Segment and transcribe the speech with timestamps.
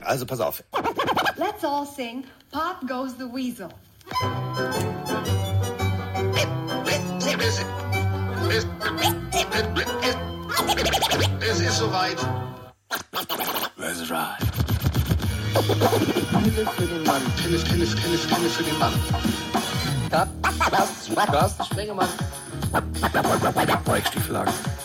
[0.00, 0.62] Also pass auf.
[1.36, 3.68] Let's all sing Pop Goes the Weasel.
[11.40, 12.16] Es ist soweit.
[13.76, 14.46] Let's ride.
[16.42, 17.22] Pille für den Mann.
[17.36, 18.92] Pille, Pille, Pille, Pille für den Mann.
[21.26, 22.08] Carsten Spengemann.
[23.84, 24.52] Bikestiefelagen.
[24.54, 24.75] Der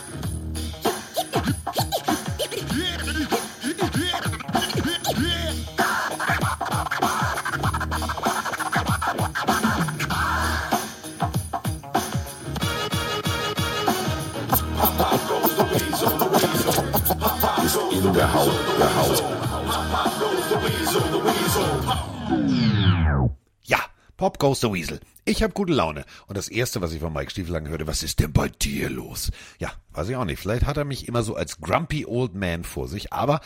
[23.63, 23.79] Ja,
[24.17, 24.99] Pop Goes the Weasel.
[25.25, 26.05] Ich habe gute Laune.
[26.27, 29.31] Und das Erste, was ich von Mike Stiefelang hörte, was ist denn bei dir los?
[29.59, 30.39] Ja, weiß ich auch nicht.
[30.39, 33.13] Vielleicht hat er mich immer so als Grumpy Old Man vor sich.
[33.13, 33.41] Aber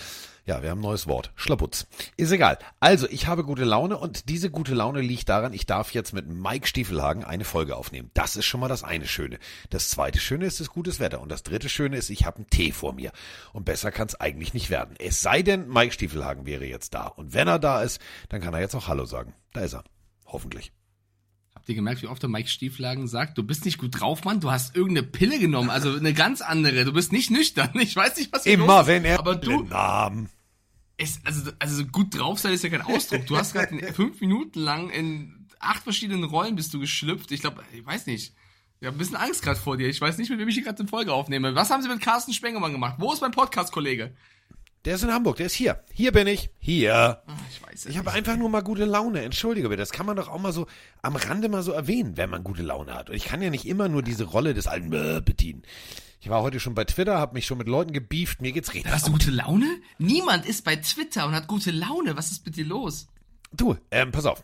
[0.45, 1.31] ja, wir haben ein neues Wort.
[1.35, 1.87] Schlaputz.
[2.17, 2.59] Ist egal.
[2.79, 6.27] Also, ich habe gute Laune und diese gute Laune liegt daran, ich darf jetzt mit
[6.27, 8.11] Mike Stiefelhagen eine Folge aufnehmen.
[8.13, 9.39] Das ist schon mal das eine Schöne.
[9.71, 11.19] Das zweite Schöne ist das gutes Wetter.
[11.19, 13.11] Und das dritte Schöne ist, ich habe einen Tee vor mir.
[13.53, 14.95] Und besser kann es eigentlich nicht werden.
[14.99, 17.07] Es sei denn, Mike Stiefelhagen wäre jetzt da.
[17.07, 17.99] Und wenn er da ist,
[18.29, 19.33] dann kann er jetzt auch Hallo sagen.
[19.51, 19.83] Da ist er.
[20.27, 20.71] Hoffentlich.
[21.55, 24.39] Habt ihr gemerkt, wie oft der Mike Stieflagen sagt, du bist nicht gut drauf, Mann,
[24.39, 27.71] du hast irgendeine Pille genommen, also eine ganz andere, du bist nicht nüchtern.
[27.79, 30.29] Ich weiß nicht, was hier los Immer ist, wenn er aber du, Namen.
[30.97, 33.25] Es, also, also so gut drauf sein ist ja kein Ausdruck.
[33.27, 37.31] Du hast gerade fünf Minuten lang in acht verschiedenen Rollen bist du geschlüpft.
[37.31, 38.33] Ich glaube, ich weiß nicht.
[38.79, 39.87] Ich habe ein bisschen Angst gerade vor dir.
[39.87, 41.55] Ich weiß nicht, mit wem ich hier gerade eine Folge aufnehme.
[41.55, 42.95] Was haben sie mit Carsten Spengemann gemacht?
[42.99, 44.13] Wo ist mein Podcast-Kollege?
[44.83, 45.83] Der ist in Hamburg, der ist hier.
[45.91, 46.51] Hier bin ich.
[46.59, 47.23] Hier.
[47.25, 49.23] Ach, Ich weiß es Ich habe einfach nur mal gute Laune.
[49.23, 49.81] Entschuldige bitte.
[49.81, 50.67] Das kann man doch auch mal so
[51.01, 53.09] am Rande mal so erwähnen, wenn man gute Laune hat.
[53.09, 55.63] Und ich kann ja nicht immer nur diese Rolle des alten Bäh bedienen.
[56.25, 58.41] Ich war heute schon bei Twitter, habe mich schon mit Leuten gebieft.
[58.41, 59.19] Mir geht's richtig Hast du gut.
[59.25, 59.67] gute Laune?
[59.99, 62.17] Niemand ist bei Twitter und hat gute Laune.
[62.17, 63.05] Was ist mit dir los?
[63.53, 64.43] Du, ähm, pass auf.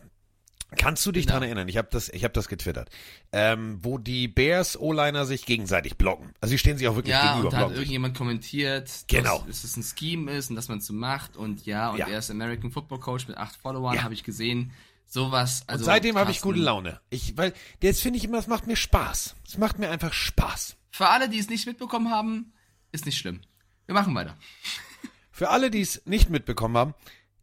[0.76, 1.38] Kannst du dich Genau.
[1.40, 1.66] dran erinnern?
[1.66, 2.88] Ich habe das, ich habe das getwittert,
[3.32, 6.30] ähm, wo die Bears O-Liner sich gegenseitig blocken.
[6.40, 7.48] Also sie stehen sich auch wirklich Ja, gegenüber.
[7.48, 9.38] und da hat irgendjemand kommentiert, Genau.
[9.38, 11.98] dass, dass es ein Scheme ist und dass man es so macht und ja, und
[11.98, 12.06] Ja.
[12.06, 14.04] er ist American Football Coach mit acht Followern, Ja.
[14.04, 14.70] habe ich gesehen.
[15.04, 15.82] Sowas, also.
[15.82, 17.00] Und seitdem habe ich gute Laune.
[17.10, 19.34] Ich, weil jetzt finde ich immer, es macht mir Spaß.
[19.48, 20.76] Es macht mir einfach Spaß.
[20.92, 22.52] Für alle, die es nicht mitbekommen haben,
[22.92, 23.40] ist nicht schlimm.
[23.86, 24.36] Wir machen weiter.
[25.32, 26.94] Für alle, die es nicht mitbekommen haben,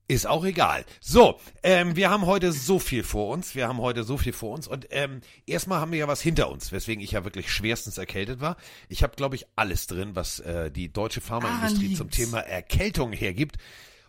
[0.07, 0.85] ist auch egal.
[1.01, 3.55] So, ähm, wir haben heute so viel vor uns.
[3.55, 4.67] Wir haben heute so viel vor uns.
[4.67, 8.39] Und ähm, erstmal haben wir ja was hinter uns, weswegen ich ja wirklich schwerstens erkältet
[8.39, 8.57] war.
[8.87, 12.11] Ich habe, glaube ich, alles drin, was äh, die deutsche Pharmaindustrie Ah, zum.
[12.11, 13.57] Thema Erkältung hergibt.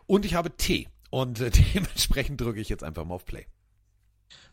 [0.07, 0.89] Und ich habe Tee.
[1.09, 3.47] Und äh, dementsprechend drücke ich jetzt einfach mal auf Play.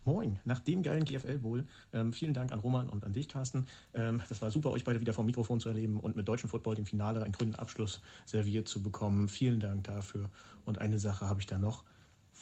[0.07, 1.68] Moin, nach dem geilen GFL Bowl.
[1.91, 3.68] Ähm, vielen Dank an Roman und an dich, Carsten.
[3.94, 6.75] Ähm, das war super, euch beide wieder vom Mikrofon zu erleben und mit deutschem Football
[6.75, 9.28] dem Finale einen grünen Abschluss serviert zu bekommen.
[9.28, 10.29] Vielen Dank dafür.
[10.63, 11.84] Und eine Sache habe ich da noch.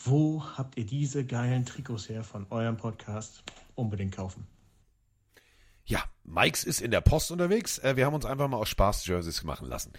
[0.03, 3.43] Wo habt ihr diese geilen Trikots her von eurem Podcast?
[3.73, 4.45] Unbedingt kaufen.
[5.85, 7.79] Ja, Mikes ist in der Post unterwegs.
[7.79, 9.91] Äh, wir haben uns einfach mal aus Spaß Jerseys machen lassen.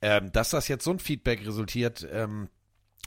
[0.00, 2.48] Ähm, dass das jetzt so ein Feedback resultiert, ähm,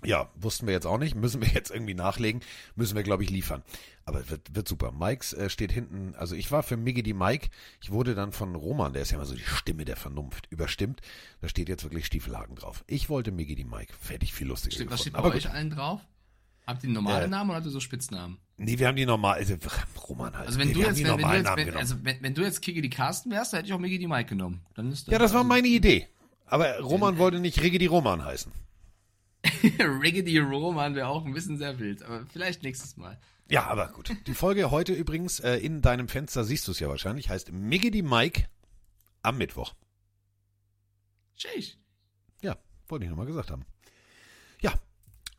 [0.06, 1.16] ja, wussten wir jetzt auch nicht.
[1.16, 2.42] Müssen wir jetzt irgendwie nachlegen.
[2.76, 3.64] Müssen wir, glaube ich, liefern.
[4.06, 4.92] Aber wird, wird super.
[4.92, 6.14] Mikes äh, steht hinten.
[6.16, 7.50] Also ich war für Miggy die Mike.
[7.82, 11.02] Ich wurde dann von Roman, der ist ja immer so die Stimme der Vernunft, überstimmt.
[11.42, 12.84] Da steht jetzt wirklich Stiefelhagen drauf.
[12.88, 13.94] Ich wollte Miggy die Mike.
[14.22, 16.02] Ich viel lustiger Steht, was steht bei Aber euch allen drauf?
[16.68, 18.38] Habt ihr einen normalen Äh, Namen oder habt ihr so Spitznamen?
[18.58, 19.56] nee, wir haben die normal, also,
[20.08, 20.48] Roman halt.
[20.48, 22.42] Also wenn nee, du jetzt, wenn, wenn du normalen jetzt, wenn, also wenn, wenn du
[22.42, 24.62] jetzt Kiki die Carsten wärst, dann hätte ich auch Migi die Mike genommen.
[24.74, 26.08] Dann ist ja, das war also, meine Idee.
[26.48, 28.52] Aber Roman wollte nicht Riggi die Roman heißen.
[29.80, 33.20] Riggedy Roman wäre auch ein bisschen sehr wild, aber vielleicht nächstes Mal.
[33.50, 34.12] Ja, aber gut.
[34.26, 38.02] Die Folge heute übrigens, äh, in deinem Fenster siehst du es ja wahrscheinlich, heißt Miggity
[38.02, 38.46] Mike
[39.22, 39.74] am Mittwoch.
[41.38, 41.78] Tschüss.
[42.42, 42.58] Ja,
[42.88, 43.66] wollte ich nochmal gesagt haben.
[44.62, 44.74] Ja,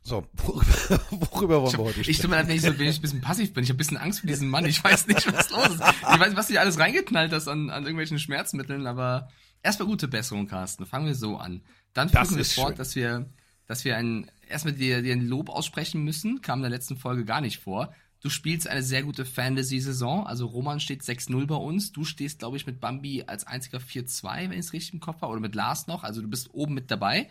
[0.03, 1.01] so, worüber,
[1.31, 2.21] worüber wollen wir heute Ich sprechen?
[2.21, 3.63] tut mir leid, wenn ich so wenn ich ein bisschen passiv bin.
[3.63, 4.65] Ich habe ein bisschen Angst vor diesem Mann.
[4.65, 5.81] Ich weiß nicht, was los ist.
[5.81, 9.29] Ich weiß nicht, was du alles reingeknallt hast an, an irgendwelchen Schmerzmitteln, aber
[9.63, 10.85] erstmal gute Besserung, Carsten.
[10.85, 11.61] Fangen wir so an.
[11.93, 12.77] Dann Das fügen wir fort, schön.
[12.77, 13.29] dass wir,
[13.67, 16.41] dass wir ein, erstmal dir, dir ein Lob aussprechen müssen.
[16.41, 17.93] Kam in der letzten Folge gar nicht vor.
[18.21, 20.25] Du spielst eine sehr gute Fantasy-Saison.
[20.25, 21.91] Also Roman steht 6-0 bei uns.
[21.91, 25.21] Du stehst, glaube ich, mit Bambi als einziger 4-2, wenn ich es richtig im Kopf
[25.21, 25.31] habe.
[25.31, 26.03] Oder mit Lars noch.
[26.03, 27.29] Also du bist oben mit dabei.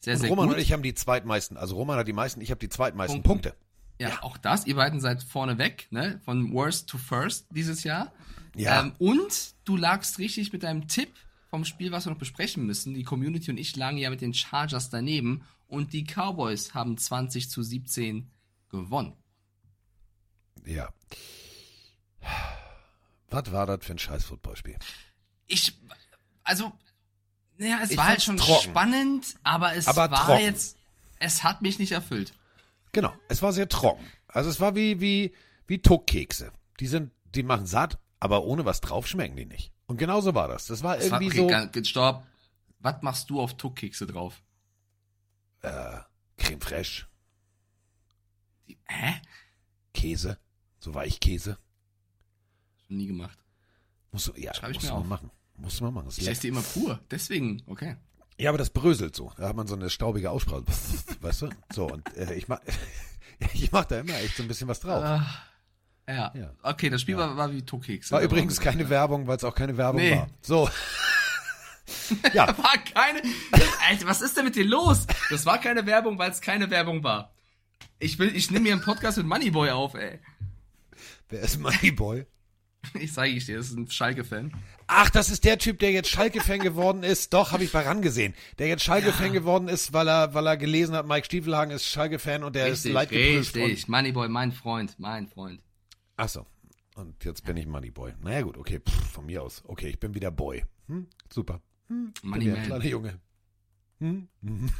[0.00, 0.56] Sehr, Und sehr Roman gut.
[0.56, 3.50] und ich haben die zweitmeisten, also Roman hat die meisten, ich habe die zweitmeisten Punkten.
[3.50, 3.68] Punkte.
[4.00, 4.64] Ja, auch das.
[4.64, 6.20] Ihr beiden seid vorne weg, ne?
[6.24, 8.12] Von worst to first dieses Jahr.
[8.54, 8.80] Ja.
[8.80, 11.10] Ähm, und du lagst richtig mit deinem Tipp
[11.50, 12.94] vom Spiel, was wir noch besprechen müssen.
[12.94, 17.48] Die Community und ich lagen ja mit den Chargers daneben und die Cowboys haben 20
[17.50, 18.30] zu 17
[18.70, 19.14] gewonnen.
[20.66, 20.88] Ja.
[23.30, 24.78] Was war das für ein scheiß Footballspiel?
[25.46, 25.74] Ich,
[26.44, 26.72] also,
[27.58, 28.70] naja, es Ich war halt schon trocken.
[28.70, 30.42] spannend, aber es Aber war trocken.
[30.42, 30.76] jetzt,
[31.20, 32.32] Es hat mich nicht erfüllt.
[32.92, 34.04] Genau, es war sehr trocken.
[34.28, 35.34] Also es war wie, wie,
[35.66, 36.52] wie Tuckkekse.
[36.80, 39.72] Die sind, die machen satt, aber ohne was drauf schmecken die nicht.
[39.86, 40.66] Und genau so war das.
[40.66, 42.26] Das war Es war, irgendwie okay, so stopp.
[42.80, 44.40] Was machst du auf Tuckkekse drauf?
[45.62, 45.98] Äh,
[46.36, 47.06] Creme fraiche,
[48.86, 49.20] hä?
[49.94, 50.38] Käse,
[50.78, 51.58] so Weichkäse.
[52.86, 53.38] Schon nie gemacht.
[54.12, 55.30] Musst du, ja, Schreib ich musst mir du mal machen.
[55.56, 56.08] Musst du mal machen.
[56.08, 57.00] Ist Ich esse die immer pur.
[57.10, 57.96] Deswegen, okay.
[58.38, 59.32] Ja, aber das bröselt so.
[59.36, 60.64] Da hat man so eine staubige Aussprache.
[61.20, 61.48] weißt du?
[61.72, 62.60] So, und äh, ich mach,
[63.54, 65.02] ich mach da immer echt so ein bisschen was drauf.
[65.02, 65.26] Ah,
[66.06, 66.32] ja.
[66.34, 66.54] Ja.
[66.62, 68.12] Okay, das Spiel war, war wie Tuckkekse.
[68.12, 70.16] War übrigens keine Werbung, weil es auch keine Werbung Nee.
[70.16, 70.28] war.
[70.40, 70.70] So.
[72.32, 73.22] ja, War keine.
[73.88, 75.06] Alter, was ist denn mit dir los?
[75.30, 77.32] Das war keine Werbung, weil es keine Werbung war.
[77.98, 80.18] Ich will, ich nehme mir einen Podcast mit Moneyboy auf, ey.
[81.28, 82.26] wer ist Moneyboy?
[82.94, 84.52] Ich sage ich dir, das ist ein Schalke-Fan.
[84.86, 87.34] Ach, das ist der Typ, der jetzt Schalke-Fan geworden ist.
[87.34, 88.34] Doch, habe ich bei RAN gesehen.
[88.58, 92.44] Der jetzt Schalke-Fan geworden ist, weil er, weil er gelesen hat, Mike Stiefelhagen ist Schalke-Fan
[92.44, 93.56] und der ist leid geprüft.
[93.56, 93.88] Und, richtig.
[93.88, 95.60] Moneyboy, mein Freund, mein Freund.
[96.16, 96.46] ach so.
[96.94, 98.14] Und jetzt bin ich Moneyboy.
[98.22, 99.62] Naja gut, okay, pff, von mir aus.
[99.66, 100.64] Okay, ich bin wieder Boy.
[100.86, 101.60] Hm, super.
[101.88, 102.62] Hm, ein Moneyman.
[102.64, 103.20] kleiner Junge.
[104.00, 104.70] Hm, hm.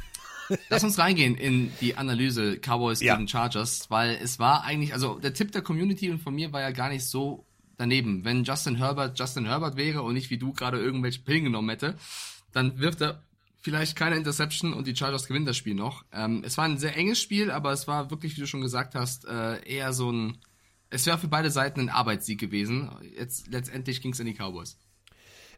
[0.69, 3.15] Lass uns reingehen in die Analyse Cowboys Ja.
[3.15, 6.61] gegen Chargers, weil es war eigentlich, also der Tipp der Community und von mir war
[6.61, 7.45] ja gar nicht so
[7.77, 8.25] daneben.
[8.25, 11.95] Wenn Justin Herbert Justin Herbert wäre und nicht wie du gerade irgendwelche Pillen genommen hätte,
[12.51, 13.21] dann wirft er
[13.61, 16.03] vielleicht keine Interception und die Chargers gewinnen das Spiel noch.
[16.11, 18.95] Ähm, es war ein sehr enges Spiel, aber es war wirklich, wie du schon gesagt
[18.95, 20.39] hast, äh, eher so ein,
[20.89, 22.89] es wäre für beide Seiten ein Arbeitssieg gewesen.
[23.15, 24.77] Jetzt letztendlich ging es in die Cowboys.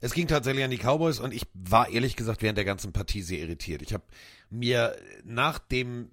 [0.02, 3.22] Es ging tatsächlich an die Cowboys und ich war ehrlich gesagt während der ganzen Partie
[3.22, 3.84] sehr irritiert.
[3.84, 4.04] Ich habe
[4.50, 6.10] mir nach dem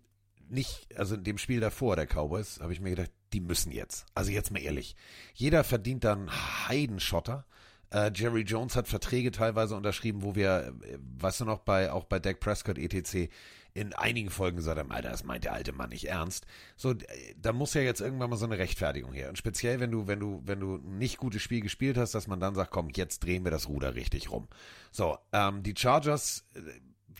[0.51, 4.07] nicht, also in dem Spiel davor der Cowboys, habe ich mir gedacht, die müssen jetzt.
[4.15, 4.95] Also jetzt mal ehrlich.
[5.35, 6.31] Jeder verdient dann
[6.69, 7.45] Heidenschotter.
[7.91, 12.05] Äh, Jerry Jones hat Verträge teilweise unterschrieben, wo wir, äh, weißt du noch, bei auch
[12.05, 13.31] bei Dak Prescott etc.
[13.79, 16.47] in einigen Folgen gesagt haben, Alter, das meint der alte Mann nicht ernst.
[16.77, 16.95] So,
[17.41, 19.29] da muss ja jetzt irgendwann mal so eine Rechtfertigung her.
[19.29, 22.41] Und speziell, wenn du, wenn du, wenn du nicht gutes Spiel gespielt hast, dass man
[22.41, 24.49] dann sagt, komm, jetzt drehen wir das Ruder richtig rum.
[24.91, 26.61] So, ähm, die Chargers, äh,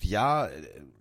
[0.05, 0.49] ja,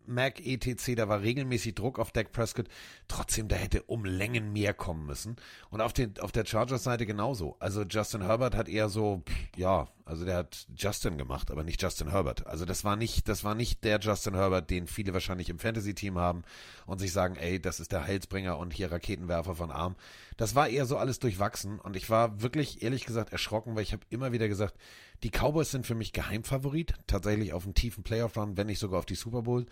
[0.08, 2.68] Mac ETC, da war regelmäßig Druck auf Dak Prescott.
[3.08, 5.36] Trotzdem, da hätte um Längen mehr kommen müssen.
[5.70, 7.58] Und auf, den, auf der Chargers-Seite genauso.
[7.60, 9.24] Also Justin Herbert hat eher so,
[9.56, 12.48] ja, also der hat Justin gemacht, aber nicht Justin Herbert.
[12.48, 16.18] Also das war nicht, das war nicht der Justin Herbert, den viele wahrscheinlich im Fantasy-Team
[16.18, 16.44] haben
[16.86, 19.96] und sich sagen, ey, das ist der Heilsbringer und hier Raketenwerfer von Arm.
[20.38, 23.92] Das war eher so alles durchwachsen und ich war wirklich, ehrlich gesagt, erschrocken, weil ich
[23.92, 24.76] habe immer wieder gesagt,
[25.24, 29.06] die Cowboys sind für mich Geheimfavorit, tatsächlich auf einen tiefen Playoff-Run, wenn nicht sogar auf
[29.06, 29.66] die Super Bowl.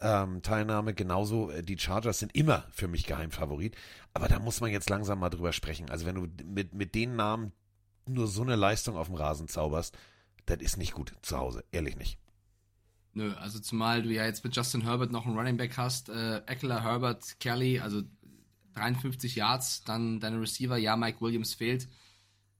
[0.00, 0.40] Ähm,
[0.94, 3.76] genauso, äh, die Chargers sind immer für mich Geheimfavorit,
[4.14, 5.90] aber da muss man jetzt langsam mal drüber sprechen.
[5.90, 7.52] Also wenn du mit, mit den Namen
[8.06, 9.96] nur so eine Leistung auf dem Rasen zauberst,
[10.46, 12.18] das ist nicht gut zu Hause, ehrlich nicht.
[13.12, 16.38] Nö, also zumal du ja jetzt mit Justin Herbert noch einen Running Back hast, äh,
[16.46, 18.02] Eckler, Herbert, Kelly, also
[18.74, 21.88] 53 Yards, dann deine Receiver, ja, Mike Williams fehlt.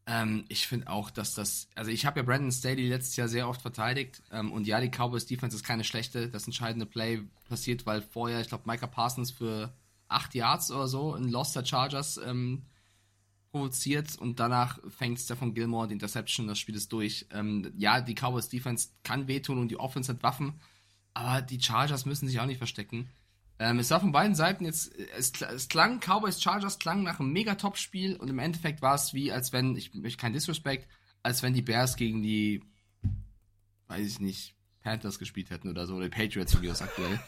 [0.06, 3.48] Ähm, ich finde auch, dass das, also ich habe ja Brandon Staley letztes Jahr sehr
[3.48, 7.86] oft verteidigt ähm, und ja, die Cowboys Defense ist keine schlechte, das entscheidende Play passiert,
[7.86, 9.72] weil vorher, ich glaube, Micah Parsons für
[10.08, 12.62] 8 Yards oder so in Lost der Chargers ähm,
[13.50, 17.26] provoziert und danach fängt Stefan Gilmore die Interception, das Spiel ist durch.
[17.32, 20.54] Ähm, ja, die Cowboys Defense kann wehtun und die Offense hat Waffen,
[21.14, 23.08] aber die Chargers müssen sich auch nicht verstecken.
[23.60, 27.30] Ähm, es war von beiden Seiten jetzt, es, es klang, Cowboys Chargers klang nach einem
[27.30, 30.88] mega Top-Spiel und im Endeffekt war es wie, als wenn, ich möchte kein Disrespect,
[31.22, 32.62] als wenn die Bears gegen die,
[33.88, 37.20] weiß ich nicht, Panthers gespielt hätten oder so, oder die Patriots mir aus aktuell.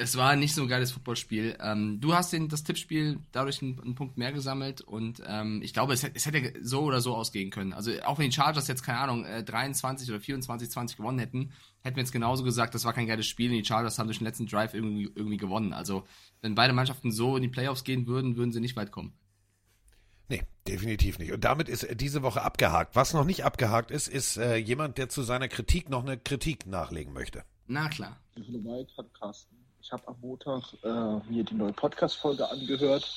[0.00, 1.58] Es war nicht so ein geiles Footballspiel.
[1.60, 5.74] Ähm, du hast den, das Tippspiel dadurch einen, einen Punkt mehr gesammelt und ähm, ich
[5.74, 7.72] glaube, es, hätte- es hätte so oder so ausgehen können.
[7.74, 11.52] Also auch wenn die Chargers jetzt, keine Ahnung, äh, 23 oder 24, 20 gewonnen hätten,
[11.82, 14.18] hätten wir jetzt genauso gesagt, das war kein geiles Spiel und die Chargers haben durch
[14.18, 15.72] den letzten Drive irgendwie, irgendwie gewonnen.
[15.74, 16.06] Also
[16.40, 19.12] wenn beide Mannschaften so in die Playoffs gehen würden, würden sie nicht weit kommen.
[20.28, 21.32] Nee, definitiv nicht.
[21.32, 22.96] Und damit ist diese Woche abgehakt.
[22.96, 26.66] Was noch nicht abgehakt ist, ist äh, jemand, der zu seiner Kritik noch eine Kritik
[26.66, 27.44] nachlegen möchte.
[27.66, 28.18] Na klar.
[28.36, 29.56] Hallo Mike, hallo Carsten.
[29.90, 33.12] Ich habe am Montag äh, mir die neue Podcast-Folge angehört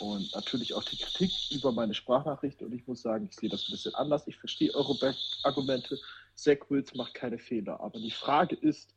[0.00, 3.68] und natürlich auch die Kritik über meine Sprachnachricht und ich muss sagen, ich sehe das
[3.68, 4.26] ein bisschen anders.
[4.26, 5.14] Ich verstehe eure Be-
[5.44, 5.96] Argumente.
[6.34, 8.92] Zach Wills macht keine Fehler, aber die Frage ist,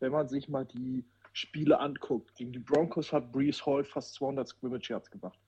[0.00, 4.48] wenn man sich mal die Spiele anguckt, gegen die Broncos hat Brees Hall fast 200
[4.48, 5.38] Scrimmage Yards gemacht.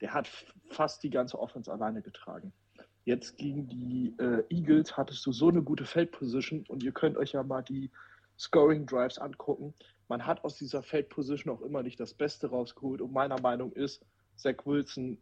[0.00, 0.28] Der hat
[0.70, 2.52] fast die ganze Offense alleine getragen.
[3.04, 7.32] Jetzt gegen die äh, Eagles hattest du so eine gute Feldposition und ihr könnt euch
[7.32, 7.90] ja mal die
[8.38, 9.74] Scoring Drives angucken.
[10.08, 14.04] Man hat aus dieser Feldposition auch immer nicht das Beste rausgeholt und meiner Meinung ist,
[14.36, 15.18] Zach Wilson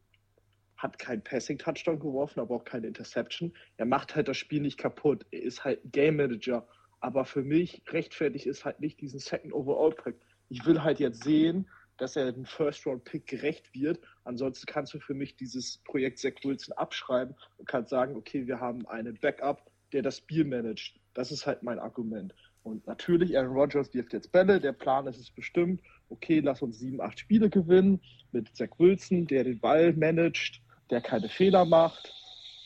[0.76, 3.52] hat keinen Passing-Touchdown geworfen, aber auch keine Interception.
[3.76, 5.24] Er macht halt das Spiel nicht kaputt.
[5.30, 6.66] Er ist halt Game Manager.
[7.00, 10.16] Aber für mich rechtfertigt ist halt nicht diesen Second Overall Pick.
[10.48, 14.00] Ich will halt jetzt sehen, dass er den First-Round-Pick gerecht wird.
[14.24, 18.60] Ansonsten kannst du für mich dieses Projekt Zach Wilson abschreiben und kannst sagen, okay, wir
[18.60, 20.98] haben einen Backup, der das Spiel managt.
[21.14, 22.34] Das ist halt mein Argument.
[22.62, 24.60] Und natürlich, Aaron Rodgers wirft jetzt Bälle.
[24.60, 28.00] Der Plan ist es bestimmt, okay, lass uns sieben, acht Spiele gewinnen
[28.30, 32.12] mit Zach Wilson, der den Ball managt, der keine Fehler macht,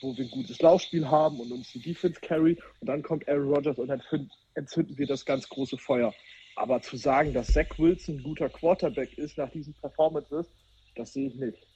[0.02, 2.58] wo wir ein gutes Laufspiel haben und uns die Defense carry.
[2.80, 4.02] Und dann kommt Aaron Rodgers und dann
[4.54, 6.12] entzünden wir das ganz große Feuer.
[6.56, 10.46] Aber zu sagen, dass Zach Wilson ein guter Quarterback ist nach diesen Performances,
[10.94, 11.66] das sehe ich nicht.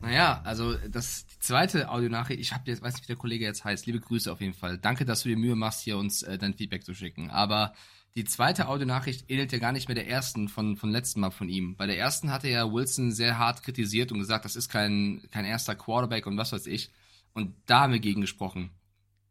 [0.00, 3.64] Naja, also das die zweite Audionachricht, ich habe jetzt, weiß nicht, wie der Kollege jetzt
[3.64, 4.78] heißt, liebe Grüße auf jeden Fall.
[4.78, 7.30] Danke, dass du dir Mühe machst, hier uns äh, dein Feedback zu schicken.
[7.30, 7.72] Aber
[8.16, 11.48] die zweite Audionachricht ähnelt ja gar nicht mehr der ersten von, von letzten Mal von
[11.48, 11.74] ihm.
[11.76, 15.44] Bei der ersten hatte ja Wilson sehr hart kritisiert und gesagt, das ist kein, kein
[15.44, 16.92] erster Quarterback und was weiß ich.
[17.32, 18.70] Und da haben wir gegen gesprochen.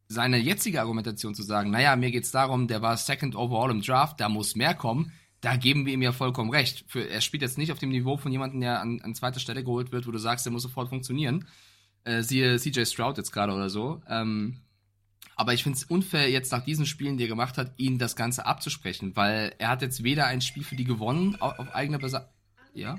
[0.09, 4.19] Seine jetzige Argumentation zu sagen, naja, mir geht's darum, der war Second Overall im Draft,
[4.19, 6.85] da muss mehr kommen, da geben wir ihm ja vollkommen recht.
[6.87, 9.61] Für, er spielt jetzt nicht auf dem Niveau von jemandem, der an, an zweiter Stelle
[9.61, 11.49] geholt wird, wo du sagst, der muss sofort funktionieren.
[12.05, 14.01] Äh, siehe CJ Stroud jetzt gerade oder so.
[14.07, 14.61] Ähm,
[15.35, 18.15] aber ich finde es unfair, jetzt nach diesen Spielen, die er gemacht hat, ihn das
[18.15, 21.99] Ganze abzusprechen, weil er hat jetzt weder ein Spiel für die gewonnen auf, auf eigener
[21.99, 22.31] Besatzung.
[22.73, 22.97] Ja?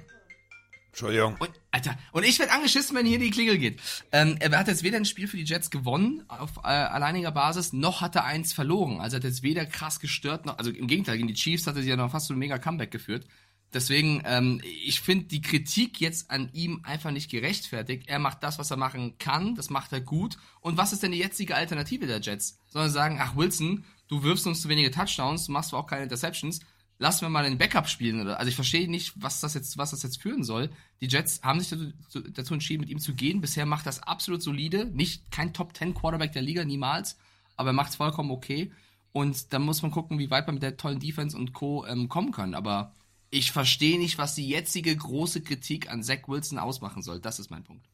[0.94, 1.34] Entschuldigung.
[1.40, 3.80] Und, Alter, und ich werde angeschissen, wenn hier die Klingel geht.
[4.12, 7.72] Ähm, er hat jetzt weder ein Spiel für die Jets gewonnen auf äh, alleiniger Basis,
[7.72, 9.00] noch hat er eins verloren.
[9.00, 11.74] Also er hat jetzt weder krass gestört, noch, also im Gegenteil, gegen die Chiefs hat
[11.74, 13.26] er sich ja noch fast so ein mega Comeback geführt.
[13.72, 18.04] Deswegen, ähm, ich finde die Kritik jetzt an ihm einfach nicht gerechtfertigt.
[18.06, 20.36] Er macht das, was er machen kann, das macht er gut.
[20.60, 22.60] Und was ist denn die jetzige Alternative der Jets?
[22.68, 26.04] Sondern sagen, ach Wilson, du wirfst uns zu wenige Touchdowns, du machst zwar auch keine
[26.04, 26.60] Interceptions,
[26.98, 28.28] lassen wir mal den Backup spielen.
[28.28, 30.70] Also ich verstehe nicht, was das jetzt, was das jetzt führen soll.
[31.00, 33.40] Die Jets haben sich dazu, dazu entschieden, mit ihm zu gehen.
[33.40, 34.86] Bisher macht das absolut solide.
[34.86, 37.18] Nicht kein Top 10 Quarterback der Liga, niemals.
[37.56, 38.72] Aber er macht es vollkommen okay.
[39.12, 41.86] Und dann muss man gucken, wie weit man mit der tollen Defense und Co.
[41.86, 42.54] Ähm, kommen kann.
[42.54, 42.94] Aber
[43.30, 47.20] ich verstehe nicht, was die jetzige große Kritik an Zach Wilson ausmachen soll.
[47.20, 47.86] Das ist mein Punkt.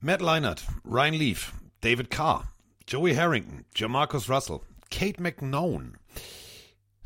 [0.00, 2.52] Matt Leinert, Ryan Leaf, David Carr,
[2.86, 5.96] Joey Harrington, Jamarcus Russell, Kate McNown.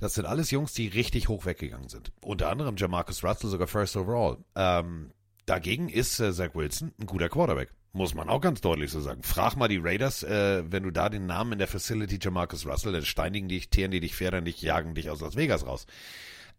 [0.00, 2.12] Das sind alles Jungs, die richtig hoch weggegangen sind.
[2.22, 4.38] Unter anderem Jamarcus Russell sogar First Overall.
[4.54, 5.10] Ähm,
[5.46, 7.72] dagegen ist äh, Zach Wilson ein guter Quarterback.
[7.92, 9.22] Muss man auch ganz deutlich so sagen.
[9.22, 12.92] Frag mal die Raiders, äh, wenn du da den Namen in der Facility Jamarcus Russell,
[12.92, 15.86] dann steinigen dich, teeren die dich, federn dich, jagen dich aus Las Vegas raus.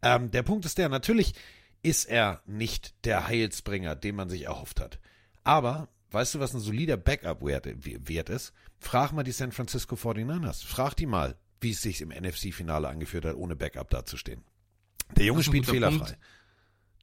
[0.01, 1.33] Ähm, der Punkt ist der, natürlich
[1.81, 4.99] ist er nicht der Heilsbringer, den man sich erhofft hat.
[5.43, 8.53] Aber, weißt du, was ein solider Backup-Wert Wert ist?
[8.79, 10.65] Frag mal die San Francisco 49ers.
[10.65, 14.43] Frag die mal, wie es sich im NFC-Finale angeführt hat, ohne Backup dazustehen.
[15.15, 15.97] Der Junge spielt fehlerfrei.
[15.97, 16.17] Punkt.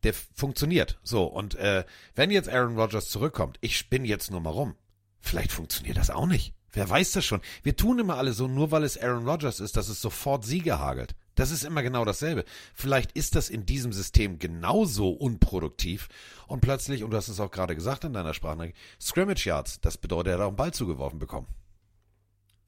[0.03, 0.99] Der funktioniert.
[1.03, 1.85] So, und äh,
[2.15, 4.77] wenn jetzt Aaron Rodgers zurückkommt, ich spinne jetzt nur mal rum.
[5.21, 6.55] Vielleicht funktioniert das auch nicht.
[6.73, 7.41] Wer weiß das schon?
[7.63, 10.79] Wir tun immer alle so, nur weil es Aaron Rodgers ist, dass es sofort Siege
[10.79, 11.15] hagelt.
[11.35, 12.45] Das ist immer genau dasselbe.
[12.75, 16.09] Vielleicht ist das in diesem System genauso unproduktiv
[16.47, 19.99] und plötzlich, und du hast es auch gerade gesagt in deiner Sprache, Scrimmage Yards, das
[19.99, 21.47] bedeutet, er hat auch einen Ball zugeworfen bekommen.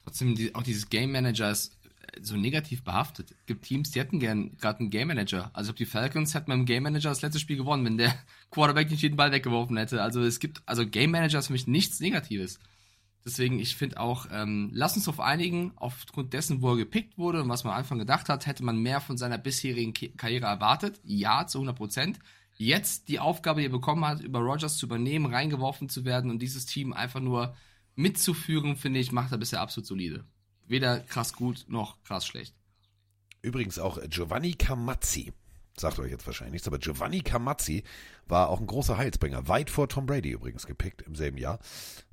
[0.03, 1.77] Trotzdem, die, auch dieses Game Manager ist
[2.21, 3.31] so negativ behaftet.
[3.31, 5.51] Es gibt Teams, die hätten gern gerade einen Game Manager.
[5.53, 8.13] Also die Falcons hätten mit dem Game Manager das letzte Spiel gewonnen, wenn der
[8.51, 10.01] Quarterback nicht jeden Ball weggeworfen hätte.
[10.01, 12.59] Also es gibt, also Game Manager ist für mich nichts Negatives.
[13.25, 17.43] Deswegen, ich finde auch, ähm, lass uns darauf einigen, aufgrund dessen, wo er gepickt wurde
[17.43, 20.99] und was man am Anfang gedacht hat, hätte man mehr von seiner bisherigen Karriere erwartet.
[21.03, 22.19] Ja, zu 100 Prozent.
[22.55, 26.39] Jetzt die Aufgabe, die er bekommen hat, über Rogers zu übernehmen, reingeworfen zu werden und
[26.39, 27.55] dieses Team einfach nur
[27.95, 30.25] mitzuführen, finde ich, macht er bisher absolut solide.
[30.69, 32.55] Weder krass gut noch krass schlecht.
[33.41, 35.33] Übrigens auch Giovanni Camazzi.
[35.77, 37.83] Sagt euch jetzt wahrscheinlich nichts, aber Giovanni Camazzi
[38.27, 39.47] war auch ein großer Heilsbringer.
[39.47, 41.59] Weit vor Tom Brady übrigens gepickt im selben Jahr.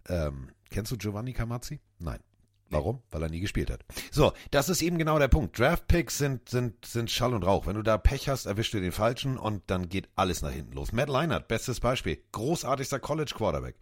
[0.08, 1.80] Ähm, Kennst du Giovanni Camazzi?
[1.98, 2.20] Nein.
[2.68, 3.00] Warum?
[3.10, 3.84] Weil er nie gespielt hat.
[4.10, 5.56] So, das ist eben genau der Punkt.
[5.56, 7.66] Draftpicks sind, sind, sind Schall und Rauch.
[7.66, 10.72] Wenn du da Pech hast, erwischst du den falschen und dann geht alles nach hinten
[10.72, 10.92] los.
[10.92, 12.20] Matt Leinart, bestes Beispiel.
[12.32, 13.76] Großartigster College Quarterback.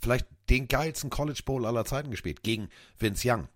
[0.00, 2.42] Vielleicht den geilsten College Bowl aller Zeiten gespielt.
[2.42, 2.68] Gegen
[2.98, 3.48] Vince Young.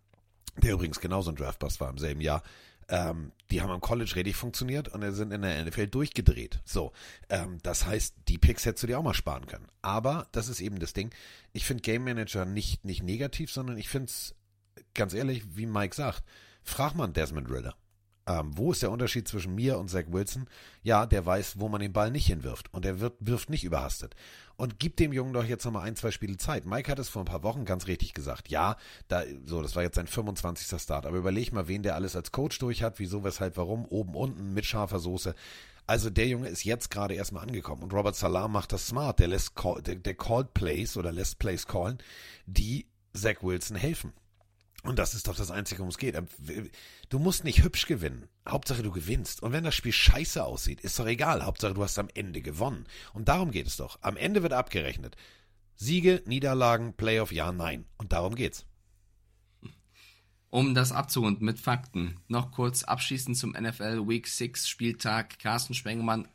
[0.56, 2.42] Der übrigens genauso ein Draftbust war im selben Jahr
[2.90, 6.60] ähm, die haben am College richtig funktioniert und sind in der NFL durchgedreht.
[6.64, 6.92] So,
[7.28, 9.68] ähm, das heißt, die Picks hättest du dir auch mal sparen können.
[9.80, 11.10] Aber das ist eben das Ding.
[11.52, 14.34] Ich finde Game Manager nicht, nicht negativ, sondern ich finde es,
[14.94, 16.24] ganz ehrlich, wie Mike sagt,
[16.62, 17.74] frag mal Desmond Ritter.
[18.26, 20.46] Ähm, wo ist der Unterschied zwischen mir und Zach Wilson?
[20.82, 24.14] Ja, der weiß, wo man den Ball nicht hinwirft und der wird, wirft nicht überhastet.
[24.60, 26.66] Und gib dem Jungen doch jetzt nochmal ein, zwei Spiele Zeit.
[26.66, 28.50] Mike hat es vor ein paar Wochen ganz richtig gesagt.
[28.50, 28.76] Ja,
[29.08, 30.78] da, so, das war jetzt sein 25.
[30.78, 31.06] Start.
[31.06, 34.52] Aber überleg mal, wen der alles als Coach durch hat, wieso, weshalb, warum, oben, unten,
[34.52, 35.34] mit scharfer Soße.
[35.86, 39.18] Also der Junge ist jetzt gerade erstmal angekommen und Robert Salam macht das smart.
[39.18, 41.96] Der lässt call, der, der called Plays oder lässt Plays callen,
[42.44, 44.12] die Zach Wilson helfen.
[44.82, 46.16] Und das ist doch das Einzige, worum es geht.
[47.08, 48.28] Du musst nicht hübsch gewinnen.
[48.48, 49.42] Hauptsache, du gewinnst.
[49.42, 51.44] Und wenn das Spiel scheiße aussieht, ist doch egal.
[51.44, 52.86] Hauptsache, du hast am Ende gewonnen.
[53.12, 53.98] Und darum geht es doch.
[54.00, 55.16] Am Ende wird abgerechnet.
[55.76, 57.84] Siege, Niederlagen, Playoff, ja, nein.
[57.98, 58.66] Und darum geht's.
[60.50, 65.38] Um das abzurunden mit Fakten, noch kurz abschließend zum NFL Week 6 Spieltag.
[65.38, 66.26] Carsten Spengemann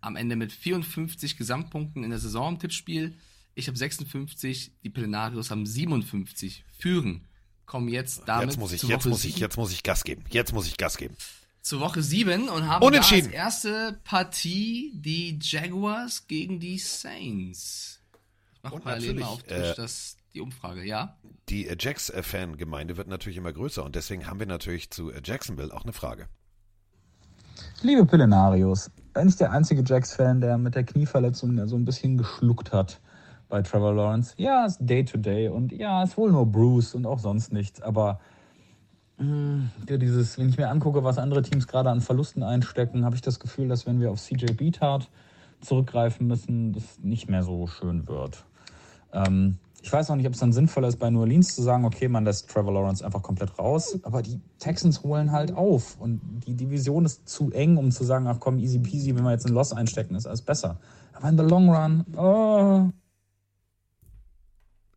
[0.00, 3.14] am Ende mit 54 Gesamtpunkten in der Saison im Tippspiel.
[3.54, 6.64] Ich habe 56, die Plenarios haben 57.
[6.78, 7.26] Führen.
[7.70, 10.02] Kommen jetzt damit jetzt muss ich, zu jetzt Woche muss ich, jetzt muss ich Gas
[10.02, 10.24] geben.
[10.30, 11.16] Jetzt muss ich Gas geben.
[11.62, 18.00] zur Woche 7 und haben da als erste Partie die Jaguars gegen die Saints.
[18.54, 21.16] Ich mache Und parallel mal natürlich, auf Twitch äh, das, die Umfrage, ja?
[21.48, 25.72] Die äh, Jacks-Fangemeinde wird natürlich immer größer und deswegen haben wir natürlich zu äh, Jacksonville
[25.72, 26.26] auch eine Frage.
[27.82, 32.72] Liebe Pillenarius, bin ich der einzige Jacks-Fan, der mit der Knieverletzung so ein bisschen geschluckt
[32.72, 33.00] hat
[33.50, 34.34] bei Trevor Lawrence?
[34.38, 38.20] Ja, ist Day-to-Day und ja, ist wohl nur Bruce und auch sonst nichts, aber
[39.18, 43.16] mh, ja, dieses, wenn ich mir angucke, was andere Teams gerade an Verlusten einstecken, habe
[43.16, 45.10] ich das Gefühl, dass wenn wir auf CJ Beathard
[45.60, 48.44] zurückgreifen müssen, das nicht mehr so schön wird.
[49.12, 51.84] Ähm, ich weiß auch nicht, ob es dann sinnvoller ist, bei New Orleans zu sagen,
[51.84, 56.20] okay, man lässt Trevor Lawrence einfach komplett raus, aber die Texans holen halt auf und
[56.46, 59.46] die Division ist zu eng, um zu sagen, ach komm, easy peasy, wenn wir jetzt
[59.46, 60.76] ein Loss einstecken, ist alles besser.
[61.14, 62.90] Aber in the long run, oh,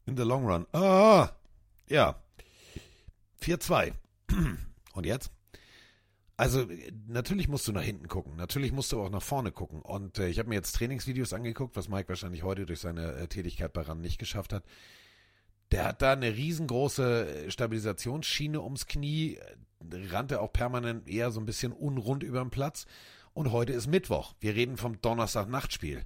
[0.05, 0.65] In the long run.
[0.73, 1.29] Ah,
[1.87, 2.15] ja.
[3.41, 3.93] 4-2.
[4.93, 5.31] Und jetzt?
[6.35, 6.67] Also,
[7.07, 8.35] natürlich musst du nach hinten gucken.
[8.35, 9.81] Natürlich musst du auch nach vorne gucken.
[9.81, 13.27] Und äh, ich habe mir jetzt Trainingsvideos angeguckt, was Mike wahrscheinlich heute durch seine äh,
[13.27, 14.63] Tätigkeit bei RAN nicht geschafft hat.
[15.71, 19.39] Der hat da eine riesengroße äh, Stabilisationsschiene ums Knie,
[20.11, 22.87] rannte auch permanent eher so ein bisschen unrund über den Platz.
[23.33, 24.33] Und heute ist Mittwoch.
[24.39, 26.03] Wir reden vom Donnerstag-Nachtspiel.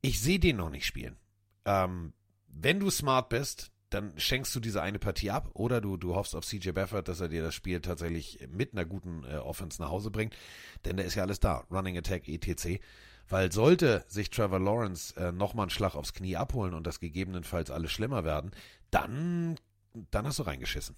[0.00, 1.16] Ich sehe den noch nicht spielen.
[1.64, 2.12] Ähm,
[2.48, 6.34] wenn du smart bist, dann schenkst du diese eine Partie ab oder du, du hoffst
[6.34, 9.90] auf CJ Baffert, dass er dir das Spiel tatsächlich mit einer guten äh, Offense nach
[9.90, 10.36] Hause bringt,
[10.84, 12.80] denn da ist ja alles da, Running Attack, etc.
[13.28, 17.70] Weil sollte sich Trevor Lawrence äh, nochmal einen Schlag aufs Knie abholen und das gegebenenfalls
[17.70, 18.50] alles schlimmer werden,
[18.90, 19.56] dann,
[20.10, 20.96] dann hast du reingeschissen.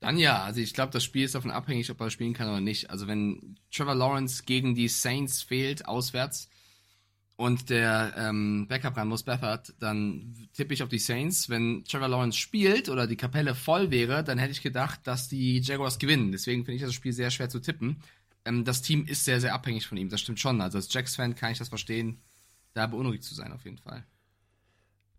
[0.00, 2.60] Dann ja, also ich glaube, das Spiel ist davon abhängig, ob er spielen kann oder
[2.60, 2.90] nicht.
[2.90, 6.50] Also wenn Trevor Lawrence gegen die Saints fehlt, auswärts,
[7.36, 11.48] und der ähm, Backup ran muss, Beffert, dann tippe ich auf die Saints.
[11.48, 15.58] Wenn Trevor Lawrence spielt oder die Kapelle voll wäre, dann hätte ich gedacht, dass die
[15.58, 16.30] Jaguars gewinnen.
[16.30, 17.96] Deswegen finde ich das Spiel sehr schwer zu tippen.
[18.44, 20.60] Ähm, das Team ist sehr, sehr abhängig von ihm, das stimmt schon.
[20.60, 22.20] Also als Jacks-Fan kann ich das verstehen,
[22.72, 24.04] da beunruhigt zu sein auf jeden Fall.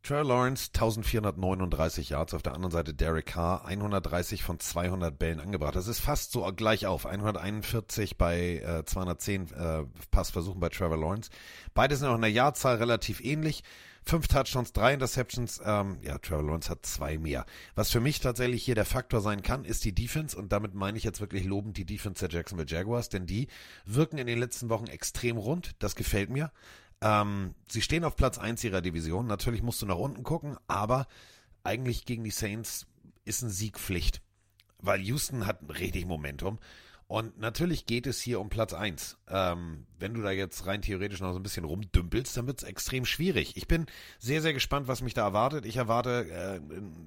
[0.05, 5.75] Trevor Lawrence 1439 Yards, auf der anderen Seite Derek Carr 130 von 200 Bällen angebracht.
[5.75, 7.07] Das ist fast so gleich auf.
[7.07, 11.31] 141 bei äh, 210 äh, Passversuchen bei Trevor Lawrence.
[11.73, 13.63] Beide sind auch in der Jahrzahl relativ ähnlich.
[14.03, 15.59] Fünf Touchdowns, drei Interceptions.
[15.65, 17.47] Ähm, ja, Trevor Lawrence hat zwei mehr.
[17.73, 20.37] Was für mich tatsächlich hier der Faktor sein kann, ist die Defense.
[20.37, 23.47] Und damit meine ich jetzt wirklich lobend die Defense der Jacksonville Jaguars, denn die
[23.85, 25.71] wirken in den letzten Wochen extrem rund.
[25.79, 26.51] Das gefällt mir.
[27.01, 29.27] Ähm, sie stehen auf Platz 1 ihrer Division.
[29.27, 31.07] Natürlich musst du nach unten gucken, aber
[31.63, 32.87] eigentlich gegen die Saints
[33.25, 34.21] ist ein Sieg Pflicht.
[34.79, 36.59] Weil Houston hat richtig Momentum.
[37.07, 39.17] Und natürlich geht es hier um Platz 1.
[39.29, 42.67] Ähm, wenn du da jetzt rein theoretisch noch so ein bisschen rumdümpelst, dann wird es
[42.67, 43.55] extrem schwierig.
[43.57, 43.85] Ich bin
[44.17, 45.65] sehr, sehr gespannt, was mich da erwartet.
[45.65, 46.59] Ich erwarte äh,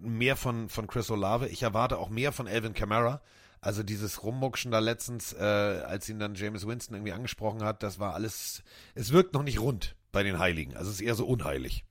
[0.07, 1.48] mehr von, von Chris Olave.
[1.48, 3.20] Ich erwarte auch mehr von Alvin Kamara.
[3.61, 7.99] Also dieses Rummuckschen da letztens, äh, als ihn dann James Winston irgendwie angesprochen hat, das
[7.99, 8.62] war alles,
[8.94, 10.77] es wirkt noch nicht rund bei den Heiligen.
[10.77, 11.85] Also es ist eher so unheilig.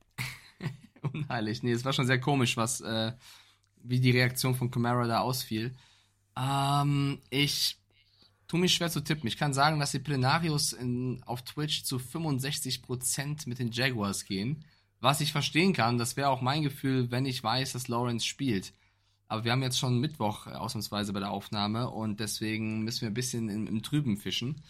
[1.12, 1.62] Unheilig.
[1.62, 3.12] Nee, es war schon sehr komisch, was, äh,
[3.82, 5.74] wie die Reaktion von Camara da ausfiel.
[6.36, 7.78] Ähm, ich
[8.48, 9.28] tue mich schwer zu tippen.
[9.28, 14.64] Ich kann sagen, dass die Plenarios in, auf Twitch zu 65% mit den Jaguars gehen.
[15.00, 18.72] Was ich verstehen kann, das wäre auch mein Gefühl, wenn ich weiß, dass Lawrence spielt.
[19.28, 23.08] Aber wir haben jetzt schon Mittwoch äh, ausnahmsweise bei der Aufnahme und deswegen müssen wir
[23.08, 24.62] ein bisschen im, im Trüben fischen.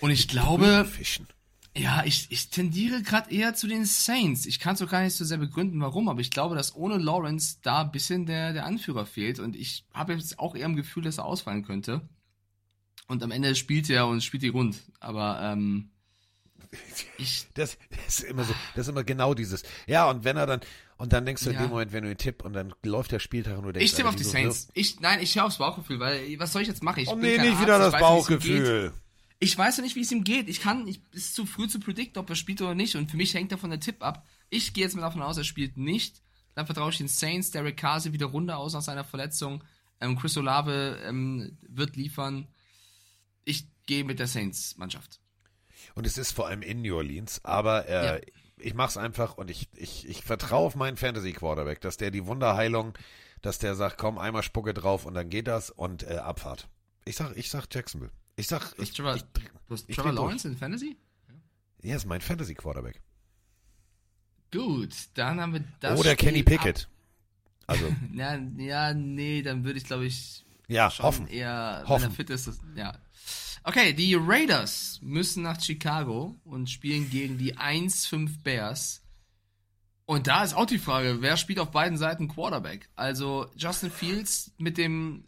[0.00, 1.26] Und ich glaube, Fischen.
[1.76, 4.46] ja, ich, ich tendiere gerade eher zu den Saints.
[4.46, 6.98] Ich kann es auch gar nicht so sehr begründen, warum, aber ich glaube, dass ohne
[6.98, 10.76] Lawrence da ein bisschen der, der Anführer fehlt und ich habe jetzt auch eher im
[10.76, 12.08] Gefühl, dass er ausfallen könnte.
[13.06, 14.78] Und am Ende spielt er und spielt die rund.
[15.00, 15.90] Aber ähm,
[17.18, 19.62] ich, Das ist immer so, das ist immer genau dieses.
[19.86, 20.60] Ja, und wenn er dann,
[20.96, 21.62] und dann denkst du in Ja.
[21.62, 23.94] dem Moment, wenn du ihn tippst und dann läuft der Spieltag und du denkst, ich
[23.96, 24.68] tippe auf die Saints.
[24.74, 27.00] Ich, nein, ich höre aufs Bauchgefühl, weil was soll ich jetzt machen?
[27.00, 28.56] Ich Oh bin nee, kein nicht Arzt, wieder ich das weiß nicht, wie es ihm
[28.56, 28.64] geht.
[28.64, 28.92] Bauchgefühl.
[29.40, 30.48] Ich weiß ja nicht, wie es ihm geht.
[30.48, 32.94] Ich kann, ich, es ist zu früh zu predikten, ob er spielt oder nicht.
[32.96, 34.24] Und für mich hängt davon der Tipp ab.
[34.48, 36.22] Ich gehe jetzt mal davon aus, er spielt nicht.
[36.54, 37.50] Dann vertraue ich den Saints.
[37.50, 39.62] Derek Carr sieht wieder runter aus nach seiner Verletzung.
[40.00, 42.46] Ähm, Chris Olave ähm, wird liefern.
[43.44, 45.20] Ich gehe mit der Saints-Mannschaft.
[45.94, 48.20] Und es ist vor allem in New Orleans, aber äh, Ja.
[48.56, 52.26] Ich mach's einfach und ich, ich, ich vertraue auf meinen Fantasy Quarterback, dass der die
[52.26, 52.96] Wunderheilung
[53.44, 56.68] dass der sagt, komm, einmal Spucke drauf und dann geht das und äh, Abfahrt.
[57.04, 58.10] Ich sag, ich sag Jacksonville.
[58.36, 60.22] Ich sag, ich, Trevor, ich, du hast ich Trevor durch.
[60.22, 60.96] Lawrence in Fantasy?
[61.82, 63.02] Ja, ist mein Fantasy Quarterback.
[64.50, 66.00] Gut, dann haben wir das.
[66.00, 66.88] Oder Kenny Pickett.
[67.66, 67.84] Also.
[68.14, 71.26] Ja, ja, nee, dann würde ich, glaube ich, ja, hoffen.
[71.26, 72.04] eher, wenn Hoffen.
[72.04, 72.46] er fit ist.
[72.46, 72.96] Das, ja.
[73.66, 79.02] Okay, die Raiders müssen nach Chicago und spielen gegen die 1-5 Bears.
[80.04, 82.90] Und da ist auch die Frage, wer spielt auf beiden Seiten Quarterback?
[82.94, 85.24] Also Justin Fields mit dem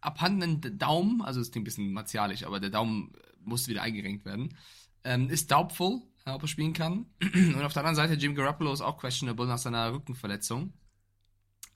[0.00, 4.56] abhandenen Daumen, also ist ein bisschen martialisch, aber der Daumen muss wieder eingerenkt werden,
[5.02, 7.06] ähm, ist doubtful, äh, ob er spielen kann.
[7.20, 10.72] Und auf der anderen Seite Jim Garoppolo ist auch questionable nach seiner Rückenverletzung.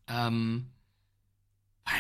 [0.07, 0.71] Ähm,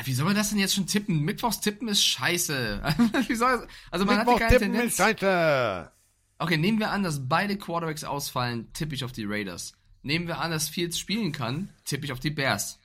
[0.04, 1.20] wie soll man das denn jetzt schon tippen?
[1.20, 2.82] Mittwochs tippen ist scheiße.
[3.28, 4.92] wie soll, also man Mittwoch hat ja keine tippen Tendenz.
[4.92, 5.92] ist Scheiße.
[6.38, 9.72] Okay, nehmen wir an, dass beide Quarterbacks ausfallen, tippe ich auf die Raiders.
[10.02, 12.78] Nehmen wir an, dass Fields spielen kann, tippe ich auf die Bears.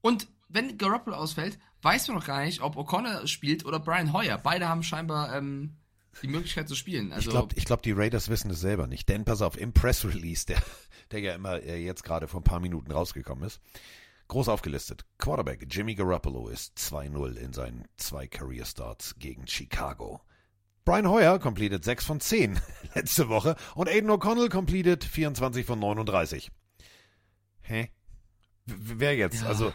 [0.00, 4.38] Und wenn Garoppolo ausfällt, weiß man noch gar nicht, ob O'Connor spielt oder Brian Hoyer.
[4.38, 5.76] Beide haben scheinbar ähm,
[6.22, 7.12] die Möglichkeit zu spielen.
[7.12, 9.08] Also, Ich glaube, ich glaub, die Raiders wissen es selber nicht.
[9.08, 10.62] Denn pass auf, im Press Release, der,
[11.12, 13.60] der ja immer äh, jetzt gerade vor ein paar Minuten rausgekommen ist,
[14.28, 15.04] groß aufgelistet.
[15.18, 20.20] Quarterback Jimmy Garoppolo ist 2-0 in seinen zwei Career Starts gegen Chicago.
[20.84, 22.60] Brian Hoyer completed 6 von 10
[22.94, 26.50] letzte Woche und Aiden O'Connell completed 24 von 39.
[27.60, 27.90] Hä?
[28.64, 29.42] Wer jetzt?
[29.42, 29.48] Ja.
[29.48, 29.72] Also,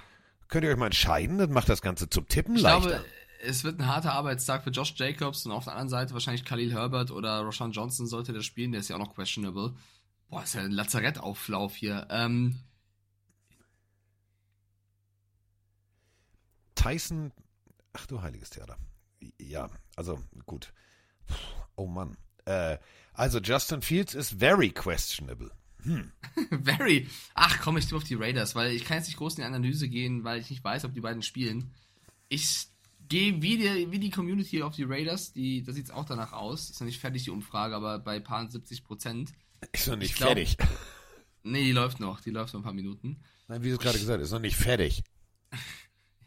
[0.47, 1.37] könnt ihr euch mal entscheiden?
[1.37, 2.89] Das macht das Ganze zum Tippen ich leichter.
[2.89, 3.05] glaube,
[3.43, 6.73] es wird ein harter Arbeitstag für Josh Jacobs und auf der anderen Seite wahrscheinlich Khalil
[6.73, 9.73] Herbert oder Roshan Johnson sollte der spielen, der ist ja auch noch questionable.
[10.29, 12.07] Boah, ist ja ein Lazarettauflauf hier.
[12.09, 12.59] Ähm,
[16.75, 17.31] Tyson,
[17.93, 18.77] ach du heiliges Theater.
[19.39, 20.73] Ja, also gut.
[21.75, 22.17] Oh Mann.
[22.45, 22.77] Äh,
[23.13, 25.51] also Justin Fields ist very questionable.
[26.49, 27.09] Very.
[27.33, 29.47] Ach komm, ich tue auf die Raiders, weil ich kann jetzt nicht groß in die
[29.47, 31.71] Analyse gehen, weil ich nicht weiß, ob die beiden spielen.
[32.29, 32.67] Ich
[33.09, 36.31] gehe wie die, wie die Community auf die Raiders, die, da sieht es auch danach
[36.31, 36.69] aus.
[36.69, 39.33] Ist noch nicht fertig, die Umfrage, aber bei paar 70 Prozent.
[39.73, 40.57] Ist noch nicht Ich glaub- fertig.
[41.43, 43.21] Nee, die läuft noch, die läuft noch ein paar Minuten.
[43.49, 45.03] Nein, wie du es gerade gesagt hast, ist noch nicht fertig.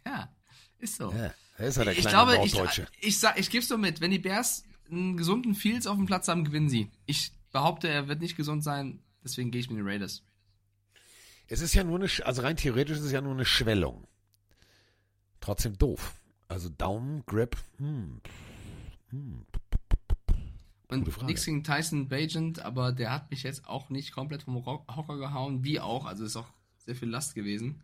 [0.06, 0.32] Ja,
[0.78, 1.12] ist so.
[1.12, 2.86] Ja, da ist ja der ich kleine glaube, ich, Norddeutsche.
[3.00, 6.06] ich, sag, ich gebe es so mit, wenn die Bears einen gesunden Fields auf dem
[6.06, 6.90] Platz haben, gewinnen sie.
[7.06, 10.22] Ich behaupte, er wird nicht gesund sein, deswegen gehe ich mit den Raiders.
[11.48, 14.06] Es ist ja nur eine, also rein theoretisch ist es ja nur eine Schwellung.
[15.40, 16.14] Trotzdem doof.
[16.48, 18.20] Also Daumen, Grip, hm.
[19.10, 19.46] hm.
[20.88, 25.18] Und nichts gegen Tyson Bagent, aber der hat mich jetzt auch nicht komplett vom Hocker
[25.18, 26.04] gehauen, wie auch.
[26.04, 26.46] Also ist auch
[26.78, 27.82] sehr viel Last gewesen.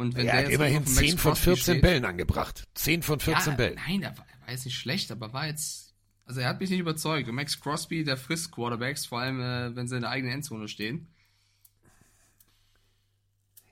[0.00, 2.04] Und wenn Er der hat immerhin noch auf Max 10 von Crosby 14 steht- Bällen
[2.04, 2.64] angebracht.
[2.74, 3.74] 10 von 14 ja, Bällen.
[3.86, 5.94] Nein, er war, er war jetzt nicht schlecht, aber war jetzt.
[6.24, 7.28] Also er hat mich nicht überzeugt.
[7.28, 10.68] Und Max Crosby, der frisst Quarterbacks, vor allem äh, wenn sie in der eigenen Endzone
[10.68, 11.08] stehen.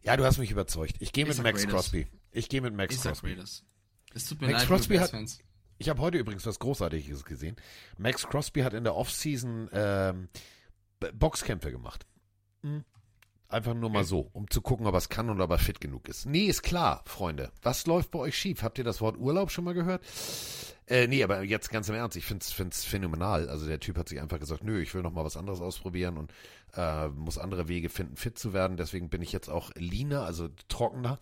[0.03, 0.97] Ja, du hast mich überzeugt.
[1.01, 1.73] Ich gehe mit Max Raiders.
[1.73, 2.07] Crosby.
[2.31, 3.37] Ich gehe mit Max Ich Crosby.
[4.15, 5.13] Es tut mir Max leid, Crosby hat-.
[5.79, 7.57] Ich habe heute übrigens was Großartiges gesehen.
[7.97, 10.29] Max Crosby hat in der Offseason ähm,
[11.15, 12.07] Boxkämpfe gemacht.
[12.63, 12.85] Hm.
[13.51, 15.81] Einfach nur mal so, um zu gucken, ob er es kann und ob er fit
[15.81, 16.27] genug ist.
[16.27, 17.51] Nee, ist klar, Freunde.
[17.63, 18.63] Was läuft bei euch schief?
[18.63, 20.05] Habt ihr das Wort Urlaub schon mal gehört?
[20.87, 23.49] Äh, nee, aber jetzt ganz im Ernst, ich find's, find's phänomenal.
[23.49, 26.19] Also der Typ hat sich einfach gesagt, nö, ich will noch mal was anderes ausprobieren
[26.19, 26.33] und
[26.77, 28.77] äh, muss andere Wege finden, fit zu werden.
[28.77, 31.19] Deswegen bin ich jetzt auch leaner, also trockener.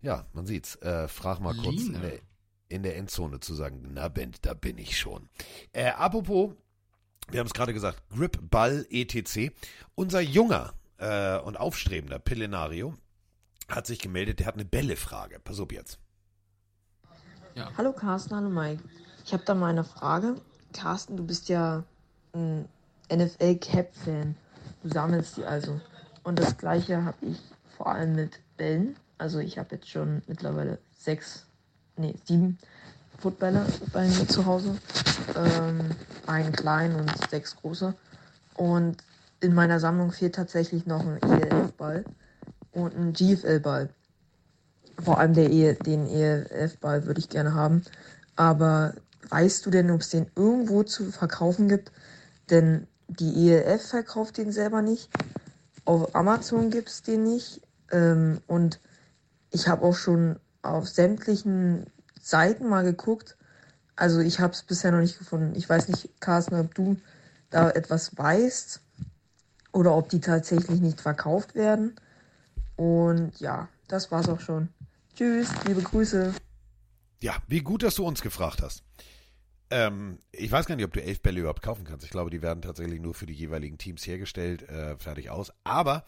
[0.00, 0.76] Ja, man sieht's.
[0.76, 2.20] Äh, frag mal kurz in der,
[2.68, 5.28] in der Endzone zu sagen, na Ben, da bin ich schon.
[5.72, 6.54] Äh, apropos,
[7.30, 9.52] wir haben es gerade gesagt, Grip, Ball, etc.
[9.94, 12.94] Unser junger äh, und aufstrebender Pillenario
[13.68, 15.40] hat sich gemeldet, der hat eine Bälle-Frage.
[15.40, 15.98] Pass auf jetzt.
[17.78, 18.82] Hallo Carsten, hallo Mike.
[19.24, 20.36] Ich habe da mal eine Frage.
[20.72, 21.84] Carsten, du bist ja
[22.34, 22.68] ein
[23.10, 24.36] NFL-Cap-Fan.
[24.82, 25.80] Du sammelst die also.
[26.22, 27.38] Und das gleiche habe ich
[27.76, 28.96] vor allem mit Bällen.
[29.18, 31.46] Also ich habe jetzt schon mittlerweile sechs,
[31.96, 32.58] nee, sieben
[33.18, 34.76] Footballer bei mir zu Hause.
[35.34, 35.90] Ähm,
[36.26, 37.94] einen kleinen und sechs große.
[38.54, 39.02] Und
[39.40, 42.04] in meiner Sammlung fehlt tatsächlich noch ein ELF-Ball
[42.72, 43.90] und ein GFL-Ball.
[45.02, 47.82] Vor allem der e den ELF-Ball würde ich gerne haben.
[48.34, 48.94] Aber
[49.28, 51.92] weißt du denn, ob es den irgendwo zu verkaufen gibt?
[52.50, 55.10] Denn die ELF verkauft den selber nicht.
[55.84, 57.60] Auf Amazon gibt es den nicht.
[57.92, 58.80] Ähm, und
[59.50, 61.86] ich habe auch schon auf sämtlichen
[62.20, 63.36] Seiten mal geguckt.
[63.96, 65.54] Also ich habe es bisher noch nicht gefunden.
[65.56, 66.96] Ich weiß nicht, Carsten, ob du
[67.50, 68.80] da etwas weißt
[69.76, 71.94] oder ob die tatsächlich nicht verkauft werden.
[72.76, 74.70] Und ja, das war's auch schon.
[75.14, 76.34] Tschüss, liebe Grüße.
[77.22, 78.82] Ja, wie gut, dass du uns gefragt hast.
[79.70, 82.04] Ähm, ich weiß gar nicht, ob du elf Bälle überhaupt kaufen kannst.
[82.04, 85.52] Ich glaube, die werden tatsächlich nur für die jeweiligen Teams hergestellt, äh, fertig aus.
[85.64, 86.04] Aber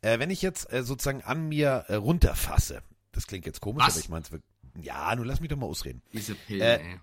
[0.00, 2.82] äh, wenn ich jetzt äh, sozusagen an mir äh, runterfasse,
[3.12, 3.94] das klingt jetzt komisch, Was?
[3.94, 6.02] aber ich meine es Ja, nun lass mich doch mal ausreden.
[6.12, 7.00] Diese Pillen, Äh, ey.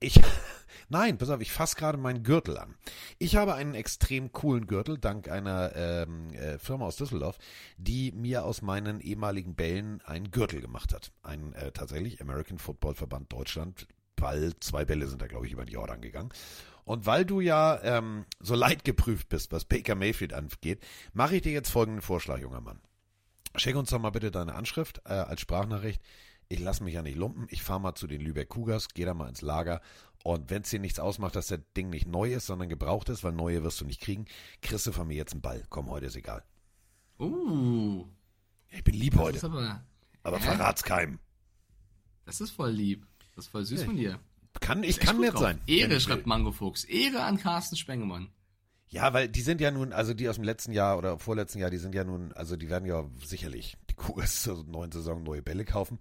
[0.00, 0.20] Ich,
[0.88, 2.74] nein, pass auf, ich fasse gerade meinen Gürtel an.
[3.18, 7.38] Ich habe einen extrem coolen Gürtel, dank einer ähm, äh, Firma aus Düsseldorf,
[7.76, 11.12] die mir aus meinen ehemaligen Bällen einen Gürtel gemacht hat.
[11.22, 13.86] Ein äh, tatsächlich American Football Verband Deutschland,
[14.16, 16.30] weil zwei Bälle sind da, glaube ich, über den Jordan gegangen.
[16.84, 20.82] Und weil du ja ähm, so leidgeprüft bist, was Baker Mayfield angeht,
[21.12, 22.80] mache ich dir jetzt folgenden Vorschlag, junger Mann.
[23.54, 26.00] Schick uns doch mal bitte deine Anschrift äh, als Sprachnachricht.
[26.52, 27.46] Ich lasse mich ja nicht lumpen.
[27.48, 29.80] Ich fahre mal zu den Lübeck Cougars, gehe da mal ins Lager.
[30.24, 33.22] Und wenn es dir nichts ausmacht, dass der Ding nicht neu ist, sondern gebraucht ist,
[33.22, 34.26] weil neue wirst du nicht kriegen,
[34.60, 35.64] kriegst du von mir jetzt einen Ball.
[35.70, 36.42] Komm, heute ist egal.
[37.20, 38.04] Uh.
[38.70, 39.84] Ich bin lieb Das heute, aber,
[40.24, 41.18] aber verrat's keinem.
[42.24, 43.06] das ist voll lieb.
[43.36, 44.18] Das ist voll süß Ja, von dir.
[44.60, 45.42] Kann, ich kann nett drauf.
[45.42, 45.60] sein.
[45.68, 46.26] Ehre, schreibt.
[46.26, 46.82] Mango Fuchs.
[46.84, 48.28] Ehre an Carsten Spengemann.
[48.88, 51.70] Ja, weil die sind ja nun, also die aus dem letzten Jahr oder vorletzten Jahr,
[51.70, 55.42] die sind ja nun, also die werden ja sicherlich die Cougars zur neuen Saison neue
[55.42, 56.00] Bälle kaufen.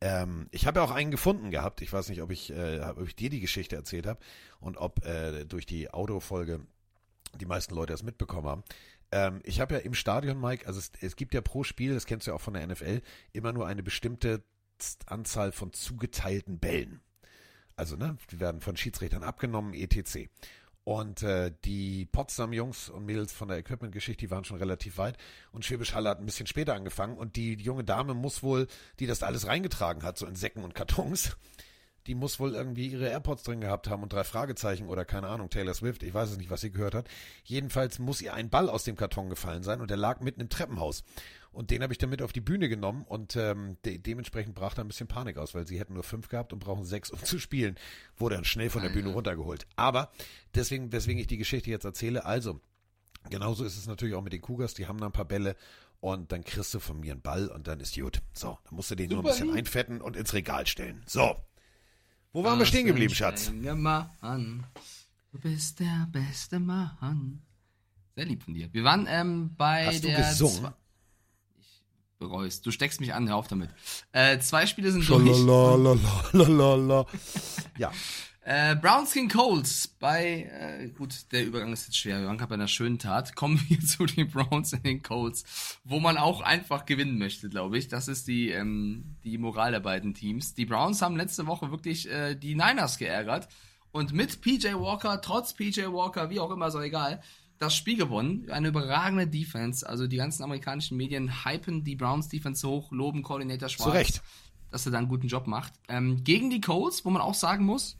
[0.00, 1.80] Ähm, ich habe ja auch einen gefunden gehabt.
[1.82, 4.20] Ich weiß nicht, ob ich, äh, ob ich dir die Geschichte erzählt habe
[4.60, 6.60] und ob äh, durch die Autofolge
[7.34, 8.64] die meisten Leute das mitbekommen haben.
[9.12, 12.06] Ähm, ich habe ja im Stadion, Mike, also es, es gibt ja pro Spiel, das
[12.06, 14.42] kennst du ja auch von der NFL, immer nur eine bestimmte
[15.06, 17.00] Anzahl von zugeteilten Bällen.
[17.76, 20.28] Also, ne, die werden von Schiedsrichtern abgenommen, etc.
[20.86, 25.16] Und äh, die Potsdam-Jungs und Mädels von der Equipment-Geschichte, die waren schon relativ weit.
[25.50, 27.18] Und Schwäbisch Halle hat ein bisschen später angefangen.
[27.18, 28.68] Und die junge Dame muss wohl,
[29.00, 31.36] die das alles reingetragen hat, so in Säcken und Kartons,
[32.06, 35.50] die muss wohl irgendwie ihre AirPods drin gehabt haben und drei Fragezeichen oder keine Ahnung,
[35.50, 37.08] Taylor Swift, ich weiß es nicht, was sie gehört hat.
[37.44, 40.48] Jedenfalls muss ihr ein Ball aus dem Karton gefallen sein und der lag mitten im
[40.48, 41.04] Treppenhaus.
[41.52, 44.74] Und den habe ich dann mit auf die Bühne genommen und ähm, de dementsprechend brach
[44.74, 47.18] da ein bisschen Panik aus, weil sie hätten nur fünf gehabt und brauchen sechs, um
[47.24, 47.76] zu spielen.
[48.16, 49.66] Wurde dann schnell von der Bühne runtergeholt.
[49.74, 50.10] Aber
[50.54, 52.60] deswegen, weswegen ich die Geschichte jetzt erzähle, also,
[53.30, 55.56] genauso ist es natürlich auch mit den Cougars, die haben da ein paar Bälle
[56.00, 58.20] und dann kriegst du von mir einen Ball und dann ist gut.
[58.34, 59.56] So, dann musst du den nur ein Super bisschen lieb.
[59.56, 61.02] einfetten und ins Regal stellen.
[61.06, 61.36] So.
[62.36, 63.50] Wo waren wir stehen geblieben, Schatz?
[63.50, 64.64] Mann.
[65.32, 67.40] Du bist der beste Mann.
[68.14, 68.68] Sehr lieb von dir.
[68.74, 70.18] Wir waren ähm, bei Hast du der.
[70.18, 70.66] gesungen?
[70.66, 70.72] Zwe-
[71.58, 71.82] Ich
[72.18, 72.66] bereust.
[72.66, 73.70] Du steckst mich an, hör auf damit.
[74.12, 75.24] Äh, zwei Spiele sind durch.
[77.78, 77.90] Ja,
[78.48, 82.20] Äh, Browns gegen Colts bei, äh, gut, der Übergang ist jetzt schwer.
[82.20, 83.34] Wir waren gerade bei einer schönen Tat.
[83.34, 87.76] Kommen wir zu den Browns und den Colts, wo man auch einfach gewinnen möchte, glaube
[87.76, 87.88] ich.
[87.88, 90.54] Das ist die, ähm, die Moral der beiden Teams.
[90.54, 93.48] Die Browns haben letzte Woche wirklich äh, die Niners geärgert
[93.90, 97.20] und mit PJ Walker, trotz PJ Walker, wie auch immer, auch egal,
[97.58, 98.48] das Spiel gewonnen.
[98.48, 99.84] Eine überragende Defense.
[99.84, 104.22] Also die ganzen amerikanischen Medien hypen die Browns Defense hoch, loben Koordinator Schwarz zu Recht.
[104.70, 105.72] dass er da einen guten Job macht.
[105.88, 107.98] Ähm, gegen die Colts, wo man auch sagen muss,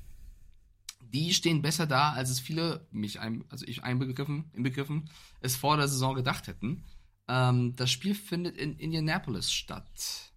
[1.13, 5.77] die stehen besser da, als es viele, mich ein, also ich einbegriffen, inbegriffen, es vor
[5.77, 6.85] der Saison gedacht hätten.
[7.29, 10.33] Ähm, das Spiel findet in Indianapolis statt.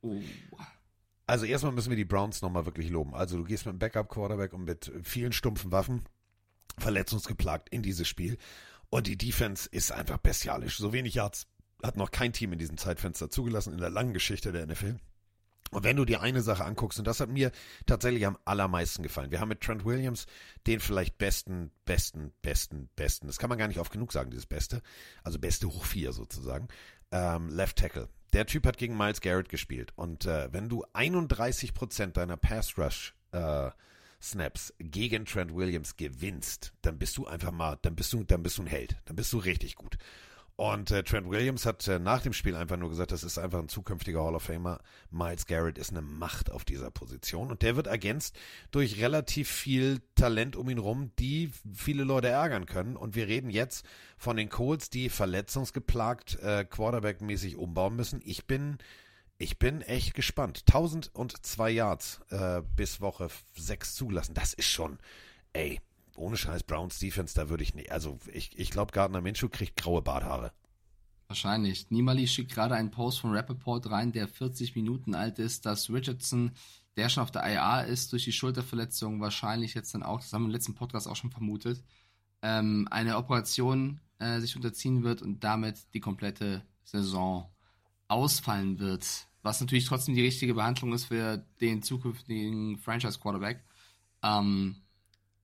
[0.00, 0.20] Oh.
[1.26, 3.14] Also erstmal müssen wir die Browns nochmal wirklich loben.
[3.14, 6.02] Also du gehst mit einem Backup-Quarterback und mit vielen stumpfen Waffen,
[6.78, 8.38] verletzungsgeplagt in dieses Spiel.
[8.90, 10.76] Und die Defense ist einfach bestialisch.
[10.76, 11.46] So wenig Yards
[11.82, 14.98] hat noch kein Team in diesem Zeitfenster zugelassen in der langen Geschichte der NFL.
[15.72, 17.50] Und wenn du dir eine Sache anguckst, und das hat mir
[17.86, 19.30] tatsächlich am allermeisten gefallen.
[19.30, 20.26] Wir haben mit Trent Williams
[20.66, 24.46] den vielleicht besten, besten, besten, besten, das kann man gar nicht oft genug sagen, dieses
[24.46, 24.82] Beste,
[25.24, 26.68] also beste hoch vier sozusagen,
[27.10, 28.08] ähm, Left Tackle.
[28.34, 29.92] Der Typ hat gegen Miles Garrett gespielt.
[29.96, 33.70] Und äh, wenn du 31% deiner Pass Rush äh,
[34.22, 38.58] Snaps gegen Trent Williams gewinnst, dann bist du einfach mal, dann bist du, dann bist
[38.58, 38.96] du ein Held.
[39.06, 39.96] Dann bist du richtig gut.
[40.56, 43.58] Und äh, Trent Williams hat äh, nach dem Spiel einfach nur gesagt, das ist einfach
[43.58, 44.80] ein zukünftiger Hall of Famer.
[45.10, 48.38] Miles Garrett ist eine Macht auf dieser Position und der wird ergänzt
[48.70, 52.96] durch relativ viel Talent um ihn rum, die viele Leute ärgern können.
[52.96, 53.86] Und wir reden jetzt
[54.18, 58.20] von den Colts, die verletzungsgeplagt äh, Quarterback-mäßig umbauen müssen.
[58.24, 58.78] Ich bin
[59.38, 60.62] ich bin echt gespannt.
[60.68, 64.34] 1002 Yards äh, bis Woche 6 zugelassen.
[64.34, 64.98] Das ist schon,
[65.52, 65.80] ey,
[66.16, 67.90] ohne Scheiß Browns Defense, da würde ich nicht.
[67.90, 70.52] Also ich, ich glaube, Gardner Minshew kriegt graue Barthaare.
[71.28, 71.90] Wahrscheinlich.
[71.90, 76.52] Nimali schickt gerade einen Post von Rappaport rein, der 40 Minuten alt ist, dass Richardson,
[76.96, 80.42] der schon auf der IA ist, durch die Schulterverletzung wahrscheinlich jetzt dann auch, das haben
[80.42, 81.82] wir im letzten Podcast auch schon vermutet,
[82.42, 87.50] ähm, eine Operation äh, sich unterziehen wird und damit die komplette Saison
[88.08, 89.06] ausfallen wird.
[89.42, 93.64] Was natürlich trotzdem die richtige Behandlung ist für den zukünftigen Franchise-Quarterback.
[94.22, 94.81] Ähm,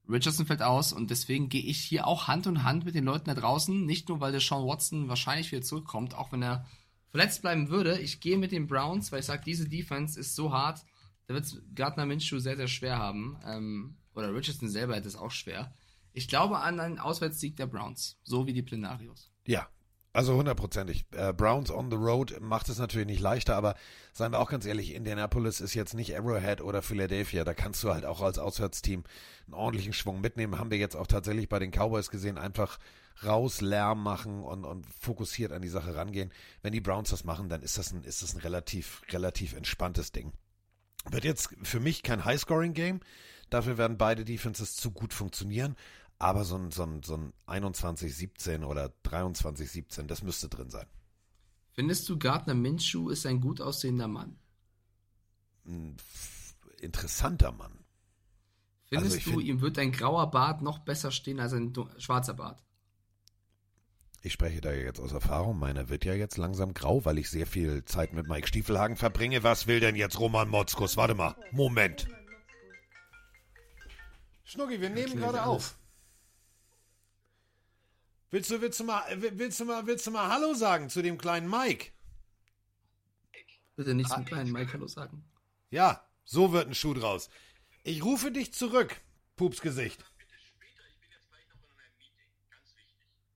[0.08, 3.26] Richardson fällt aus und deswegen gehe ich hier auch Hand in Hand mit den Leuten
[3.26, 3.84] da draußen.
[3.84, 6.66] Nicht nur, weil der Sean Watson wahrscheinlich wieder zurückkommt, auch wenn er
[7.10, 7.98] verletzt bleiben würde.
[7.98, 10.84] Ich gehe mit den Browns, weil ich sage, diese Defense ist so hart,
[11.26, 13.38] da wird es Gardner Minshew sehr, sehr schwer haben.
[13.44, 15.74] Ähm, oder Richardson selber hätte es auch schwer.
[16.12, 19.30] Ich glaube an einen Auswärtssieg der Browns, so wie die Plenarios.
[19.46, 19.68] Ja,
[20.12, 21.06] also hundertprozentig.
[21.12, 23.74] Äh, Browns on the road macht es natürlich nicht leichter, aber
[24.12, 27.44] seien wir auch ganz ehrlich, Indianapolis ist jetzt nicht Arrowhead oder Philadelphia.
[27.44, 29.04] Da kannst du halt auch als Auswärtsteam
[29.46, 30.58] einen ordentlichen Schwung mitnehmen.
[30.58, 32.78] Haben wir jetzt auch tatsächlich bei den Cowboys gesehen, einfach
[33.24, 36.32] raus Lärm machen und, und fokussiert an die Sache rangehen.
[36.62, 40.12] Wenn die Browns das machen, dann ist das ein, ist das ein relativ, relativ entspanntes
[40.12, 40.32] Ding.
[41.10, 43.00] Wird jetzt für mich kein High-Scoring-Game.
[43.50, 45.76] Dafür werden beide Defenses zu gut funktionieren.
[46.18, 50.86] Aber so ein, so ein, so ein 21-17 oder 23-17, das müsste drin sein.
[51.72, 54.36] Findest du, Gardner Minshew ist ein gut aussehender Mann?
[55.64, 55.96] Ein
[56.80, 57.84] interessanter Mann.
[58.86, 62.34] Findest also du, find, ihm wird ein grauer Bart noch besser stehen als ein schwarzer
[62.34, 62.64] Bart?
[64.22, 65.58] Ich spreche da jetzt aus Erfahrung.
[65.58, 69.44] Meiner wird ja jetzt langsam grau, weil ich sehr viel Zeit mit Mike Stiefelhagen verbringe.
[69.44, 70.96] Was will denn jetzt Roman Motzkus?
[70.96, 71.36] Warte mal.
[71.52, 72.08] Moment.
[74.42, 75.78] Schnucki, wir nehmen gerade auf.
[78.30, 81.16] Willst du, willst du mal, willst du mal, willst du mal Hallo sagen zu dem
[81.16, 81.92] kleinen Mike?
[83.76, 85.24] Bitte nicht zum kleinen Mike Hallo sagen.
[85.70, 87.30] Ja, so wird ein Schuh draus.
[87.84, 89.00] Ich rufe dich zurück,
[89.36, 90.04] Pupsgesicht.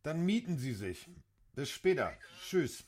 [0.02, 1.08] Dann mieten Sie sich.
[1.54, 2.12] Bis später.
[2.42, 2.84] Tschüss.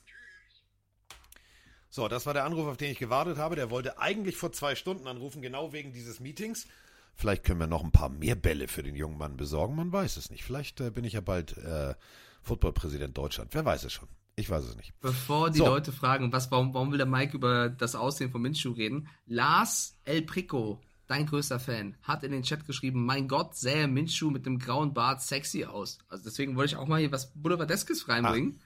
[1.89, 3.55] So, das war der Anruf, auf den ich gewartet habe.
[3.55, 6.67] Der wollte eigentlich vor zwei Stunden anrufen, genau wegen dieses Meetings.
[7.15, 9.75] Vielleicht können wir noch ein paar mehr Bälle für den jungen Mann besorgen.
[9.75, 10.43] Man weiß es nicht.
[10.43, 11.95] Vielleicht äh, bin ich ja bald äh,
[12.41, 13.53] Footballpräsident Deutschland.
[13.53, 14.09] Wer weiß es schon.
[14.35, 14.93] Ich weiß es nicht.
[14.99, 15.65] Bevor die so.
[15.65, 19.07] Leute fragen, was, warum, warum will der Mike über das Aussehen von Minshew reden?
[19.25, 24.29] Lars El Prico, dein größter Fan, hat in den Chat geschrieben, mein Gott, sähe Minshew
[24.29, 25.99] mit dem grauen Bart sexy aus.
[26.09, 28.59] Also deswegen wollte ich auch mal hier was Boulevardeskes reinbringen.
[28.59, 28.65] Ah.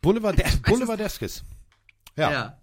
[0.00, 1.44] Boulevard Boulevardeskes.
[2.16, 2.32] Ja.
[2.32, 2.58] ja.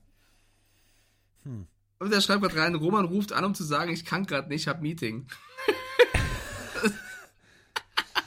[1.43, 1.67] Hm.
[2.00, 4.62] Und er schreibt gerade rein, Roman ruft an, um zu sagen, ich kann gerade nicht,
[4.62, 5.28] ich hab Meeting.
[6.84, 6.92] das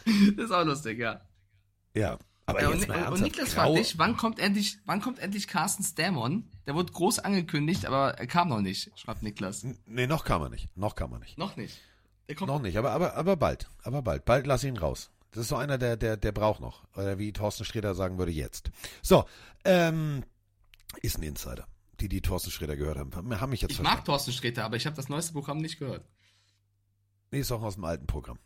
[0.45, 1.21] ist auch lustig, ja.
[1.95, 2.19] Ja.
[2.47, 5.85] Aber ja, jetzt und, und Niklas fragt dich, wann kommt endlich, wann kommt endlich Carsten
[5.85, 6.51] Stammon?
[6.67, 9.65] Der wurde groß angekündigt, aber er kam noch nicht, schreibt Niklas.
[9.87, 10.77] Nee, noch kam er nicht.
[10.77, 11.39] Noch kam er nicht.
[11.39, 11.81] Noch nicht.
[12.41, 13.71] noch nicht, aber, aber, aber bald.
[13.85, 14.25] Aber bald.
[14.25, 15.11] Bald lass ihn raus.
[15.31, 16.83] Das ist so einer, der, der, der braucht noch.
[16.97, 18.73] Oder wie Thorsten Sträter sagen würde, jetzt.
[19.01, 19.27] So,
[19.65, 20.25] ähm,
[21.03, 21.69] ist ein Insider
[22.01, 23.99] die die Thorsten Sträter gehört haben, haben mich jetzt Ich verstanden.
[23.99, 26.05] mag Thorsten Sträter, aber ich habe das neueste Programm nicht gehört.
[27.31, 28.39] Nee, ist auch aus dem alten Programm.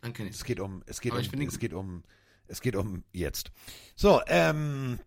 [0.00, 0.44] Dann kenne ich es.
[0.44, 2.04] geht um, es geht aber um, es geht um,
[2.46, 3.50] es geht um jetzt.
[3.96, 5.00] So, ähm,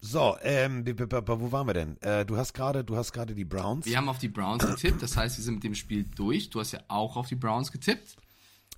[0.00, 2.00] so, ähm, wo waren wir denn?
[2.00, 3.84] Äh, du hast gerade, du hast gerade die Browns.
[3.84, 6.48] Wir haben auf die Browns getippt, das heißt, wir sind mit dem Spiel durch.
[6.48, 8.16] Du hast ja auch auf die Browns getippt.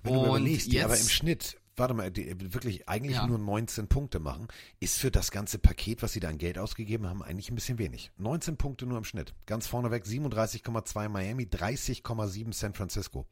[0.01, 3.27] Wenn und du überlegst, jetzt, aber im Schnitt warte mal, die, wirklich eigentlich ja.
[3.27, 4.47] nur 19 Punkte machen,
[4.79, 7.77] ist für das ganze Paket, was sie da an Geld ausgegeben haben, eigentlich ein bisschen
[7.77, 8.11] wenig.
[8.17, 9.33] 19 Punkte nur im Schnitt.
[9.45, 13.25] Ganz vorneweg 37,2 Miami, 30,7 San Francisco.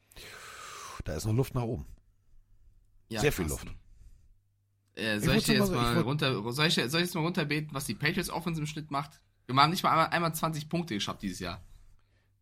[1.03, 1.85] Da ist noch Luft nach oben.
[3.09, 3.67] Ja, Sehr viel Luft.
[4.95, 7.73] Äh, soll, ich, ich jetzt mal ich runter, soll, ich, soll ich jetzt mal runterbeten,
[7.73, 9.21] was die Patriots Offense im Schnitt macht?
[9.47, 11.63] Wir haben nicht mal einmal, einmal 20 Punkte geschafft dieses Jahr.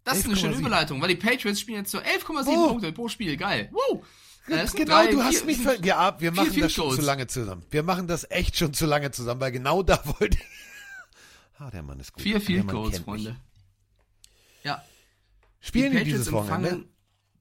[0.03, 0.65] Das 11, ist eine schöne 7.
[0.65, 2.67] Überleitung, weil die Patriots spielen jetzt so 11,7 oh.
[2.69, 3.37] Punkte pro Spiel.
[3.37, 3.69] Geil.
[3.71, 4.03] Woo!
[4.49, 7.63] Genau, drei, du hast vier, mich ver Ja, wir machen das schon zu lange zusammen.
[7.69, 10.45] Wir machen das echt schon zu lange zusammen, weil genau da wollte ich.
[11.59, 12.23] ah, der Mann ist gut.
[12.23, 13.35] Vier Field Goals, Freunde.
[14.63, 14.83] Ja.
[15.61, 16.85] Spielen die, die dieses Wochenende?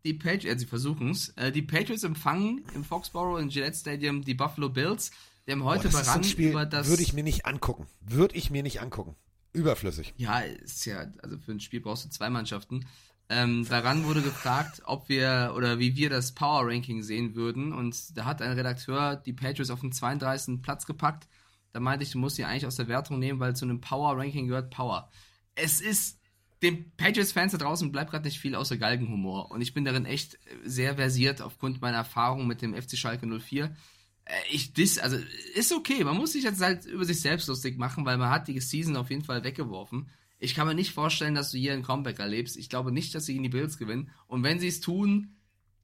[0.04, 1.30] Die Patriots, äh, sie versuchen es.
[1.30, 5.10] Äh, die Patriots empfangen im Foxborough in Gillette Stadium die Buffalo Bills.
[5.44, 6.88] Wir haben heute Boah, das Spiel, über das.
[6.88, 7.86] Würde ich mir nicht angucken.
[8.00, 9.16] Würde ich mir nicht angucken.
[9.52, 10.14] Überflüssig.
[10.16, 12.86] Ja, ist ja, also für ein Spiel brauchst du zwei Mannschaften.
[13.30, 17.72] Ähm, daran wurde gefragt, ob wir oder wie wir das Power Ranking sehen würden.
[17.72, 20.62] Und da hat ein Redakteur die Patriots auf den 32.
[20.62, 21.28] Platz gepackt.
[21.72, 24.16] Da meinte ich, du musst sie eigentlich aus der Wertung nehmen, weil zu einem Power
[24.16, 25.10] Ranking gehört Power.
[25.54, 26.18] Es ist
[26.62, 29.50] den Patriots-Fans da draußen bleibt gerade nicht viel außer Galgenhumor.
[29.50, 33.76] Und ich bin darin echt sehr versiert aufgrund meiner Erfahrung mit dem FC Schalke 04.
[34.24, 35.18] Äh, ich dis, also
[35.54, 36.02] ist okay.
[36.02, 38.96] Man muss sich jetzt halt über sich selbst lustig machen, weil man hat die Season
[38.96, 40.08] auf jeden Fall weggeworfen.
[40.38, 42.56] Ich kann mir nicht vorstellen, dass du hier ein Comeback erlebst.
[42.56, 44.10] Ich glaube nicht, dass sie gegen die Bills gewinnen.
[44.26, 45.36] Und wenn sie es tun,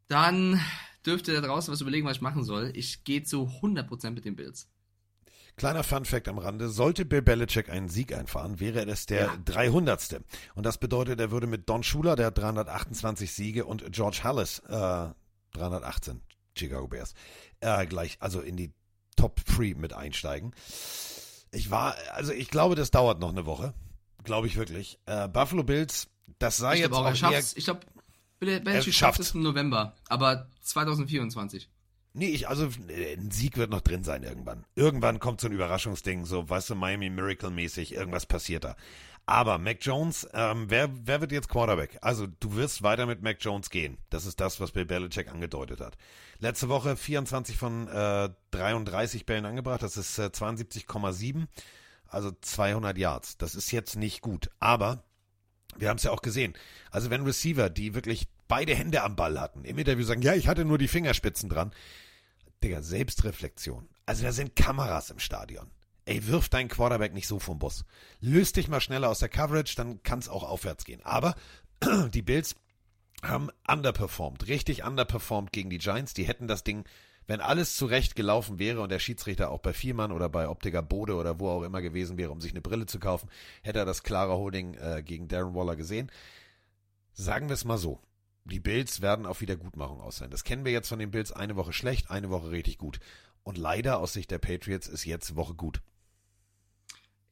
[0.08, 0.60] dann
[1.04, 2.72] dürfte da draußen was überlegen, was ich machen soll.
[2.74, 4.68] Ich gehe zu 100% mit den Bills.
[5.56, 6.68] Kleiner Fun Fact am Rande.
[6.68, 9.36] Sollte Bill Belichick einen Sieg einfahren, wäre es der ja.
[9.44, 10.20] 300.
[10.54, 14.60] Und das bedeutet, er würde mit Don Schuler, der hat 328 Siege, und George Hallis,
[14.68, 15.10] äh,
[15.52, 16.22] 318,
[16.56, 17.14] Chicago Bears,
[17.60, 18.72] äh, gleich, also in die
[19.16, 20.52] Top 3 mit einsteigen.
[21.52, 23.74] Ich war, also ich glaube, das dauert noch eine Woche.
[24.24, 24.98] Glaube ich wirklich.
[25.06, 26.08] Äh, Buffalo Bills,
[26.38, 27.80] das sei ich jetzt auch, auch Ich glaube,
[28.40, 31.68] Belichick schafft es im November, aber 2024.
[32.16, 34.64] Nee, ich, also ein Sieg wird noch drin sein irgendwann.
[34.76, 38.76] Irgendwann kommt so ein Überraschungsding, so, weißt du, Miami Miracle-mäßig, irgendwas passiert da.
[39.26, 41.98] Aber Mac Jones, ähm, wer, wer wird jetzt Quarterback?
[42.02, 43.96] Also du wirst weiter mit Mac Jones gehen.
[44.10, 45.96] Das ist das, was Bill Belichick angedeutet hat.
[46.38, 51.46] Letzte Woche 24 von äh, 33 Bällen angebracht, das ist äh, 72,7,
[52.14, 53.36] also 200 Yards.
[53.36, 55.04] Das ist jetzt nicht gut, aber
[55.76, 56.54] wir haben es ja auch gesehen.
[56.90, 60.48] Also wenn Receiver, die wirklich beide Hände am Ball hatten, im Interview sagen, ja, ich
[60.48, 61.72] hatte nur die Fingerspitzen dran.
[62.62, 63.88] Digga, Selbstreflexion.
[64.06, 65.70] Also da sind Kameras im Stadion.
[66.06, 67.84] Ey, wirf deinen Quarterback nicht so vom Bus.
[68.20, 71.00] Löst dich mal schneller aus der Coverage, dann kann es auch aufwärts gehen.
[71.02, 71.34] Aber
[72.12, 72.56] die Bills
[73.22, 76.12] haben underperformed, richtig underperformed gegen die Giants.
[76.12, 76.84] Die hätten das Ding,
[77.26, 81.14] wenn alles zurecht gelaufen wäre und der Schiedsrichter auch bei Viermann oder bei Optiker Bode
[81.14, 83.28] oder wo auch immer gewesen wäre, um sich eine Brille zu kaufen,
[83.62, 86.10] hätte er das klare Holding äh, gegen Darren Waller gesehen.
[87.12, 88.00] Sagen wir es mal so.
[88.44, 90.30] Die Bills werden auf Wiedergutmachung aus sein.
[90.30, 93.00] Das kennen wir jetzt von den Bills eine Woche schlecht, eine Woche richtig gut.
[93.42, 95.80] Und leider aus Sicht der Patriots ist jetzt Woche gut.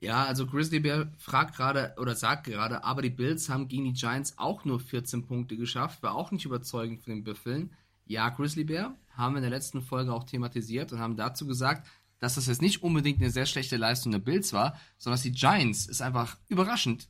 [0.03, 3.93] Ja, also Grizzly Bear fragt gerade oder sagt gerade, aber die Bills haben gegen die
[3.93, 7.72] Giants auch nur 14 Punkte geschafft, war auch nicht überzeugend von den Büffeln.
[8.13, 11.89] Ja, Grizzly Bear haben wir in der letzten Folge auch thematisiert und haben dazu gesagt,
[12.19, 15.33] dass das jetzt nicht unbedingt eine sehr schlechte Leistung der Bills war, sondern dass die
[15.33, 17.09] Giants es einfach überraschend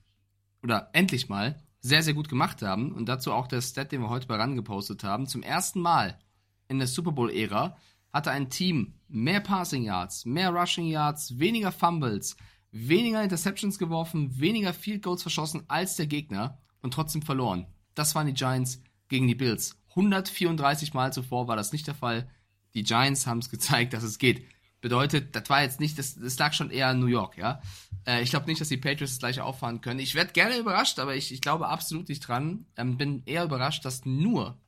[0.63, 2.93] oder endlich mal sehr, sehr gut gemacht haben.
[2.93, 5.27] Und dazu auch der Stat, den wir heute bei RAN gepostet haben.
[5.27, 6.21] Zum ersten Mal
[6.69, 7.77] in der Super Bowl-Ära
[8.13, 12.37] hatte ein Team mehr Passing Yards, mehr Rushing Yards, weniger Fumbles,
[12.71, 17.67] weniger Interceptions geworfen, weniger Field Goals verschossen als der Gegner und trotzdem verloren.
[17.97, 19.82] Das waren die Giants gegen die Bills.
[19.97, 22.29] 134 Mal zuvor war das nicht der Fall.
[22.75, 24.45] Die Giants haben es gezeigt, dass es geht.
[24.81, 27.63] Bedeutet, das war jetzt nicht, das, das lag schon eher in New York, ja.
[28.05, 30.01] Äh, ich glaube nicht, dass die Patriots das gleiche auffahren können.
[30.01, 32.67] Ich werde gerne überrascht, aber ich, ich glaube absolut nicht dran.
[32.77, 34.59] Ähm, bin eher überrascht, dass nur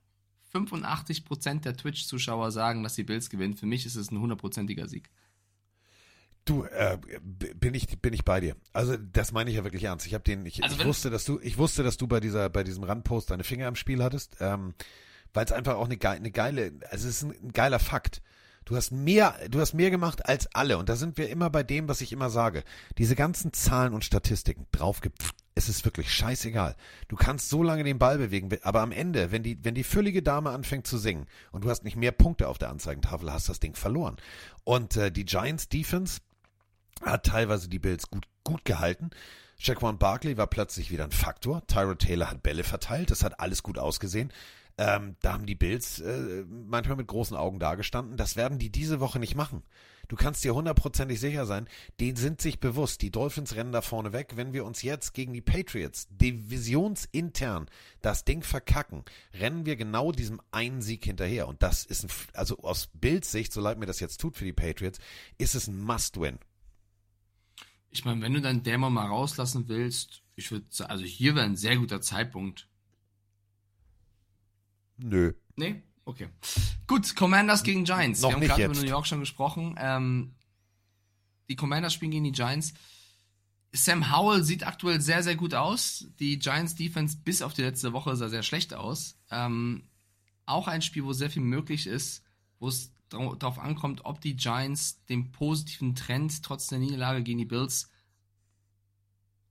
[0.53, 3.57] 85% der Twitch-Zuschauer sagen, dass die Bills gewinnen.
[3.57, 5.11] Für mich ist es ein hundertprozentiger Sieg.
[6.45, 6.99] Du, äh,
[7.55, 8.55] bin ich bin ich bei dir.
[8.73, 10.07] Also das meine ich ja wirklich ernst.
[10.07, 12.51] Ich habe den, ich, also ich wusste, dass du, ich wusste, dass du bei dieser,
[12.51, 14.75] bei diesem Randpost deine Finger im Spiel hattest, ähm,
[15.35, 18.23] weil es einfach auch eine, geile, eine geile, also es ist ein, ein geiler Fakt.
[18.65, 20.79] Du hast mehr, du hast mehr gemacht als alle.
[20.79, 22.65] Und da sind wir immer bei dem, was ich immer sage.
[22.97, 25.35] Diese ganzen Zahlen und Statistiken draufgepft.
[25.55, 26.75] Es ist wirklich scheißegal.
[27.09, 30.23] Du kannst so lange den Ball bewegen, aber am Ende, wenn die, wenn die füllige
[30.23, 33.61] Dame anfängt zu singen und du hast nicht mehr Punkte auf der Anzeigentafel, hast das
[33.61, 34.17] Ding verloren.
[34.65, 36.21] Und äh, die Giants Defense,
[37.03, 39.11] hat teilweise die Bills gut, gut gehalten.
[39.59, 41.67] Shaquan Barkley war plötzlich wieder ein Faktor.
[41.67, 43.11] Tyro Taylor hat Bälle verteilt.
[43.11, 44.33] Das hat alles gut ausgesehen.
[44.77, 48.17] Ähm, da haben die Bills äh, manchmal mit großen Augen dagestanden.
[48.17, 49.63] Das werden die diese Woche nicht machen.
[50.09, 51.69] Du kannst dir hundertprozentig sicher sein,
[52.01, 53.01] die sind sich bewusst.
[53.03, 54.33] Die Dolphins rennen da vorne weg.
[54.37, 57.67] Wenn wir uns jetzt gegen die Patriots divisionsintern
[58.03, 61.49] das Ding verkacken, rennen wir genau diesem einen Sieg hinterher.
[61.49, 64.45] Und das ist ein, also aus Bills Sicht, so leid mir das jetzt tut für
[64.45, 64.99] die Patriots,
[65.39, 66.39] ist es ein Must-Win.
[67.91, 71.57] Ich meine, wenn du deinen Dämon mal rauslassen willst, ich würde also hier wäre ein
[71.57, 72.69] sehr guter Zeitpunkt.
[74.99, 75.33] Nö.
[75.57, 75.83] Nee?
[76.05, 76.29] Okay.
[76.87, 78.21] Gut, Commanders gegen Giants.
[78.21, 79.75] Noch Wir haben gerade über New York schon gesprochen.
[79.79, 80.35] Ähm,
[81.49, 82.75] die Commanders spielen gegen die Giants.
[83.73, 86.07] Sam Howell sieht aktuell sehr, sehr gut aus.
[86.21, 89.19] Die Giants Defense bis auf die letzte Woche sah sehr schlecht aus.
[89.31, 89.89] Ähm,
[90.47, 92.23] auch ein Spiel, wo sehr viel möglich ist,
[92.61, 97.45] wo es darauf ankommt, ob die Giants den positiven Trend trotz der Niederlage gegen die
[97.45, 97.91] Bills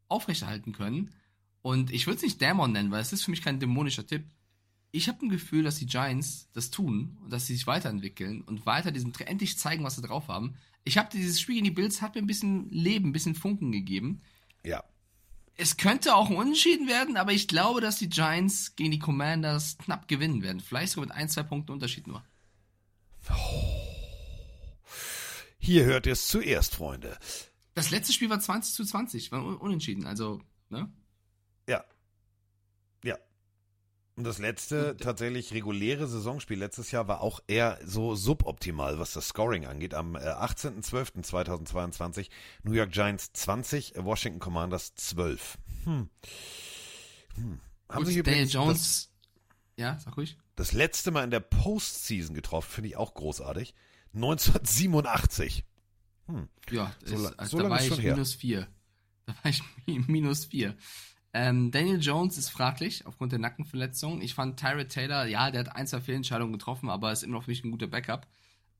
[0.07, 1.13] aufrechterhalten können.
[1.61, 4.25] Und ich würde es nicht Dämon nennen, weil es ist für mich kein dämonischer Tipp.
[4.95, 8.67] Ich habe ein Gefühl, dass die Giants das tun und dass sie sich weiterentwickeln und
[8.67, 10.55] weiter diesen endlich zeigen, was sie drauf haben.
[10.83, 13.71] Ich habe dieses Spiel gegen die Bills hat mir ein bisschen Leben, ein bisschen Funken
[13.71, 14.21] gegeben.
[14.63, 14.83] Ja.
[15.55, 19.79] Es könnte auch ein Unentschieden werden, aber ich glaube, dass die Giants gegen die Commanders
[19.79, 20.61] knapp gewinnen werden.
[20.61, 22.23] Vielleicht sogar mit ein, zwei Punkten Unterschied nur.
[25.57, 27.17] Hier hört ihr es zuerst, Freunde.
[27.73, 30.39] Das letzte Spiel war 20 zu 20, war un unentschieden, also,
[30.69, 30.87] ne?
[31.67, 31.83] Ja.
[34.15, 39.29] Und das letzte tatsächlich reguläre Saisonspiel letztes Jahr war auch eher so suboptimal, was das
[39.29, 39.93] Scoring angeht.
[39.95, 42.29] Am äh, 18.12.2022
[42.63, 45.57] New York Giants 20, äh, Washington Commanders 12.
[45.85, 46.09] Hm.
[47.35, 47.59] Hm.
[47.89, 49.09] Haben sich Daniel Jones.
[49.77, 50.37] ja, sag ruhig.
[50.55, 53.73] das, das letzte Mal in der Postseason getroffen, finde ich auch großartig.
[54.13, 55.65] 1987.
[56.27, 56.47] Hm.
[56.69, 58.67] Ja, So ist, also, so da war ich minus vier.
[59.25, 60.77] Da war ich mi- minus vier.
[61.35, 64.21] Ähm, Daniel Jones ist fraglich aufgrund der Nackenverletzung.
[64.21, 67.45] Ich fand Tyrod Taylor, ja, der hat ein, zwei Fehlentscheidungen getroffen, aber ist immer noch
[67.45, 68.27] für mich ein guter Backup.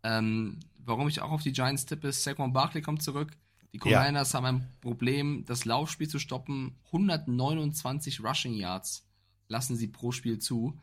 [0.04, 3.32] Ähm, warum ich auch auf die Giants tippe, ist Saquon Barkley kommt zurück.
[3.74, 3.98] Die Ja.
[4.00, 6.76] Commanders haben ein Problem, das Laufspiel zu stoppen.
[6.88, 9.08] 129 Rushing Yards
[9.48, 10.78] lassen sie pro Spiel zu.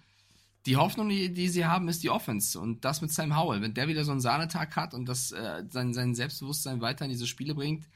[0.67, 2.59] Die Hoffnung, die, die sie haben, ist die Offense.
[2.59, 3.63] Und das mit Sam Howell.
[3.63, 7.11] Wenn der wieder so einen Sahnetag hat und das, äh, sein, sein Selbstbewusstsein weiter in
[7.11, 7.89] diese Spiele bringt,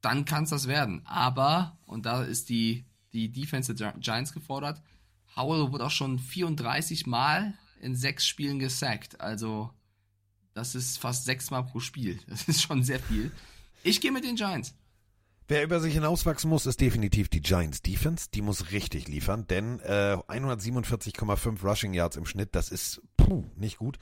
[0.00, 1.02] dann kann es das werden.
[1.06, 2.84] Aber, und da ist die,
[3.14, 4.82] die Defense der Giants gefordert,
[5.36, 9.20] Howell wurde auch schon 34 Mal in sechs Spielen gesackt.
[9.20, 9.70] Also,
[10.52, 12.18] das ist fast sechs Mal pro Spiel.
[12.26, 13.32] Das ist schon sehr viel.
[13.82, 14.74] Ich gehe mit den Giants.
[15.46, 18.28] Wer über sich hinauswachsen muss, ist definitiv die Giants Defense.
[18.32, 23.76] Die muss richtig liefern, denn äh, 147,5 Rushing Yards im Schnitt, das ist puh, nicht
[23.76, 23.98] gut.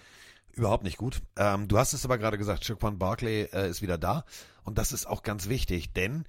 [0.52, 1.22] Überhaupt nicht gut.
[1.36, 4.24] Ähm, du hast es aber gerade gesagt, Shaquan Barkley äh, ist wieder da.
[4.62, 6.24] Und das ist auch ganz wichtig, denn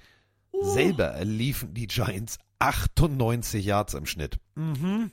[0.54, 0.74] uh.
[0.74, 4.39] selber liefen die Giants 98 Yards im Schnitt.
[4.56, 5.12] Mhm.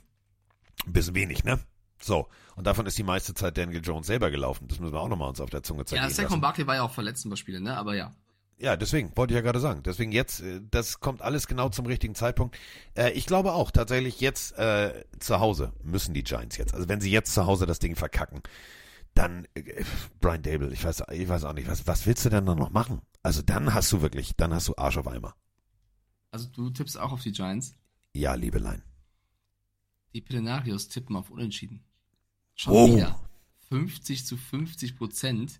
[0.85, 1.59] Ein bisschen wenig, ne?
[2.01, 4.67] So, und davon ist die meiste Zeit Daniel Jones selber gelaufen.
[4.67, 6.01] Das müssen wir auch nochmal uns auf der Zunge zeigen.
[6.01, 7.77] Ja, Saquon Barkley war ja auch verletzt ein paar Spiele, ne?
[7.77, 8.11] Aber ja.
[8.57, 9.81] Ja, deswegen, wollte ich ja gerade sagen.
[9.83, 12.57] Deswegen jetzt, äh, das kommt alles genau zum richtigen Zeitpunkt.
[12.95, 16.73] Äh, ich glaube auch, tatsächlich jetzt äh, zu Hause müssen die Giants jetzt.
[16.75, 18.41] Also wenn sie jetzt zu Hause das Ding verkacken,
[19.13, 19.83] dann äh,
[20.19, 22.69] Brian Dable, ich weiß, ich weiß auch nicht, was, was willst du denn dann noch
[22.71, 23.01] machen?
[23.23, 25.35] Also dann hast du wirklich, dann hast du Arsch auf Eimer.
[26.31, 27.75] Also du tippst auch auf die Giants?
[28.13, 28.83] Ja, Liebelein.
[30.13, 31.83] Die Plenarios tippen auf Unentschieden.
[32.55, 32.95] Schon Oh.
[32.95, 33.19] wieder.
[33.69, 35.59] 50 zu 50 Prozent.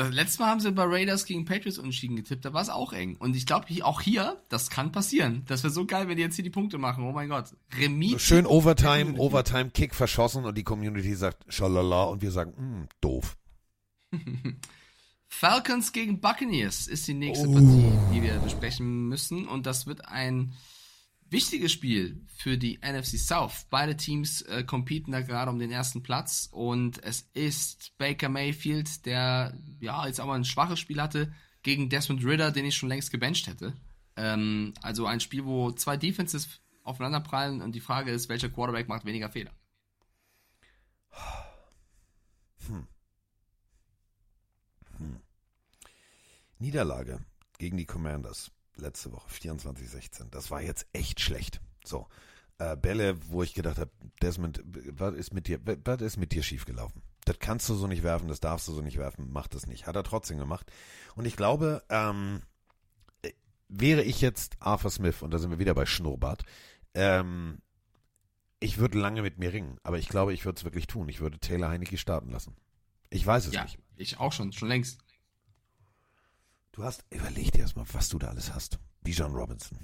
[0.00, 2.92] Das letzte Mal haben sie bei Raiders gegen Patriots unentschieden getippt, da war es auch
[2.92, 3.16] eng.
[3.16, 5.42] Und ich glaube, auch hier, das kann passieren.
[5.46, 7.04] Das wäre so geil, wenn die jetzt hier die Punkte machen.
[7.04, 7.54] Oh mein Gott.
[7.78, 8.22] Remis.
[8.22, 13.36] Schön Overtime, Overtime Kick verschossen und die Community sagt Schalala und wir sagen, hm, doof.
[15.28, 17.52] Falcons gegen Buccaneers ist die nächste Oh.
[17.52, 19.46] Partie, die wir besprechen müssen.
[19.46, 20.52] Und das wird ein
[21.30, 23.66] wichtiges Spiel für die NFC South.
[23.70, 26.48] Beide Teams äh, competen da gerade um den ersten Platz.
[26.50, 32.24] Und es ist Baker Mayfield, der ja jetzt aber ein schwaches Spiel hatte, gegen Desmond
[32.24, 33.74] Ritter, den ich schon längst gebencht hätte.
[34.16, 38.88] Ähm, also ein Spiel, wo zwei Defenses aufeinander prallen und die Frage ist, welcher Quarterback
[38.88, 39.52] macht weniger Fehler.
[46.58, 47.20] Niederlage
[47.58, 50.30] gegen die Commanders letzte Woche, 24-16.
[50.30, 51.60] Das war jetzt echt schlecht.
[51.84, 52.06] So.
[52.58, 53.90] Äh, Bälle, wo ich gedacht habe,
[54.22, 57.02] Desmond, was ist mit dir, was ist mit dir schiefgelaufen?
[57.24, 59.86] Das kannst du so nicht werfen, das darfst du so nicht werfen, mach das nicht.
[59.86, 60.70] Hat er trotzdem gemacht.
[61.14, 62.42] Und ich glaube, ähm,
[63.22, 63.32] äh,
[63.68, 66.44] wäre ich jetzt Arthur Smith, und da sind wir wieder bei Schnurrbart,
[66.94, 67.58] ähm,
[68.58, 71.08] ich würde lange mit mir ringen, aber ich glaube, ich würde es wirklich tun.
[71.08, 72.56] Ich würde Taylor Heinecke starten lassen.
[73.08, 73.78] Ich weiß es Ja, nicht.
[73.96, 75.00] ich auch schon, schon längst.
[76.72, 78.78] Du hast, überleg dir erstmal, was du da alles hast.
[79.02, 79.78] Bijan Robinson,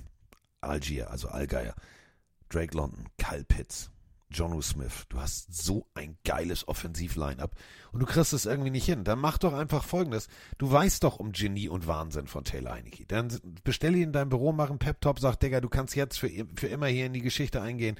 [0.61, 1.75] Algier, also Allgeier,
[2.49, 3.91] Drake London, Kyle Pitts,
[4.31, 5.05] Jonu Smith.
[5.09, 7.57] Du hast so ein geiles Offensiv-Line-Up
[7.93, 9.03] und du kriegst es irgendwie nicht hin.
[9.03, 10.29] Dann mach doch einfach folgendes.
[10.59, 13.05] Du weißt doch um Genie und Wahnsinn von Taylor Heinecke.
[13.07, 16.31] Dann bestell ihn in dein Büro, mach einen Pep-Top, sag, Digga, du kannst jetzt für,
[16.55, 17.97] für immer hier in die Geschichte eingehen.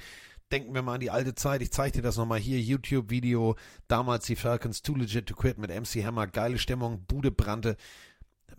[0.51, 1.61] Denken wir mal an die alte Zeit.
[1.61, 2.57] Ich zeige dir das nochmal hier.
[2.61, 3.57] YouTube-Video.
[3.89, 6.25] Damals die Falcons Too Legit to Quit mit MC Hammer.
[6.25, 7.03] Geile Stimmung.
[7.05, 7.75] Bude brannte.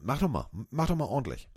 [0.00, 0.48] Mach doch mal.
[0.70, 1.48] Mach doch mal ordentlich.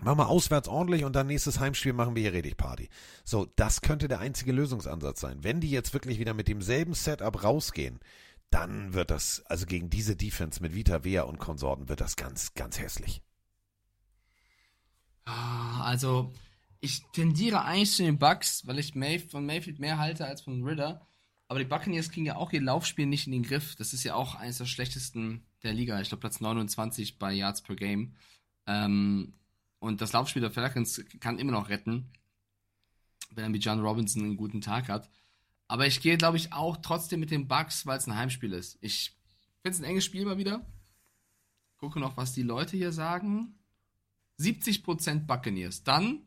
[0.00, 2.90] Mach mal auswärts ordentlich und dann nächstes Heimspiel machen wir hier richtig Party.
[3.24, 5.42] So, das könnte der einzige Lösungsansatz sein.
[5.42, 8.00] Wenn die jetzt wirklich wieder mit demselben Setup rausgehen,
[8.50, 12.52] dann wird das, also gegen diese Defense mit Vita Vea und Konsorten wird das ganz,
[12.54, 13.22] ganz hässlich.
[15.24, 16.32] Ah, Also,
[16.80, 20.62] ich tendiere eigentlich zu den Bucks, weil ich Mayf von Mayfield mehr halte als von
[20.62, 21.06] Ritter.
[21.48, 23.76] Aber die Buccaneers kriegen ja auch ihr Laufspiel nicht in den Griff.
[23.76, 26.00] Das ist ja auch eines der schlechtesten der Liga.
[26.00, 28.14] Ich glaube, Platz 29 bei Yards per Game.
[28.66, 29.34] Ähm,
[29.78, 32.10] und das Laufspiel der Falcons kann immer noch retten,
[33.30, 35.08] wenn dann John Robinson einen guten Tag hat.
[35.68, 38.78] Aber ich gehe, glaube ich, auch trotzdem mit den Bucks, weil es ein Heimspiel ist.
[38.80, 39.16] Ich
[39.62, 40.64] finde es ein enges Spiel mal wieder.
[41.76, 43.54] Gucke noch, was die Leute hier sagen.
[44.38, 45.82] 70% Buccaneers.
[45.82, 46.22] Dann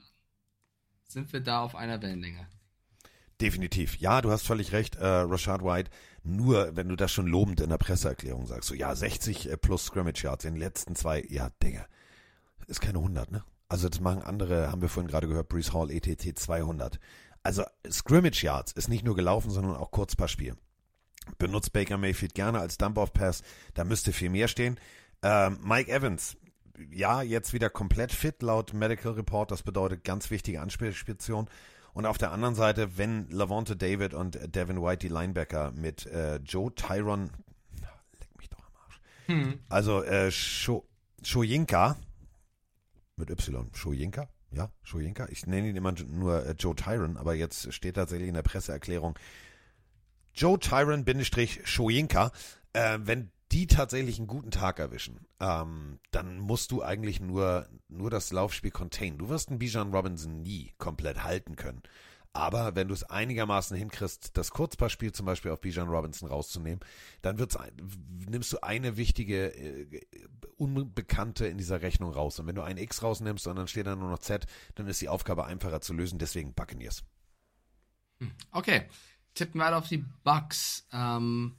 [1.08, 2.48] sind wir da auf einer Wellenlänge.
[3.42, 3.98] Definitiv.
[3.98, 5.92] Ja, du hast völlig recht, äh, Rashad White.
[6.24, 10.24] Nur, wenn du das schon lobend in der Presseerklärung sagst, so, ja, 60 plus Scrimmage
[10.24, 11.86] Yards in den letzten zwei, ja, Digga,
[12.68, 13.44] ist keine 100, ne?
[13.70, 17.00] Also, das machen andere, haben wir vorhin gerade gehört, Brees Hall, ETT 200.
[17.42, 20.56] Also, Scrimmage Yards ist nicht nur gelaufen, sondern auch Kurzpassspiel.
[21.38, 23.44] Benutzt Baker Mayfield gerne als Dump-Off-Pass,
[23.76, 24.80] da müsste viel mehr stehen.
[25.22, 26.36] Ähm, Mike Evans,
[26.92, 31.48] ja, jetzt wieder komplett fit laut Medical Report, das bedeutet ganz wichtige Anspielstation.
[32.00, 36.38] Und auf der anderen Seite, wenn Lavonte David und Devin White, die Linebacker, mit äh,
[36.38, 37.30] Joe Tyron,
[38.22, 39.60] leck mich doch am Arsch, Hm.
[39.68, 41.98] also äh, Shoyinka,
[43.18, 47.74] mit Y, Shoyinka, ja, Shoyinka, ich nenne ihn immer nur äh, Joe Tyron, aber jetzt
[47.74, 49.20] steht tatsächlich in der Presseerklärung
[50.34, 52.32] Joe Tyron, Bindestrich, Shoyinka,
[52.72, 58.10] äh, wenn die tatsächlich einen guten Tag erwischen, ähm, dann musst du eigentlich nur, nur
[58.10, 59.18] das Laufspiel containen.
[59.18, 61.82] Du wirst einen Bijan Robinson nie komplett halten können.
[62.32, 66.80] Aber wenn du es einigermaßen hinkriegst, das Kurzpassspiel zum Beispiel auf Bijan Robinson rauszunehmen,
[67.24, 67.58] dann wird's,
[68.30, 70.06] nimmst du eine wichtige äh,
[70.56, 72.40] Unbekannte in dieser Rechnung raus.
[72.40, 74.46] Und wenn du ein X rausnimmst und dann steht da nur noch Z,
[74.76, 76.20] dann ist die Aufgabe einfacher zu lösen.
[76.20, 77.04] Deswegen Buccaneers.
[78.20, 78.84] Hm, okay,
[79.34, 80.88] tippen wir auf die Bucks.
[80.94, 81.58] Ähm,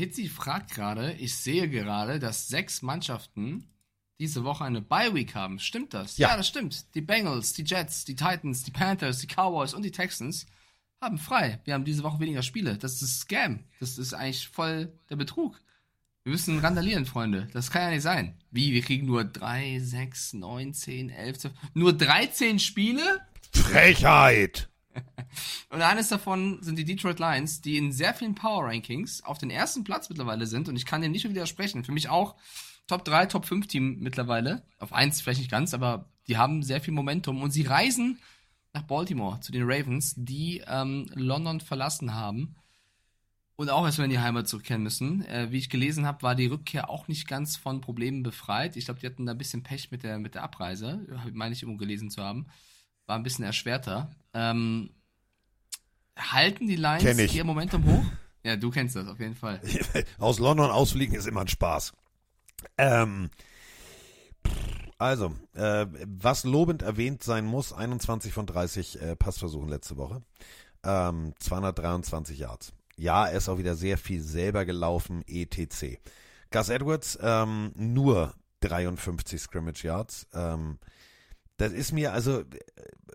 [0.00, 3.68] Hitzi fragt gerade, ich sehe gerade, dass sechs Mannschaften
[4.18, 5.58] diese Woche eine Bye-Week haben.
[5.58, 6.16] Stimmt das?
[6.16, 6.30] Ja.
[6.30, 6.94] ja, das stimmt.
[6.94, 10.46] Die Bengals, die Jets, die Titans, die Panthers, die Cowboys und die Texans
[11.02, 11.60] haben frei.
[11.64, 12.78] Wir haben diese Woche weniger Spiele.
[12.78, 13.64] Das ist Scam.
[13.78, 15.60] Das ist eigentlich voll der Betrug.
[16.24, 17.48] Wir müssen randalieren, Freunde.
[17.52, 18.38] Das kann ja nicht sein.
[18.50, 18.72] Wie?
[18.72, 23.20] Wir kriegen nur 3, 6, 9, 10, 11, 12, nur 13 Spiele?
[23.52, 24.70] Frechheit!
[25.70, 29.50] Und eines davon sind die Detroit Lions, die in sehr vielen Power Rankings auf den
[29.50, 30.68] ersten Platz mittlerweile sind.
[30.68, 31.84] Und ich kann dem nicht widersprechen.
[31.84, 32.36] Für mich auch
[32.86, 34.62] Top 3, Top 5 Team mittlerweile.
[34.78, 38.18] Auf 1 vielleicht nicht ganz, aber die haben sehr viel Momentum und sie reisen
[38.72, 42.56] nach Baltimore zu den Ravens, die ähm, London verlassen haben
[43.60, 45.22] und auch erstmal in die Heimat zurückkehren müssen.
[45.26, 48.74] Äh, wie ich gelesen habe, war die Rückkehr auch nicht ganz von Problemen befreit.
[48.76, 51.62] Ich glaube, die hatten da ein bisschen Pech mit der, mit der Abreise, meine ich
[51.62, 52.46] irgendwo gelesen zu haben.
[53.06, 54.16] War ein bisschen erschwerter.
[54.32, 54.90] Ähm,
[56.16, 58.04] halten die Lions ihr Momentum hoch?
[58.42, 59.60] Ja, du kennst das auf jeden Fall.
[60.18, 61.92] Aus London ausfliegen ist immer ein Spaß.
[62.78, 63.28] Ähm,
[64.96, 70.22] also, äh, was lobend erwähnt sein muss, 21 von 30 äh, Passversuchen letzte Woche.
[70.84, 72.72] Ähm, 223 Yards.
[72.96, 75.98] Ja, er ist auch wieder sehr viel selber gelaufen, etc.
[76.50, 80.26] Gus Edwards, ähm, nur 53 Scrimmage Yards.
[80.34, 80.78] Ähm,
[81.60, 82.44] das ist mir, also,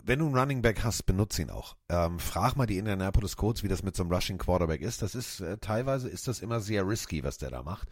[0.04, 1.76] wenn du einen Running Back hast, benutze ihn auch.
[1.90, 5.02] Ähm, frag mal die Indianapolis Colts, wie das mit so einem Rushing Quarterback ist.
[5.02, 7.90] Das ist, äh, teilweise ist das immer sehr risky, was der da macht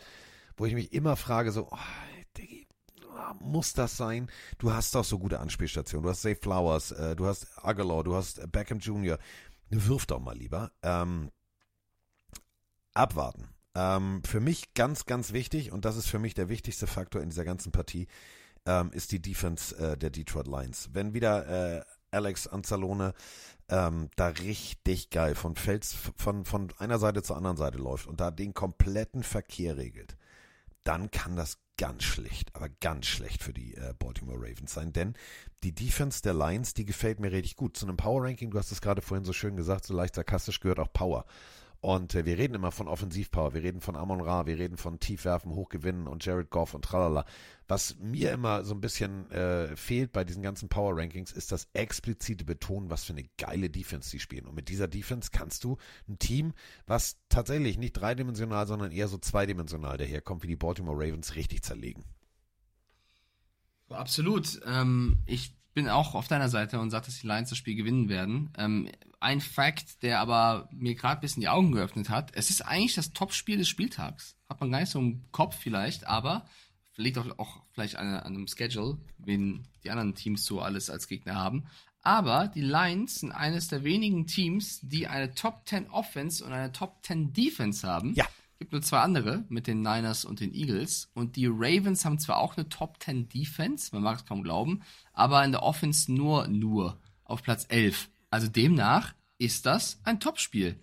[0.58, 1.78] wo ich mich immer frage, so, oh,
[2.38, 2.68] Diggi,
[3.12, 4.30] oh, muss das sein?
[4.58, 6.04] Du hast doch so gute Anspielstationen.
[6.04, 9.18] Du hast Safe Flowers, äh, du hast Aguilar, du hast Beckham Jr.
[9.70, 10.72] Wirf doch mal lieber.
[10.82, 11.32] Ähm,
[12.94, 13.50] abwarten.
[13.76, 17.30] Ähm, für mich ganz, ganz wichtig, und das ist für mich der wichtigste Faktor in
[17.30, 18.08] dieser ganzen Partie,
[18.66, 20.90] ähm, ist die Defense äh, der Detroit Lions.
[20.94, 23.14] Wenn wieder äh, Alex Anzalone
[23.70, 28.20] ähm, da richtig geil von Fels von, von einer Seite zur anderen Seite läuft und
[28.20, 30.18] da den kompletten Verkehr regelt,
[30.84, 34.94] dann kann das ganz schlecht, aber ganz schlecht für die äh, Baltimore Ravens sein.
[34.94, 35.16] Denn
[35.64, 37.78] die Defense der Lions, die gefällt mir richtig gut.
[37.78, 40.60] Zu einem Power Ranking, du hast es gerade vorhin so schön gesagt, so leicht sarkastisch
[40.60, 41.26] gehört auch Power.
[41.84, 45.02] Und äh, wir reden immer von Offensivpower, wir reden von Amon Ra, wir reden von
[45.02, 47.26] Tiefwerfen, Hochgewinnen und Jared Goff und tralala.
[47.68, 51.68] Was mir immer so ein bisschen äh, fehlt bei diesen ganzen Power Rankings, ist das
[51.74, 54.46] explizite Betonen, was für eine geile Defense sie spielen.
[54.46, 55.76] Und mit dieser Defense kannst du
[56.08, 56.54] ein Team,
[56.88, 62.06] was tatsächlich nicht dreidimensional, sondern eher so zweidimensional daherkommt, wie die Baltimore Ravens, richtig zerlegen.
[63.90, 64.62] Absolut.
[64.66, 68.10] Ähm, ich bin auch auf deiner Seite und sage, dass die Lions das Spiel gewinnen
[68.10, 68.52] werden.
[68.58, 72.32] Ähm, ein Fact, der aber mir gerade ein bisschen die Augen geöffnet hat.
[72.36, 74.36] Es ist eigentlich das Topspiel des Spieltags.
[74.50, 76.46] Hat man gar nicht so im Kopf vielleicht, aber
[76.96, 81.08] liegt auch, auch vielleicht an, an einem Schedule, wen die anderen Teams so alles als
[81.08, 81.66] Gegner haben.
[82.02, 86.74] Aber die Lions sind eines der wenigen Teams, die eine Top 10 Offense und eine
[86.74, 88.14] Top 10 Defense haben.
[88.14, 88.26] Ja.
[88.64, 91.12] Gibt nur zwei andere mit den Niners und den Eagles.
[91.14, 94.84] Und die Ravens haben zwar auch eine Top 10 Defense, man mag es kaum glauben,
[95.12, 98.10] aber in der Offense nur, nur auf Platz 11.
[98.30, 100.80] Also demnach ist das ein Topspiel.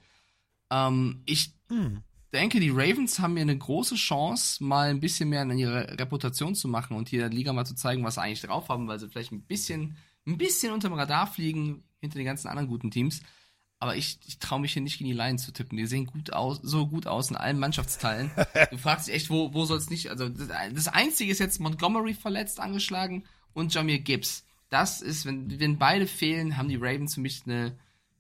[0.68, 2.02] Ähm, ich hm.
[2.34, 6.54] denke, die Ravens haben hier eine große Chance, mal ein bisschen mehr an ihre Reputation
[6.54, 8.98] zu machen und hier der Liga mal zu zeigen, was sie eigentlich drauf haben, weil
[8.98, 13.22] sie vielleicht ein bisschen, ein bisschen unterm Radar fliegen hinter den ganzen anderen guten Teams.
[13.80, 15.76] Aber ich, ich traue mich hier nicht gegen die Lions zu tippen.
[15.76, 18.30] Die sehen gut aus, so gut aus in allen Mannschaftsteilen.
[18.70, 20.10] du fragst dich echt, wo, wo soll es nicht?
[20.10, 23.24] Also das, das Einzige ist jetzt Montgomery verletzt, angeschlagen
[23.54, 27.76] und Jamir Gibbs das ist, wenn, wenn beide fehlen, haben die Ravens für mich eine,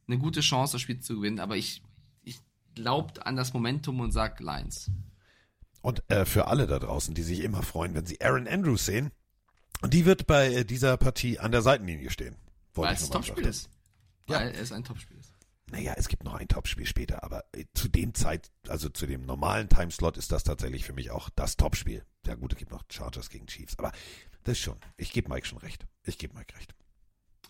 [0.06, 1.38] eine gute Chance, das Spiel zu gewinnen.
[1.38, 1.82] Aber ich,
[2.24, 2.40] ich
[2.74, 4.90] glaube an das Momentum und sage Lions.
[5.80, 9.12] Und äh, für alle da draußen, die sich immer freuen, wenn sie Aaron Andrews sehen,
[9.86, 12.36] die wird bei äh, dieser Partie an der Seitenlinie stehen.
[12.74, 13.70] Weil es ein Topspiel ist.
[14.28, 14.40] Ja.
[14.40, 15.29] Weil es ein Topspiel ist.
[15.70, 19.22] Naja, es gibt noch ein Topspiel später, aber äh, zu dem Zeit, also zu dem
[19.22, 22.04] normalen Timeslot ist das tatsächlich für mich auch das Topspiel.
[22.26, 23.92] Ja gut, es gibt noch Chargers gegen Chiefs, aber
[24.44, 24.76] das schon.
[24.96, 25.86] Ich gebe Mike schon recht.
[26.04, 26.74] Ich gebe Mike recht.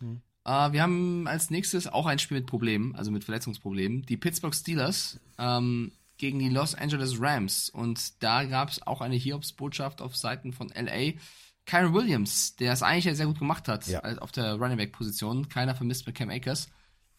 [0.01, 0.23] Hm.
[0.47, 4.03] Uh, wir haben als nächstes auch ein Spiel mit Problemen, also mit Verletzungsproblemen.
[4.03, 7.69] Die Pittsburgh Steelers ähm, gegen die Los Angeles Rams.
[7.69, 11.13] Und da gab es auch eine Hiobsbotschaft auf Seiten von LA.
[11.67, 14.01] Kyron Williams, der es eigentlich sehr gut gemacht hat ja.
[14.19, 16.69] auf der Running Back Position, keiner vermisst bei Cam Akers,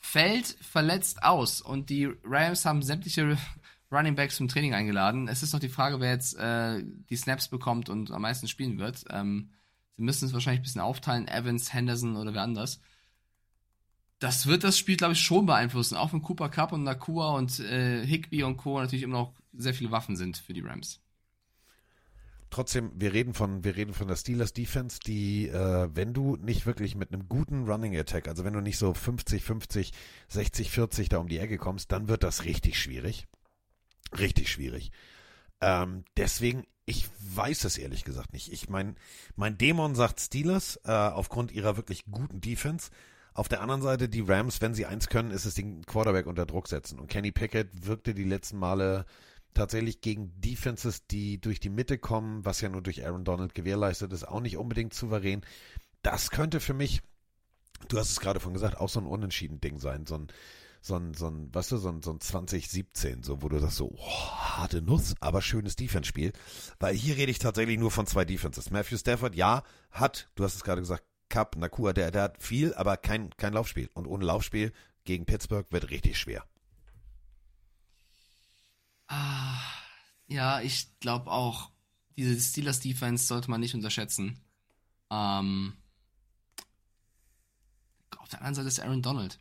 [0.01, 1.61] fällt verletzt aus.
[1.61, 3.37] Und die Rams haben sämtliche
[3.91, 5.27] Running Backs zum Training eingeladen.
[5.27, 8.79] Es ist noch die Frage, wer jetzt äh, die Snaps bekommt und am meisten spielen
[8.79, 9.05] wird.
[9.09, 9.51] Ähm,
[9.97, 12.81] Sie müssen es wahrscheinlich ein bisschen aufteilen, Evans, Henderson oder wer anders.
[14.19, 15.95] das wird das Spiel, glaube ich, schon beeinflussen.
[15.95, 18.79] Auch wenn Cooper Cup und Nakua und äh, Higby und Co.
[18.79, 21.00] natürlich immer noch sehr viele Waffen sind für die Rams.
[22.51, 26.65] Trotzdem, wir reden von, wir reden von der Steelers Defense, die, äh, wenn du nicht
[26.65, 29.93] wirklich mit einem guten Running Attack, also wenn du nicht so 50, 50,
[30.27, 33.25] 60, 40 da um die Ecke kommst, dann wird das richtig schwierig.
[34.19, 34.91] Richtig schwierig.
[35.61, 38.51] Ähm, deswegen, ich weiß es ehrlich gesagt nicht.
[38.51, 38.95] Ich meine,
[39.37, 42.91] mein Dämon sagt Steelers äh, aufgrund ihrer wirklich guten Defense.
[43.33, 46.45] Auf der anderen Seite, die Rams, wenn sie eins können, ist es den Quarterback unter
[46.45, 46.99] Druck setzen.
[46.99, 49.05] Und Kenny Pickett wirkte die letzten Male
[49.53, 54.13] tatsächlich gegen Defenses, die durch die Mitte kommen, was ja nur durch Aaron Donald gewährleistet
[54.13, 55.41] ist, auch nicht unbedingt souverän.
[56.01, 57.01] Das könnte für mich,
[57.87, 60.27] du hast es gerade von gesagt, auch so ein Unentschieden-Ding sein, so ein,
[60.81, 63.77] so ein, so ein, weißt du, so ein, so ein 2017, so, wo du sagst
[63.77, 66.33] so, oh, harte Nuss, aber schönes Defense-Spiel.
[66.79, 68.71] Weil hier rede ich tatsächlich nur von zwei Defenses.
[68.71, 72.73] Matthew Stafford, ja, hat, du hast es gerade gesagt, Cup, Nakua, der, der hat viel,
[72.73, 73.89] aber kein, kein Laufspiel.
[73.93, 74.73] Und ohne Laufspiel
[75.05, 76.43] gegen Pittsburgh wird richtig schwer.
[79.11, 79.59] Ah,
[80.27, 81.69] ja, ich glaube auch,
[82.15, 84.39] diese Steelers Defense sollte man nicht unterschätzen.
[85.09, 85.73] Ähm,
[88.17, 89.37] auf der anderen Seite ist Aaron Donald.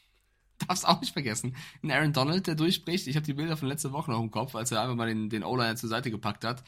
[0.66, 1.54] Darfst auch nicht vergessen.
[1.82, 3.06] Ein Aaron Donald, der durchbricht.
[3.06, 5.28] Ich habe die Bilder von letzter Woche noch im Kopf, als er einfach mal den,
[5.28, 6.64] den O-Liner zur Seite gepackt hat.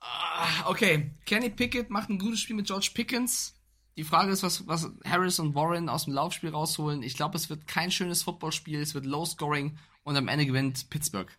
[0.00, 3.54] Ah, okay, Kenny Pickett macht ein gutes Spiel mit George Pickens.
[3.98, 7.02] Die Frage ist, was, was Harris und Warren aus dem Laufspiel rausholen.
[7.02, 10.88] Ich glaube, es wird kein schönes Footballspiel, es wird Low Scoring und am Ende gewinnt
[10.90, 11.30] Pittsburgh.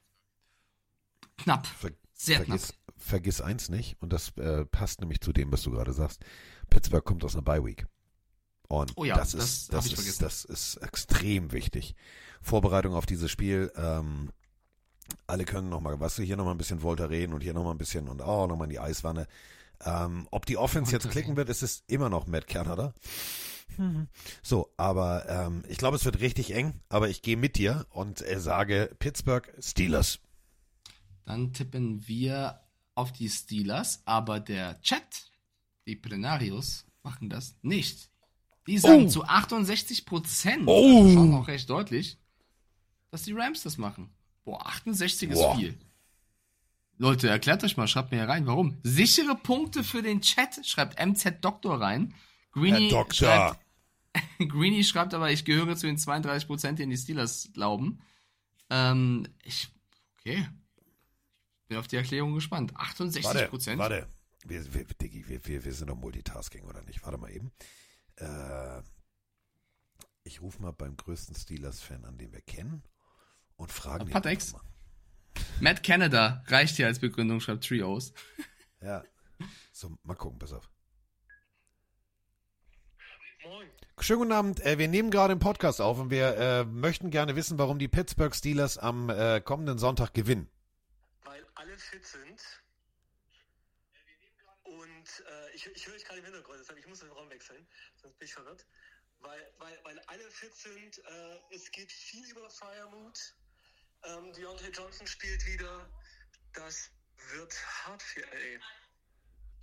[1.37, 1.65] Knapp.
[1.67, 2.95] Ver Sehr vergiss, knapp.
[2.97, 6.23] Vergiss eins nicht, und das äh, passt nämlich zu dem, was du gerade sagst.
[6.69, 7.85] Pittsburgh kommt aus einer Bye Week.
[8.67, 11.95] Und Oh ja, das, das ist, das, ist, das ist extrem wichtig.
[12.41, 13.71] Vorbereitung auf dieses Spiel.
[13.75, 14.31] Ähm,
[15.27, 17.77] alle können nochmal, was weißt du, hier nochmal ein bisschen Voltaren und hier nochmal ein
[17.77, 19.27] bisschen und oh, nochmal in die Eiswanne.
[19.83, 22.93] Ähm, ob die Offense jetzt klicken wird, ist es immer noch Matt Canada.
[24.43, 28.21] So, aber ähm, ich glaube, es wird richtig eng, aber ich gehe mit dir und
[28.21, 30.19] äh, sage Pittsburgh Steelers.
[31.25, 32.61] Dann tippen wir
[32.93, 35.29] auf die Steelers, aber der Chat,
[35.87, 38.09] die Plenarios, machen das nicht.
[38.67, 39.09] Die sagen Oh.
[39.09, 41.11] zu 68 Prozent, Oh.
[41.11, 42.17] schon auch recht deutlich,
[43.11, 44.09] dass die Rams das machen.
[44.43, 45.55] Boah, 68 ist Boah.
[45.55, 45.77] viel.
[46.97, 48.77] Leute, erklärt euch mal, schreibt mir hier rein, warum.
[48.83, 52.13] Sichere Punkte für den Chat, schreibt MZ Doktor rein.
[52.55, 53.27] Greenie Herr Doktor.
[53.27, 53.59] schreibt,
[54.49, 57.99] Greenie schreibt aber, ich gehöre zu den 32 Prozent, die in die Steelers glauben.
[58.69, 59.69] Ähm, ich,
[60.17, 60.47] okay.
[61.67, 62.75] Bin auf die Erklärung gespannt.
[62.75, 63.79] 68 Warte, Prozent.
[63.79, 64.07] warte.
[64.45, 67.03] Wir, wir, Diggi, wir, wir, wir sind doch Multitasking, oder nicht?
[67.03, 67.51] Warte mal eben.
[68.17, 68.81] Äh,
[70.23, 72.83] ich rufe mal beim größten Steelers-Fan an, den wir kennen,
[73.57, 74.11] und frage ihn.
[74.11, 74.55] Patex.
[75.59, 78.13] Matt Canada reicht hier als Begründung, schreibt Trios.
[78.81, 79.03] Ja.
[79.73, 80.69] So, mal gucken, pass auf.
[84.05, 84.59] Schönen guten Abend.
[84.59, 87.87] Äh, wir nehmen gerade einen Podcast auf und wir äh, möchten gerne wissen, warum die
[87.87, 90.47] Pittsburgh Steelers am äh, kommenden Sonntag gewinnen.
[91.23, 92.39] Weil alle fit sind.
[94.61, 97.65] Und äh, ich, ich höre euch gerade im Hintergrund, deshalb ich muss den Raum wechseln,
[97.95, 98.67] sonst bin ich verwirrt.
[99.21, 103.33] Weil, weil, weil alle fit sind, äh, es geht viel über Firemut.
[104.03, 105.89] Ähm, Deontay Johnson spielt wieder.
[106.53, 106.91] Das
[107.33, 108.61] wird hart für LA.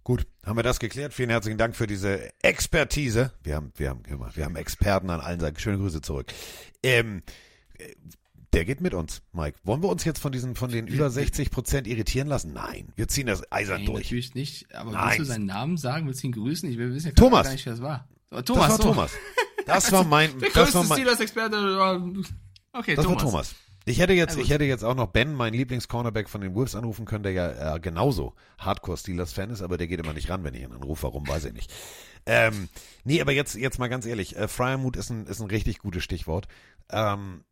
[0.05, 1.15] Gut, haben wir das geklärt.
[1.15, 3.33] Vielen herzlichen Dank für diese Expertise.
[3.45, 4.03] Wir haben, wir haben,
[4.35, 5.59] wir haben Experten an allen Seiten.
[5.61, 6.33] Schöne Grüße zurück.
[6.83, 7.23] Ähm,
[7.79, 7.95] äh,
[8.53, 9.59] der geht mit uns, Mike.
[9.65, 12.53] Wollen wir uns jetzt von diesen, von den über 60 Prozent irritieren lassen?
[12.53, 14.03] Nein, wir ziehen das eisern Nein, durch.
[14.05, 14.75] natürlich nicht.
[14.75, 15.07] Aber Nein.
[15.07, 16.07] willst du seinen Namen sagen?
[16.07, 16.69] Willst du ihn grüßen?
[16.69, 17.45] Ich will wissen ja Thomas.
[17.47, 18.09] gar nicht, wer das war.
[18.31, 18.79] Oh, Das Thomas, war.
[18.79, 19.13] Thomas.
[19.67, 20.99] Das war mein, Der das war größte mein,
[22.73, 23.55] Okay, das war Thomas.
[23.85, 27.05] Ich hätte jetzt, ich hätte jetzt auch noch Ben, mein Lieblings-Cornerback von den Wolves anrufen
[27.05, 30.63] können, der ja äh, genauso Hardcore-Steelers-Fan ist, aber der geht immer nicht ran, wenn ich
[30.63, 31.05] ihn anrufe.
[31.05, 31.73] Warum, weiß ich nicht.
[32.25, 32.69] Ähm,
[33.05, 36.05] nee, aber jetzt, jetzt mal ganz ehrlich, äh, Fryermuth ist ein, ist ein richtig gutes
[36.05, 36.47] Stichwort.
[36.91, 37.43] Ähm,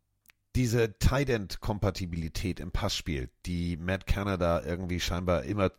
[0.55, 5.71] diese Tight End Kompatibilität im Passspiel, die Matt Canada irgendwie scheinbar immer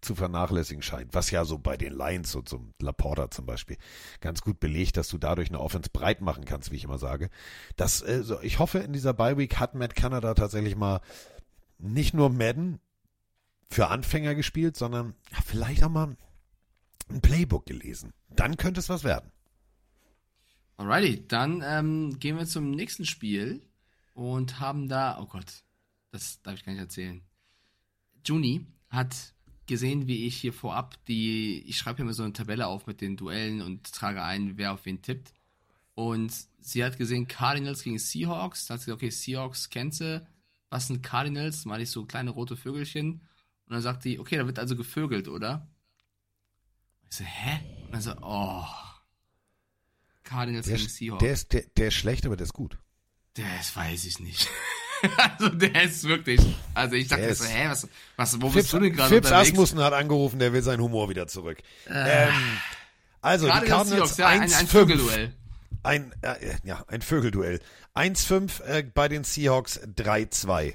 [0.00, 3.76] zu vernachlässigen scheint, was ja so bei den Lions und zum Laporta zum Beispiel
[4.20, 7.30] ganz gut belegt, dass du dadurch eine Offense breit machen kannst, wie ich immer sage.
[7.76, 11.00] Das, äh, so, ich hoffe, in dieser Bye Week hat Matt Canada tatsächlich mal
[11.78, 12.80] nicht nur Madden
[13.70, 16.16] für Anfänger gespielt, sondern ja, vielleicht auch mal
[17.08, 18.12] ein Playbook gelesen.
[18.30, 19.32] Dann könnte es was werden.
[20.76, 23.62] Alrighty, dann ähm, gehen wir zum nächsten Spiel
[24.18, 25.62] und haben da, oh Gott,
[26.10, 27.22] das darf ich gar nicht erzählen.
[28.26, 29.14] Juni hat
[29.66, 33.00] gesehen, wie ich hier vorab die, ich schreibe hier mal so eine Tabelle auf mit
[33.00, 35.32] den Duellen und trage ein, wer auf wen tippt.
[35.94, 38.66] Und sie hat gesehen Cardinals gegen Seahawks.
[38.66, 40.26] Da hat sie gesagt, okay, Seahawks kennt sie.
[40.68, 41.64] Was sind Cardinals?
[41.64, 43.12] Mal ich so kleine rote Vögelchen.
[43.66, 45.68] Und dann sagt die, okay, da wird also gevögelt, oder?
[47.08, 47.60] Ich so, hä?
[47.84, 48.66] Und dann so, oh.
[50.24, 51.20] Cardinals Der, gegen Seahawks.
[51.20, 52.78] der, ist, der, der ist schlecht, aber der ist gut.
[53.38, 54.48] Das weiß ich nicht.
[55.16, 56.40] also der ist wirklich.
[56.74, 59.50] Also ich dachte so, hä, was, was, wo Fips, bist du denn gerade Fips unterwegs?
[59.50, 61.58] Asmussen hat angerufen, der will seinen Humor wieder zurück.
[61.88, 62.32] ähm,
[63.20, 64.66] also die Cardinals ja, ein, ein 1-5.
[64.66, 65.32] Vögelduell.
[65.82, 66.34] Ein, äh,
[66.64, 67.60] ja, ein Vögelduell.
[67.94, 70.74] 1-5 äh, bei den Seahawks, 3-2.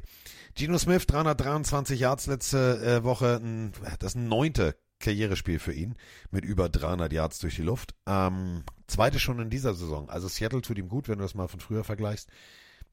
[0.56, 3.40] Geno Smith, 323 Yards letzte äh, Woche.
[3.44, 5.96] Ein, das ist ein neunte Karrierespiel für ihn
[6.32, 7.94] mit über 300 Yards durch die Luft.
[8.08, 10.10] Ähm, zweite schon in dieser Saison.
[10.10, 12.30] Also Seattle tut ihm gut, wenn du das mal von früher vergleichst.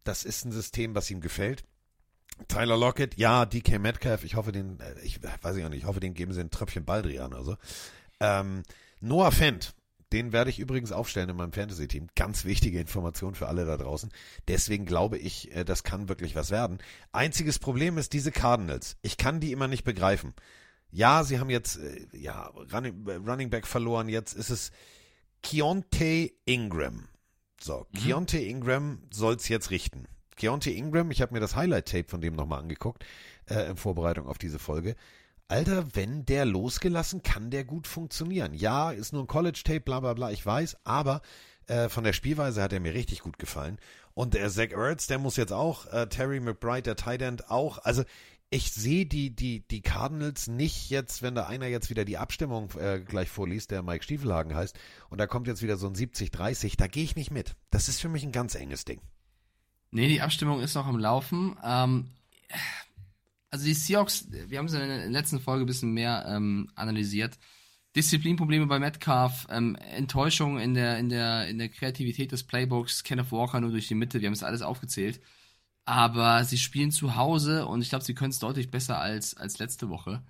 [0.04, 1.64] Das ist ein System, was ihm gefällt.
[2.48, 5.84] Tyler Lockett, ja, DK Metcalf, ich hoffe, den, äh, ich weiß ich auch nicht, ich
[5.84, 7.56] hoffe, den geben sie ein Tröpfchen Baldrian oder so.
[8.18, 8.62] Ähm,
[9.00, 9.74] Noah Fent,
[10.12, 12.08] den werde ich übrigens aufstellen in meinem Fantasy-Team.
[12.16, 14.10] Ganz wichtige Information für alle da draußen.
[14.48, 16.78] Deswegen glaube ich, äh, das kann wirklich was werden.
[17.12, 18.96] Einziges Problem ist diese Cardinals.
[19.02, 20.34] Ich kann die immer nicht begreifen.
[20.90, 24.08] Ja, sie haben jetzt, äh, ja, Running, äh, Running Back verloren.
[24.08, 24.72] Jetzt ist es
[25.42, 27.08] Keontae Ingram.
[27.60, 30.06] So, Keontae Ingram soll's jetzt richten.
[30.36, 33.04] Keontae Ingram, ich habe mir das Highlight-Tape von dem nochmal angeguckt,
[33.46, 34.96] äh, in Vorbereitung auf diese Folge.
[35.48, 38.54] Alter, wenn der losgelassen, kann der gut funktionieren.
[38.54, 41.20] Ja, ist nur ein College-Tape, bla bla bla, ich weiß, aber
[41.66, 43.78] äh, von der Spielweise hat er mir richtig gut gefallen.
[44.14, 47.78] Und der Zach Ertz, der muss jetzt auch, äh, Terry McBride, der Tight End auch.
[47.78, 48.04] Also
[48.50, 52.70] ich sehe die, die, die Cardinals nicht jetzt, wenn da einer jetzt wieder die Abstimmung
[52.76, 54.76] äh, gleich vorliest, der Mike Stiefelhagen heißt,
[55.08, 57.54] und da kommt jetzt wieder so ein 70-30, da gehe ich nicht mit.
[57.70, 59.00] Das ist für mich ein ganz enges Ding.
[59.92, 61.56] Nee, die Abstimmung ist noch am Laufen.
[61.62, 62.10] Ähm,
[63.50, 67.38] also die Seahawks, wir haben sie in der letzten Folge ein bisschen mehr ähm, analysiert.
[67.94, 73.30] Disziplinprobleme bei Metcalf, ähm, Enttäuschung in der, in, der, in der Kreativität des Playbooks, Kenneth
[73.30, 75.20] Walker nur durch die Mitte, wir haben es alles aufgezählt.
[75.84, 79.58] Aber sie spielen zu Hause und ich glaube, sie können es deutlich besser als, als
[79.58, 80.22] letzte Woche.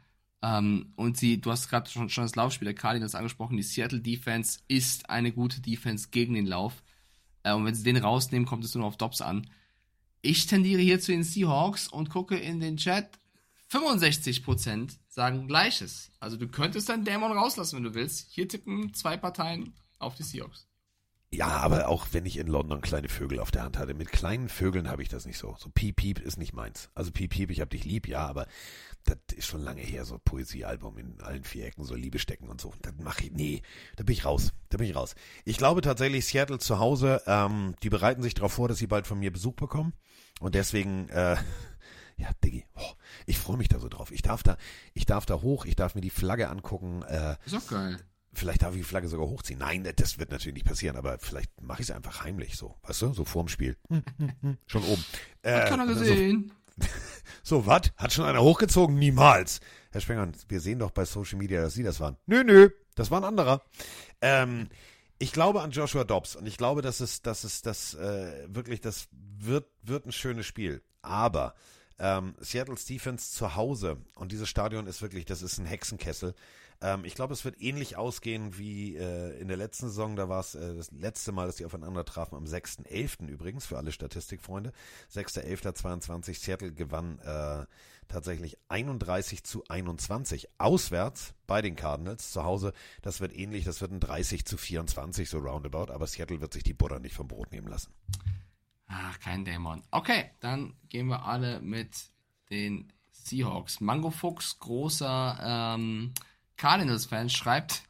[0.43, 4.01] Ähm, und sie, du hast gerade schon, schon das Laufspiel der Cardinals angesprochen, die Seattle
[4.01, 6.83] Defense ist eine gute Defense gegen den Lauf.
[7.43, 9.51] Äh, und wenn sie den rausnehmen, kommt es nur auf Dobbs an.
[10.23, 13.19] Ich tendiere hier zu den Seahawks und gucke in den Chat.
[13.71, 16.11] 65% sagen Gleiches.
[16.19, 18.31] Also du könntest dann Dämon rauslassen, wenn du willst.
[18.31, 20.67] Hier tippen zwei Parteien auf die Seahawks.
[21.33, 24.49] Ja, aber auch wenn ich in London kleine Vögel auf der Hand hatte, mit kleinen
[24.49, 25.55] Vögeln habe ich das nicht so.
[25.61, 26.91] So Piep Piep ist nicht meins.
[26.95, 28.49] Also Piep Piep, ich hab dich lieb, ja, aber
[29.05, 32.61] das ist schon lange her, so Poesiealbum in allen vier Ecken, so Liebe stecken und
[32.61, 32.75] so.
[32.83, 33.63] Das mache ich, nee,
[33.95, 35.15] da bin ich raus, da bin ich raus.
[35.45, 39.07] Ich glaube tatsächlich, Seattle zu Hause, ähm, die bereiten sich darauf vor, dass sie bald
[39.07, 39.93] von mir Besuch bekommen
[40.41, 41.37] und deswegen, äh,
[42.17, 42.93] ja, Diggi, oh,
[43.27, 44.11] ich freue mich da so drauf.
[44.11, 44.57] Ich darf da,
[44.95, 48.01] ich darf da hoch, ich darf mir die Flagge angucken, äh, Ist doch geil.
[48.33, 49.59] Vielleicht darf ich die Flagge sogar hochziehen.
[49.59, 52.77] Nein, das wird natürlich nicht passieren, aber vielleicht mache ich es einfach heimlich so.
[52.83, 53.77] Weißt du, so vorm Spiel.
[54.67, 55.05] Schon oben.
[55.45, 56.53] Hat keiner gesehen.
[56.79, 56.87] So,
[57.43, 57.93] so was?
[57.97, 58.97] Hat schon einer hochgezogen?
[58.99, 59.61] Niemals.
[59.91, 62.17] Herr Spengern, wir sehen doch bei Social Media, dass Sie das waren.
[62.27, 63.63] Nö, nö, das war ein anderer.
[64.21, 64.69] Ähm,
[65.19, 68.81] ich glaube an Joshua Dobbs und ich glaube, dass es, dass es, das äh, wirklich,
[68.81, 70.83] das wird, wird ein schönes Spiel.
[71.03, 71.55] Aber
[71.99, 76.35] ähm, Seattle's Defense zu Hause und dieses Stadion ist wirklich, das ist ein Hexenkessel.
[76.83, 80.17] Ähm, ich glaube, es wird ähnlich ausgehen wie äh, in der letzten Saison.
[80.17, 83.27] Da war es äh, das letzte Mal, dass die aufeinander trafen, am 6.11.
[83.29, 84.73] übrigens, für alle Statistikfreunde.
[85.13, 86.39] 6.11.22.
[86.39, 87.67] Seattle gewann äh,
[88.09, 92.33] tatsächlich 31 zu 21 auswärts bei den Cardinals.
[92.33, 92.73] Zu Hause,
[93.03, 95.93] das wird ähnlich, das wird ein 30 zu 24, so roundabout.
[95.93, 97.93] Aber Seattle wird sich die Butter nicht vom Brot nehmen lassen.
[98.87, 99.83] Ach, kein Dämon.
[99.91, 102.11] Okay, dann gehen wir alle mit
[102.51, 103.81] den Seahawks.
[103.81, 105.39] Mango Fuchs, großer
[105.77, 106.13] ähm,
[106.61, 107.83] Cardinals-Fan, schreibt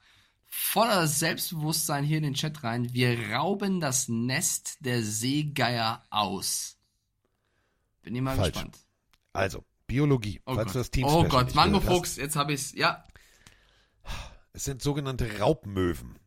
[0.46, 6.76] voller Selbstbewusstsein hier in den Chat rein, wir rauben das Nest der Seegeier aus.
[8.02, 8.52] Bin ich mal Falsch.
[8.52, 8.78] gespannt.
[9.32, 11.80] Also, Biologie, Oh falls Gott, du das Team oh Gott Mango.
[11.80, 12.72] Fuchs, jetzt habe ich's.
[12.72, 13.04] Ja,
[14.52, 16.18] Es sind sogenannte Raubmöwen.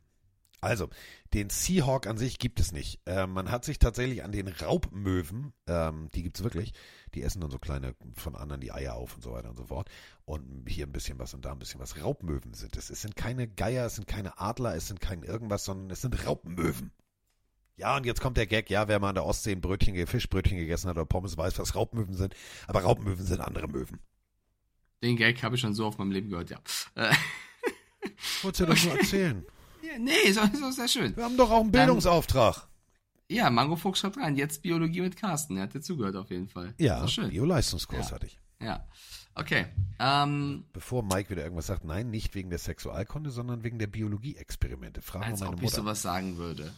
[0.60, 0.90] Also,
[1.34, 3.00] den Seahawk an sich gibt es nicht.
[3.08, 6.74] Äh, man hat sich tatsächlich an den Raubmöwen, ähm, die gibt's wirklich,
[7.16, 9.66] die essen dann so kleine von anderen die Eier auf und so weiter und so
[9.66, 9.90] fort.
[10.26, 12.02] Und hier ein bisschen was und da ein bisschen was.
[12.02, 12.90] Raubmöwen sind es.
[12.90, 16.26] Es sind keine Geier, es sind keine Adler, es sind kein irgendwas, sondern es sind
[16.26, 16.92] Raubmöwen.
[17.76, 20.58] Ja, und jetzt kommt der Gag, ja, wer mal an der Ostsee ein Brötchen, Fischbrötchen
[20.58, 22.36] gegessen hat oder Pommes, weiß, was Raubmöwen sind.
[22.68, 24.00] Aber Raubmöwen sind andere Möwen.
[25.02, 26.60] den Gag habe ich schon so auf meinem Leben gehört, ja.
[26.94, 27.14] Äh,
[28.44, 29.44] Wolltest du doch nur erzählen?
[29.94, 31.16] Ja nee, so, so sehr schön.
[31.16, 32.68] Wir haben doch auch einen Dann- Bildungsauftrag.
[33.30, 35.58] Ja, Mango Fuchs schreibt rein, jetzt Biologie mit Carsten.
[35.58, 36.74] Er hat dir zugehört auf jeden Fall.
[36.78, 37.16] Ja, Ist.
[37.16, 38.16] Bio-Leistungskurs Ja.
[38.16, 38.40] hatte ich.
[38.62, 38.86] Ja.
[39.34, 39.66] Okay.
[39.98, 45.02] Ähm, Bevor Mike wieder irgendwas sagt, nein, nicht wegen der Sexualkunde, sondern wegen der Biologie-Experimente.
[45.02, 45.76] Frag mal als meine ob ich Mutter.
[45.78, 46.72] sowas sagen würde.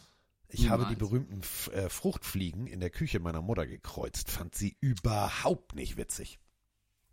[0.48, 0.98] ich habe die niemals.
[1.10, 4.30] berühmten F äh, Fruchtfliegen in der Küche meiner Mutter gekreuzt.
[4.30, 6.38] Fand sie überhaupt nicht witzig.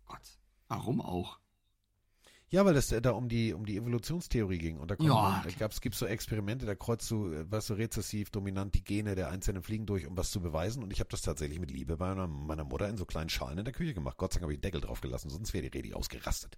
[0.06, 0.22] Gott.
[0.68, 1.38] Warum auch?
[2.54, 4.78] Ja, weil es da um die, um die Evolutionstheorie ging.
[4.78, 8.84] Und da, da gibt's so Experimente, da kreuzt du, äh, weißt du, rezessiv, dominant die
[8.84, 10.80] Gene der einzelnen Fliegen durch, um was zu beweisen.
[10.84, 13.58] Und ich habe das tatsächlich mit Liebe bei meiner, meiner Mutter in so kleinen Schalen
[13.58, 14.18] in der Küche gemacht.
[14.18, 16.56] Gott sei Dank habe ich den Deckel drauf gelassen, sonst wäre die Redi ausgerastet.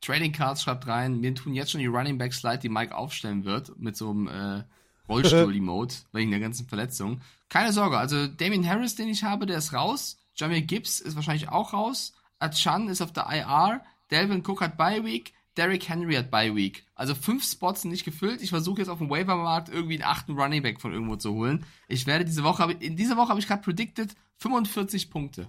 [0.00, 3.44] Trading Cards schreibt rein, mir tun jetzt schon die Running Backs leid, die Mike aufstellen
[3.44, 4.64] wird, mit so einem äh,
[5.08, 7.20] Rollstuhl-Emote, wegen der ganzen Verletzung.
[7.48, 10.18] Keine Sorge, also Damien Harris, den ich habe, der ist raus.
[10.34, 12.14] Jamie Gibbs ist wahrscheinlich auch raus.
[12.40, 13.80] Achan ist auf der IR.
[14.10, 15.32] Delvin Cook hat Bye Week.
[15.56, 16.84] Derrick Henry hat Bye Week.
[16.94, 18.42] Also fünf Spots sind nicht gefüllt.
[18.42, 21.64] Ich versuche jetzt auf dem Waivermarkt irgendwie einen achten Running Back von irgendwo zu holen.
[21.88, 25.48] Ich werde diese Woche, in dieser Woche habe ich gerade predicted 45 Punkte.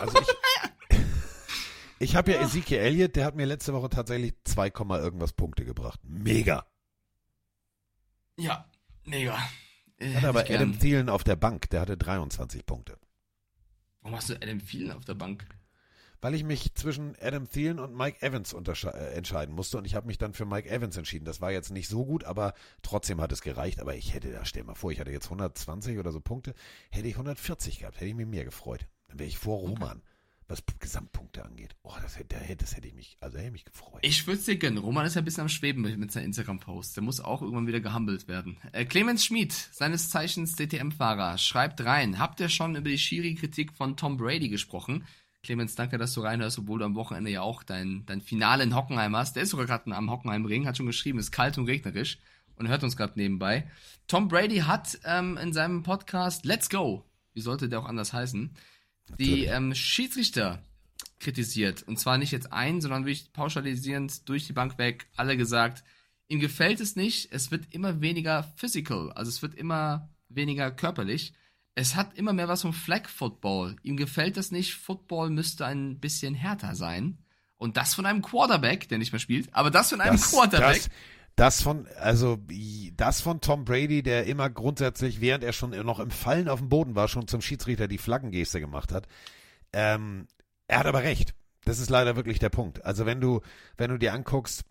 [0.00, 0.98] Also ich,
[2.00, 5.64] ich habe ja Ezekiel Elliott, der hat mir letzte Woche tatsächlich 2, Komma irgendwas Punkte
[5.64, 6.00] gebracht.
[6.02, 6.66] Mega.
[8.38, 8.66] Ja,
[9.04, 9.38] mega.
[9.96, 10.40] Äh, Hat aber.
[10.40, 12.98] Adam Thielen auf der Bank, der hatte 23 Punkte.
[14.02, 15.46] Warum hast du Adam Thielen auf der Bank?
[16.22, 20.06] Weil ich mich zwischen Adam Thielen und Mike Evans äh, entscheiden musste und ich habe
[20.06, 21.24] mich dann für Mike Evans entschieden.
[21.24, 22.52] Das war jetzt nicht so gut, aber
[22.82, 23.80] trotzdem hat es gereicht.
[23.80, 26.54] Aber ich hätte, da stell mal vor, ich hatte jetzt 120 oder so Punkte,
[26.90, 28.86] hätte ich 140 gehabt, hätte ich mich mehr gefreut.
[29.08, 30.02] Dann wäre ich vor Roman,
[30.46, 31.74] was Gesamtpunkte angeht.
[31.84, 34.00] Oh, das hätte, da hätte- das hätte ich mich, also hätte ich mich gefreut.
[34.02, 34.78] Ich würde es dir gönnen.
[34.78, 36.94] Roman ist ja ein bisschen am Schweben mit, mit seinen Instagram-Posts.
[36.94, 38.58] Der muss auch irgendwann wieder gehumbelt werden.
[38.72, 42.18] Äh, Clemens Schmid, seines Zeichens DTM-Fahrer, schreibt rein.
[42.18, 45.06] Habt ihr schon über die Schiri-Kritik von Tom Brady gesprochen?
[45.42, 48.74] Clemens, danke, dass du reinhörst, obwohl du am Wochenende ja auch dein, dein Finale in
[48.74, 49.36] Hockenheim hast.
[49.36, 52.18] Der ist sogar gerade am Hockenheimring, hat schon geschrieben, ist kalt und regnerisch
[52.56, 53.70] und hört uns gerade nebenbei.
[54.06, 58.54] Tom Brady hat ähm, in seinem Podcast Let's Go, wie sollte der auch anders heißen,
[59.18, 60.62] die ähm, Schiedsrichter
[61.20, 61.82] kritisiert.
[61.84, 65.84] Und zwar nicht jetzt ein, sondern wirklich pauschalisierend durch die Bank weg, alle gesagt,
[66.28, 71.32] ihm gefällt es nicht, es wird immer weniger physical, also es wird immer weniger körperlich.
[71.74, 73.76] Es hat immer mehr was vom Flag Football.
[73.82, 77.18] Ihm gefällt das nicht, Football müsste ein bisschen härter sein.
[77.56, 80.82] Und das von einem Quarterback, der nicht mehr spielt, aber das von einem das, Quarterback.
[80.82, 80.90] Das,
[81.36, 82.38] das von, also
[82.96, 86.68] das von Tom Brady, der immer grundsätzlich, während er schon noch im Fallen auf dem
[86.68, 89.06] Boden war, schon zum Schiedsrichter die Flaggengeste gemacht hat.
[89.72, 90.26] Ähm,
[90.66, 91.34] er hat aber recht.
[91.64, 92.84] Das ist leider wirklich der Punkt.
[92.84, 93.42] Also wenn du,
[93.76, 94.64] wenn du dir anguckst,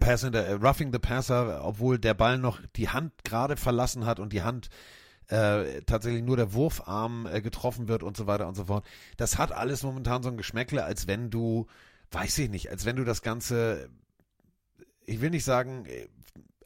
[0.00, 4.06] Pass in der, äh, Roughing the Passer, obwohl der Ball noch die Hand gerade verlassen
[4.06, 4.68] hat und die Hand
[5.28, 8.86] äh, tatsächlich nur der Wurfarm äh, getroffen wird und so weiter und so fort.
[9.16, 11.66] Das hat alles momentan so ein Geschmäckle, als wenn du,
[12.10, 13.88] weiß ich nicht, als wenn du das Ganze,
[15.06, 16.08] ich will nicht sagen, äh,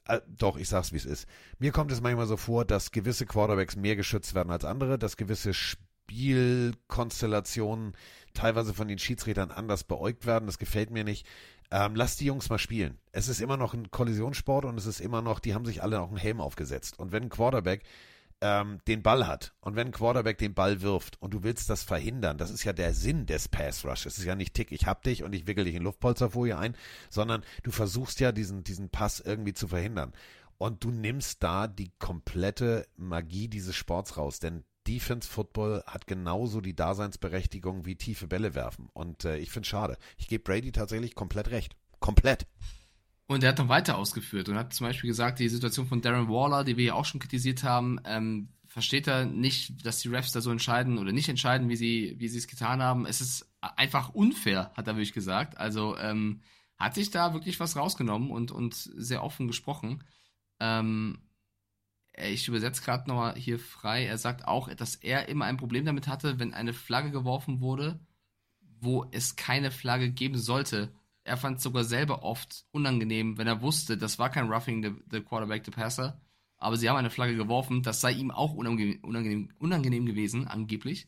[0.09, 1.29] äh, doch, ich sag's wie es ist.
[1.59, 5.17] Mir kommt es manchmal so vor, dass gewisse Quarterbacks mehr geschützt werden als andere, dass
[5.17, 7.95] gewisse Spielkonstellationen
[8.35, 10.47] teilweise von den Schiedsrichtern anders beäugt werden.
[10.47, 11.27] Das gefällt mir nicht.
[11.71, 12.99] Ähm, lass die Jungs mal spielen.
[13.13, 16.01] Es ist immer noch ein Kollisionssport und es ist immer noch, die haben sich alle
[16.01, 16.99] auch einen Helm aufgesetzt.
[16.99, 17.83] Und wenn ein Quarterback
[18.41, 21.83] ähm, den Ball hat und wenn ein Quarterback den Ball wirft und du willst das
[21.83, 24.07] verhindern, das ist ja der Sinn des Pass Rush.
[24.07, 26.77] Es ist ja nicht Tick, ich hab dich und ich wickel dich in Luftpolsterfolie ein,
[27.11, 30.13] sondern du versuchst ja diesen, diesen Pass irgendwie zu verhindern.
[30.59, 36.61] Und du nimmst da die komplette Magie dieses Sports raus, denn Defense Football hat genauso
[36.61, 38.89] die Daseinsberechtigung wie tiefe Bälle werfen.
[38.95, 39.99] Und äh, ich finde schade.
[40.17, 41.77] Ich gebe Brady tatsächlich komplett recht.
[42.01, 42.47] Komplett.
[43.29, 46.29] Und er hat noch weiter ausgeführt und hat zum Beispiel gesagt, die Situation von Darren
[46.29, 50.33] Waller, die wir ja auch schon kritisiert haben, ähm, versteht er nicht, dass die Refs
[50.33, 53.05] da so entscheiden oder nicht entscheiden, wie sie, wie sie es getan haben.
[53.05, 55.59] Es ist einfach unfair, hat er wirklich gesagt.
[55.59, 56.41] Also ähm,
[56.79, 60.05] hat sich da wirklich was rausgenommen und, und sehr offen gesprochen.
[60.59, 61.19] Ähm,
[62.15, 64.07] ich übersetze gerade nochmal hier frei.
[64.07, 68.01] Er sagt auch, dass er immer ein Problem damit hatte, wenn eine Flagge geworfen wurde,
[68.81, 70.93] wo es keine Flagge geben sollte.
[71.29, 74.93] Er fand es sogar selber oft unangenehm, wenn er wusste, das war kein Roughing the,
[75.11, 76.21] the Quarterback, the Passer,
[76.57, 81.07] aber sie haben eine Flagge geworfen, das sei ihm auch unangenehm, unangenehm, unangenehm gewesen, angeblich.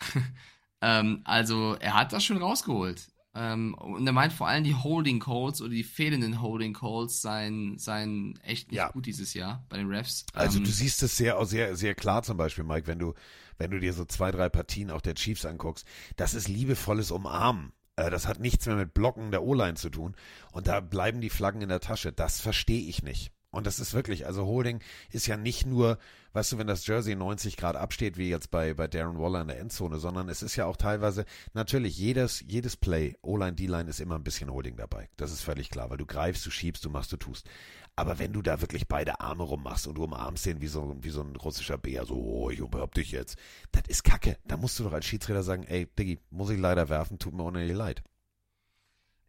[0.80, 3.08] ähm, also er hat das schon rausgeholt.
[3.32, 7.78] Ähm, und er meint vor allem die Holding Calls oder die fehlenden Holding Calls seien,
[7.78, 8.90] seien echt nicht Ja.
[8.90, 10.26] gut dieses Jahr bei den Refs.
[10.34, 13.14] Also ähm, du siehst es sehr, sehr, sehr klar zum Beispiel, Mike, wenn du,
[13.56, 15.86] wenn du dir so zwei, drei Partien auch der Chiefs anguckst.
[16.16, 17.72] Das ist liebevolles Umarmen.
[17.96, 20.14] Äh, Das hat nichts mehr mit Blocken der O-Line zu tun.
[20.52, 22.12] Und da bleiben die Flaggen in der Tasche.
[22.12, 23.32] Das verstehe ich nicht.
[23.52, 24.80] Und das ist wirklich, also Holding
[25.10, 25.98] ist ja nicht nur,
[26.34, 29.48] weißt du, wenn das Jersey 90 Grad absteht, wie jetzt bei, bei Darren Waller in
[29.48, 33.98] der Endzone, sondern es ist ja auch teilweise, natürlich, jedes, jedes Play, O-Line, D-Line ist
[33.98, 35.08] immer ein bisschen Holding dabei.
[35.16, 37.48] Das ist völlig klar, weil du greifst, du schiebst, du machst, du tust.
[37.96, 41.10] Aber wenn du da wirklich beide Arme rummachst und du umarmst den wie so, wie
[41.10, 43.36] so ein russischer Bär, so, oh, ich umarm dich jetzt,
[43.72, 44.38] das ist Kacke.
[44.46, 47.42] Da musst du doch als Schiedsrichter sagen, ey, Diggi, muss ich leider werfen, tut mir
[47.42, 48.02] unendlich leid.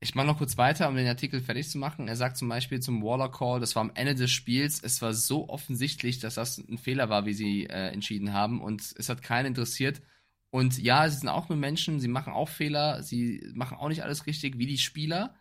[0.03, 2.07] Ich mache noch kurz weiter, um den Artikel fertig zu machen.
[2.07, 5.14] Er sagt zum Beispiel zum Waller Call, das war am Ende des Spiels, es war
[5.14, 9.22] so offensichtlich, dass das ein Fehler war, wie sie äh, entschieden haben und es hat
[9.22, 10.01] keinen interessiert.
[10.49, 14.03] Und ja, sie sind auch nur Menschen, sie machen auch Fehler, sie machen auch nicht
[14.03, 15.36] alles richtig wie die Spieler.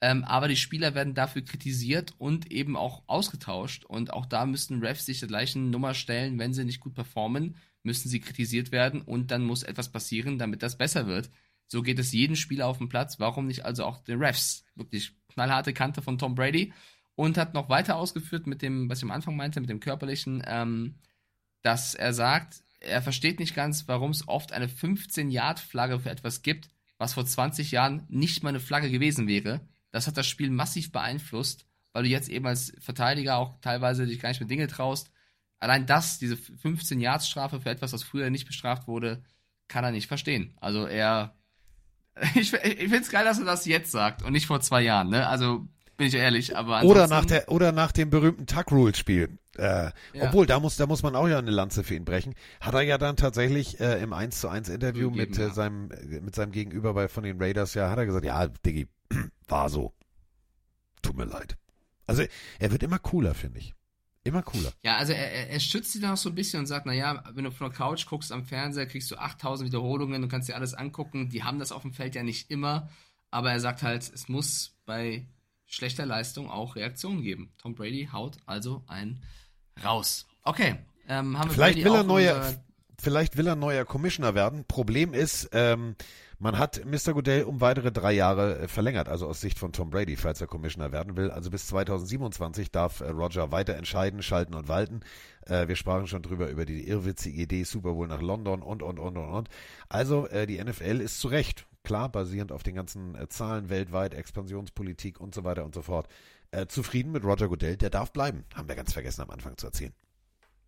[0.00, 3.84] Ähm, aber die Spieler werden dafür kritisiert und eben auch ausgetauscht.
[3.84, 7.56] Und auch da müssten Refs sich der gleichen Nummer stellen, wenn sie nicht gut performen,
[7.82, 11.30] müssen sie kritisiert werden und dann muss etwas passieren, damit das besser wird.
[11.66, 13.18] So geht es jedem Spieler auf dem Platz.
[13.18, 14.64] Warum nicht also auch den Refs?
[14.74, 16.72] Wirklich knallharte Kante von Tom Brady.
[17.14, 20.42] Und hat noch weiter ausgeführt mit dem, was ich am Anfang meinte, mit dem körperlichen,
[20.46, 20.94] ähm,
[21.62, 26.70] dass er sagt, er versteht nicht ganz, warum es oft eine 15-Yard-Flagge für etwas gibt,
[26.96, 29.60] was vor 20 Jahren nicht mal eine Flagge gewesen wäre.
[29.90, 34.20] Das hat das Spiel massiv beeinflusst, weil du jetzt eben als Verteidiger auch teilweise dich
[34.20, 35.10] gar nicht mit Dinge traust.
[35.60, 39.22] Allein das, diese 15 Yards Strafe für etwas, was früher nicht bestraft wurde,
[39.66, 40.54] kann er nicht verstehen.
[40.60, 41.34] Also er,
[42.34, 45.08] ich, ich finde es geil, dass er das jetzt sagt und nicht vor zwei Jahren.
[45.08, 45.26] Ne?
[45.26, 45.66] Also
[45.96, 49.36] bin ich ehrlich, aber oder nach der oder nach dem berühmten Tuck Rule Spiel.
[49.56, 49.92] Äh, ja.
[50.20, 52.34] Obwohl da muss da muss man auch ja eine Lanze für ihn brechen.
[52.60, 55.88] Hat er ja dann tatsächlich äh, im 1 zu 1 Interview Gegeben, mit äh, seinem
[55.88, 58.86] mit seinem Gegenüber bei von den Raiders ja hat er gesagt, ja Diggi,
[59.50, 59.92] war so.
[61.02, 61.56] Tut mir leid.
[62.06, 62.24] Also
[62.58, 63.74] er wird immer cooler, finde ich.
[64.24, 64.72] Immer cooler.
[64.82, 67.44] Ja, also er, er schützt sie dann auch so ein bisschen und sagt, naja, wenn
[67.44, 70.74] du von der Couch guckst am Fernseher, kriegst du 8000 Wiederholungen, du kannst dir alles
[70.74, 71.30] angucken.
[71.30, 72.90] Die haben das auf dem Feld ja nicht immer,
[73.30, 75.26] aber er sagt halt, es muss bei
[75.66, 77.52] schlechter Leistung auch Reaktionen geben.
[77.58, 79.22] Tom Brady haut also ein
[79.82, 80.26] raus.
[80.42, 80.76] Okay,
[81.08, 82.54] ähm, haben wir vielleicht Brady will er neuer,
[82.98, 84.64] vielleicht will er neuer Commissioner werden.
[84.66, 85.94] Problem ist, ähm,
[86.38, 87.14] man hat Mr.
[87.14, 90.46] Goodell um weitere drei Jahre äh, verlängert, also aus Sicht von Tom Brady, falls er
[90.46, 91.30] Commissioner werden will.
[91.30, 95.00] Also bis 2027 darf äh, Roger weiter entscheiden, schalten und walten.
[95.46, 99.00] Äh, wir sprachen schon drüber, über die irrwitzige Idee, Super Bowl nach London und, und,
[99.00, 99.48] und, und, und.
[99.88, 105.34] Also die NFL ist zu Recht, klar, basierend auf den ganzen Zahlen weltweit, Expansionspolitik und
[105.34, 106.08] so weiter und so fort,
[106.68, 107.76] zufrieden mit Roger Goodell.
[107.76, 108.44] Der darf bleiben.
[108.54, 109.92] Haben wir ganz vergessen am Anfang zu erzählen.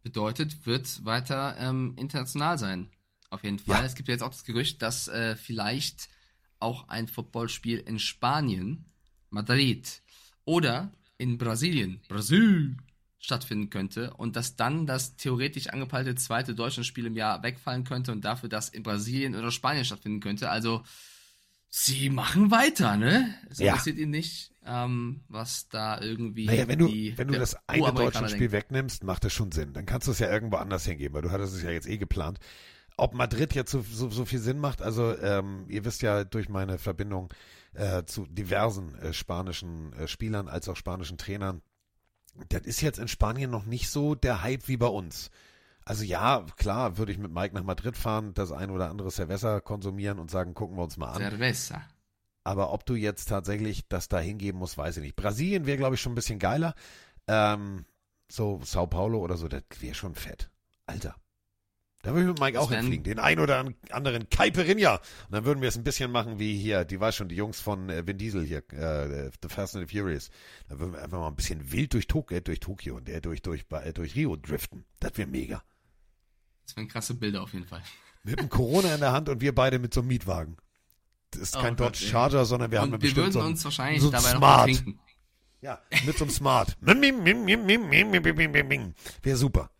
[0.03, 2.89] Bedeutet, wird weiter ähm, international sein.
[3.31, 3.81] Auf jeden Fall.
[3.81, 3.87] Ja.
[3.87, 6.09] Es gibt jetzt auch das Gerücht, dass äh, vielleicht
[6.59, 8.85] auch ein Footballspiel in Spanien,
[9.31, 10.03] Madrid
[10.45, 12.77] oder in Brasilien, Brasil,
[13.21, 18.25] stattfinden könnte und dass dann das theoretisch angepeilte zweite Deutschlandspiel im Jahr wegfallen könnte und
[18.25, 20.49] dafür das in Brasilien oder Spanien stattfinden könnte.
[20.49, 20.83] Also
[21.69, 23.35] sie machen weiter, ne?
[23.51, 23.73] Es ja.
[23.73, 26.47] interessiert ihn nicht, ähm, was da irgendwie.
[26.47, 29.75] Naja, wenn du, wenn du das eine Deutschlandspiel wegnimmst, macht das schon Sinn.
[29.75, 31.99] Dann kannst du es ja irgendwo anders hingeben, weil du hattest es ja jetzt eh
[31.99, 32.41] geplant
[33.01, 36.49] ob Madrid jetzt so, so, so viel Sinn macht, also ähm, ihr wisst ja durch
[36.49, 37.33] meine Verbindung
[37.73, 41.63] äh, zu diversen äh, spanischen äh, Spielern als auch spanischen Trainern,
[42.49, 45.31] das ist jetzt in Spanien noch nicht so der Hype wie bei uns.
[45.85, 49.61] Also ja, klar, würde ich mit Mike nach Madrid fahren, das ein oder andere Cerveza
[49.61, 51.23] konsumieren und sagen, gucken wir uns mal an.
[51.23, 51.83] Cerveza.
[52.45, 55.17] Aber ob du jetzt tatsächlich das da hingeben musst, weiß ich nicht.
[55.17, 56.75] Brasilien wäre, glaube ich, schon ein bisschen geiler.
[57.27, 57.85] Ähm,
[58.31, 60.51] so Sao Paulo oder so, das wäre schon fett.
[60.87, 61.17] Alter,
[62.03, 63.05] da würde ich mit Mike das auch hinfliegen.
[63.05, 64.95] Den ein oder anderen Caipirinha.
[64.95, 67.61] Und dann würden wir es ein bisschen machen wie hier, die weiß schon, die Jungs
[67.61, 70.31] von äh, Vin Diesel hier, äh, The Fast and the Furious.
[70.69, 73.21] Da würden wir einfach mal ein bisschen wild durch, Tok äh, durch Tokio und äh,
[73.21, 74.87] durch, durch, äh, durch Rio driften.
[74.99, 75.63] Das wäre mega.
[76.67, 77.83] Das wären krasse Bilder auf jeden Fall.
[78.23, 80.57] Mit einem Corona in der Hand und wir beide mit so einem Mietwagen.
[81.33, 83.41] Das ist oh kein Gott, Dodge Charger, sondern wir und haben wir bestimmt würden so
[83.41, 84.69] ein, uns wahrscheinlich so dabei Smart.
[84.69, 85.01] noch trinken.
[85.61, 86.77] Ja, mit so einem Smart.
[89.23, 89.71] Wäre super.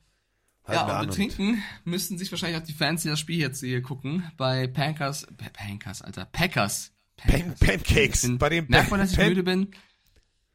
[0.73, 4.31] Ja, und betrinken müssten sich wahrscheinlich auch die Fans, die das Spiel jetzt hier gucken,
[4.37, 6.93] bei Pankers, Pankers, Alter, Packers.
[7.17, 7.59] Pankers.
[7.59, 8.23] Pan Pancakes.
[8.23, 9.69] Bin, bei den merkt man, dass ich Pan müde bin?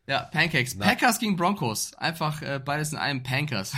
[0.07, 0.75] Ja, Pancakes.
[0.75, 0.85] Na.
[0.85, 1.93] Packers gegen Broncos.
[1.95, 3.73] Einfach äh, beides in einem Pankers.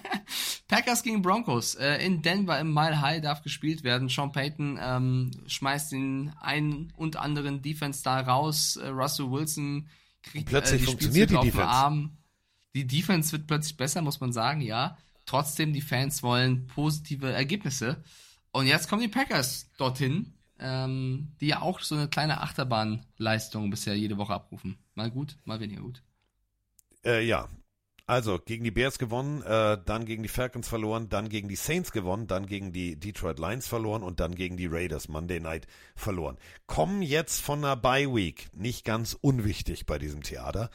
[0.68, 1.74] Packers gegen Broncos.
[1.74, 4.08] Äh, in Denver im Mile High darf gespielt werden.
[4.08, 8.76] Sean Payton ähm, schmeißt den einen und anderen Defense-Star raus.
[8.76, 9.88] Äh, Russell Wilson
[10.22, 11.66] kriegt und plötzlich äh, die funktioniert die Defense.
[11.66, 12.16] Arm.
[12.74, 14.98] Die Defense wird plötzlich besser, muss man sagen, ja.
[15.26, 18.02] Trotzdem, die Fans wollen positive Ergebnisse.
[18.52, 23.96] Und jetzt kommen die Packers dorthin, ähm, die ja auch so eine kleine Achterbahnleistung bisher
[23.96, 24.78] jede Woche abrufen.
[24.94, 26.02] Mal gut, mal weniger gut.
[27.04, 27.48] Äh, ja.
[28.06, 31.90] Also gegen die Bears gewonnen, äh, dann gegen die Falcons verloren, dann gegen die Saints
[31.90, 36.36] gewonnen, dann gegen die Detroit Lions verloren und dann gegen die Raiders Monday Night verloren.
[36.66, 40.68] Kommen jetzt von einer Bye Week, nicht ganz unwichtig bei diesem Theater.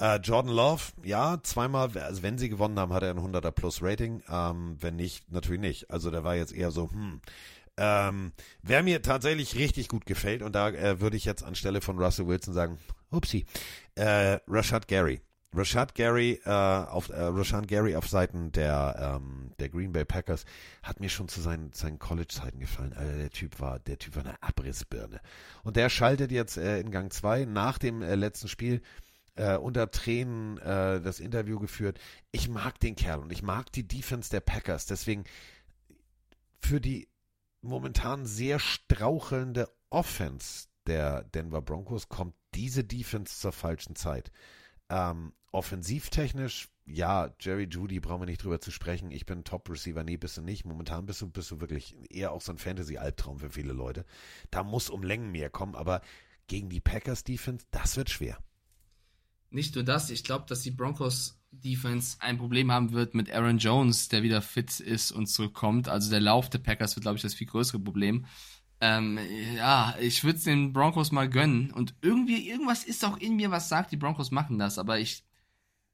[0.00, 3.82] Äh, Jordan Love, ja, zweimal, also wenn sie gewonnen haben, hat er ein 100er Plus
[3.82, 4.22] Rating.
[4.28, 5.90] Ähm, wenn nicht, natürlich nicht.
[5.90, 7.20] Also der war jetzt eher so, hm.
[7.76, 11.98] Ähm, wer mir tatsächlich richtig gut gefällt, und da äh, würde ich jetzt anstelle von
[11.98, 12.78] Russell Wilson sagen,
[13.10, 13.46] upsie,
[13.96, 15.20] äh, Rashad Gary.
[15.56, 20.44] Rashad Gary äh, auf äh, Rashad Gary auf Seiten der ähm, der Green Bay Packers
[20.82, 22.92] hat mir schon zu seinen seinen College Zeiten gefallen.
[22.92, 25.20] Also der Typ war der Typ war eine Abrissbirne
[25.62, 28.82] und der schaltet jetzt äh, in Gang 2 nach dem äh, letzten Spiel
[29.36, 31.98] äh, unter Tränen äh, das Interview geführt.
[32.32, 34.86] Ich mag den Kerl und ich mag die Defense der Packers.
[34.86, 35.24] Deswegen
[36.60, 37.08] für die
[37.60, 44.30] momentan sehr strauchelnde Offense der Denver Broncos kommt diese Defense zur falschen Zeit.
[44.90, 49.10] Ähm, offensivtechnisch, ja, Jerry Judy brauchen wir nicht drüber zu sprechen.
[49.10, 50.66] Ich bin Top-Receiver, nee, bist du nicht.
[50.66, 54.04] Momentan bist du, bist du wirklich eher auch so ein Fantasy-Albtraum für viele Leute.
[54.50, 56.02] Da muss um Längen mehr kommen, aber
[56.46, 58.38] gegen die Packers-Defense, das wird schwer.
[59.54, 63.58] Nicht nur das, ich glaube, dass die Broncos Defense ein Problem haben wird mit Aaron
[63.58, 65.88] Jones, der wieder fit ist und zurückkommt.
[65.88, 68.26] Also der Lauf der Packers wird, glaube ich, das viel größere Problem.
[68.80, 69.16] Ähm,
[69.56, 71.70] ja, ich würde es den Broncos mal gönnen.
[71.70, 74.76] Und irgendwie, irgendwas ist auch in mir, was sagt, die Broncos machen das.
[74.76, 75.22] Aber ich,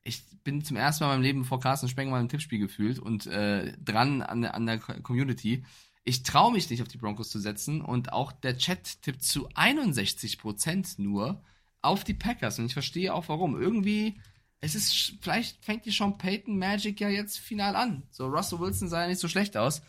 [0.05, 3.27] ich bin zum ersten Mal in meinem Leben vor Carsten Spengler im Tippspiel gefühlt und
[3.27, 5.67] äh, dran an an der Community.
[6.03, 9.51] Ich traue mich nicht auf die Broncos zu setzen und auch der Chat tippt zu
[9.51, 11.43] 61% nur
[11.83, 13.61] auf die Packers und ich verstehe auch warum.
[13.61, 14.21] Irgendwie
[14.61, 18.03] es ist, vielleicht fängt die Sean Payton Magic ja jetzt final an.
[18.11, 19.81] So, Russell Wilson sah ja nicht so schlecht aus.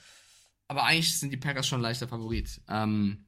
[0.68, 2.61] Aber eigentlich sind die Packers schon leichter Favorit.
[2.69, 3.26] Ähm,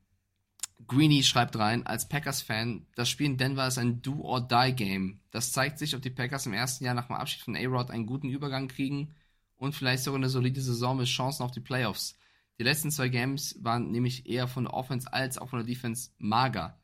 [0.88, 5.20] Greeny schreibt rein, als Packers-Fan, das Spiel in Denver ist ein Do-or-Die-Game.
[5.32, 8.06] Das zeigt sich, ob die Packers im ersten Jahr nach dem Abschied von A-Rod einen
[8.06, 9.14] guten Übergang kriegen
[9.58, 12.18] und vielleicht sogar eine solide Saison mit Chancen auf die Playoffs.
[12.60, 16.12] Die letzten zwei Games waren nämlich eher von der Offense als auch von der Defense
[16.20, 16.80] mager.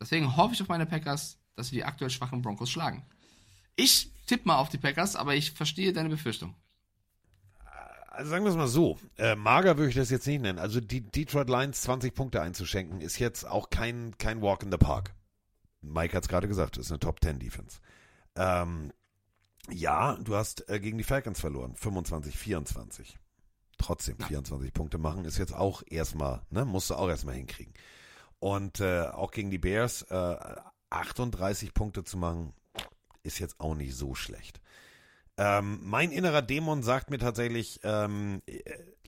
[0.00, 3.04] Deswegen hoffe ich auf meine Packers, dass sie die aktuell schwachen Broncos schlagen.
[3.76, 6.54] Ich tippe mal auf die Packers, aber ich verstehe deine Befürchtung.
[8.08, 10.58] Also sagen wir es mal so, äh, mager würde ich das jetzt nicht nennen.
[10.58, 14.78] Also die Detroit Lions 20 Punkte einzuschenken, ist jetzt auch kein, kein Walk in the
[14.78, 15.14] Park.
[15.82, 17.78] Mike hat es gerade gesagt, ist eine Top 10 Defense.
[18.34, 18.92] Ähm,
[19.70, 23.18] ja, du hast äh, gegen die Falcons verloren, 25, 24.
[23.78, 24.26] Trotzdem, ja.
[24.26, 27.74] 24 Punkte machen ist jetzt auch erstmal, ne, musst du auch erstmal hinkriegen.
[28.38, 30.36] Und äh, auch gegen die Bears äh,
[30.90, 32.52] 38 Punkte zu machen,
[33.22, 34.60] ist jetzt auch nicht so schlecht.
[35.36, 38.42] Ähm, mein innerer Dämon sagt mir tatsächlich, ähm,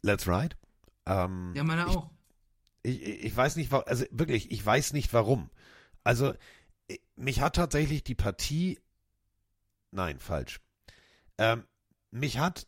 [0.03, 0.57] let's ride.
[1.07, 2.11] Ähm, ja, meine auch.
[2.83, 5.51] Ich, ich, ich weiß nicht, also wirklich, ich weiß nicht warum.
[6.05, 6.35] Also,
[7.17, 8.79] mich hat tatsächlich die Partie,
[9.91, 10.61] nein, falsch.
[11.39, 11.65] Ähm,
[12.11, 12.67] mich hat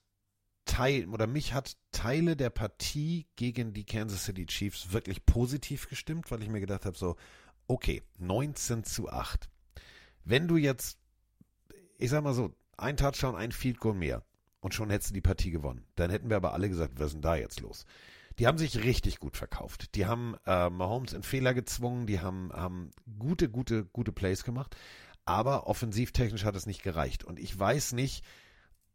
[0.65, 6.31] Teil oder mich hat Teile der Partie gegen die Kansas City Chiefs wirklich positiv gestimmt,
[6.31, 7.17] weil ich mir gedacht habe, so,
[7.67, 9.49] okay, 19 zu 8.
[10.25, 11.01] Wenn du jetzt
[12.01, 14.25] ich sag mal so, ein Touchdown, ein Field Goal mehr
[14.61, 15.85] und schon hättest du die Partie gewonnen.
[15.97, 17.85] Dann hätten wir aber alle gesagt, was ist denn da jetzt los?
[18.39, 19.95] Die haben sich richtig gut verkauft.
[19.95, 24.77] Die haben äh, Mahomes in Fehler gezwungen, die haben, haben gute, gute, gute Plays gemacht,
[25.27, 27.23] aber offensivtechnisch hat es nicht gereicht.
[27.23, 28.25] Und ich weiß nicht,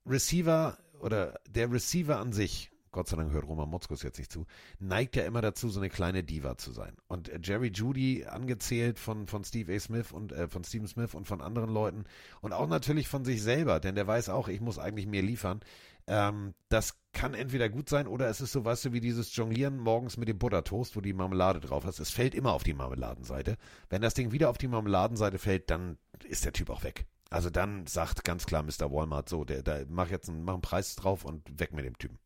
[0.07, 4.47] Receiver oder der Receiver an sich, Gott sei Dank hört Roman Motzkos jetzt nicht zu,
[4.79, 6.97] neigt ja immer dazu, so eine kleine Diva zu sein.
[7.07, 9.79] Und äh, Jerry Judy, angezählt von, von Steve A.
[9.79, 12.05] Smith und äh, von Steven Smith und von anderen Leuten
[12.41, 15.59] und auch natürlich von sich selber, denn der weiß auch, ich muss eigentlich mehr liefern.
[16.07, 19.77] Ähm, das kann entweder gut sein oder es ist so, weißt du, wie dieses Jonglieren
[19.77, 21.99] morgens mit dem Buttertoast, wo die Marmelade drauf ist.
[21.99, 23.57] Es fällt immer auf die Marmeladenseite.
[23.89, 27.05] Wenn das Ding wieder auf die Marmeladenseite fällt, dann ist der Typ auch weg.
[27.35, 28.89] Also dann sagt ganz klar Mr.
[28.89, 31.97] Walmart so, der, der mach jetzt einen, mach einen Preis drauf und weg mit dem
[31.97, 32.17] Typen.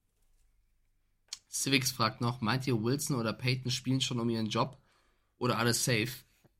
[1.49, 4.77] Civics fragt noch, meint ihr Wilson oder Peyton spielen schon um ihren Job
[5.40, 6.11] oder alles safe?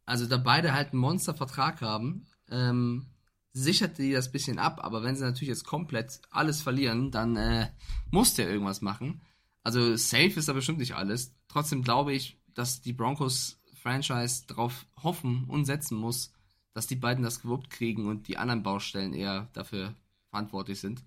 [0.08, 3.06] Also da beide halt einen Monstervertrag haben, ähm,
[3.54, 7.68] sichert die das bisschen ab, aber wenn sie natürlich jetzt komplett alles verlieren, dann äh,
[8.10, 9.22] muss der irgendwas machen.
[9.62, 11.36] Also safe ist da bestimmt nicht alles.
[11.50, 16.34] Trotzdem glaube ich, dass die Broncos Franchise darauf hoffen und setzen muss,
[16.80, 19.96] dass die beiden das gewuppt kriegen und die anderen Baustellen eher dafür
[20.30, 21.04] verantwortlich sind.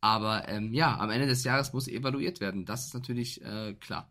[0.00, 2.64] Aber ähm, ja, am Ende des Jahres muss evaluiert werden.
[2.64, 4.10] Das ist natürlich äh, klar.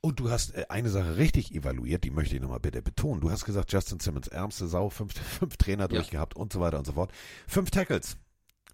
[0.00, 3.20] Und du hast äh, eine Sache richtig evaluiert, die möchte ich nochmal bitte betonen.
[3.20, 5.88] Du hast gesagt, Justin Simmons, ärmste Sau, fünf, fünf Trainer ja.
[5.88, 7.10] durchgehabt und so weiter und so fort.
[7.48, 8.16] Fünf Tackles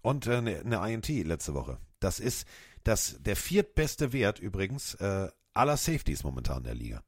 [0.03, 1.79] und äh, eine, eine INT letzte Woche.
[1.99, 2.47] Das ist
[2.83, 7.03] das, der viertbeste Wert übrigens äh, aller Safeties momentan in der Liga.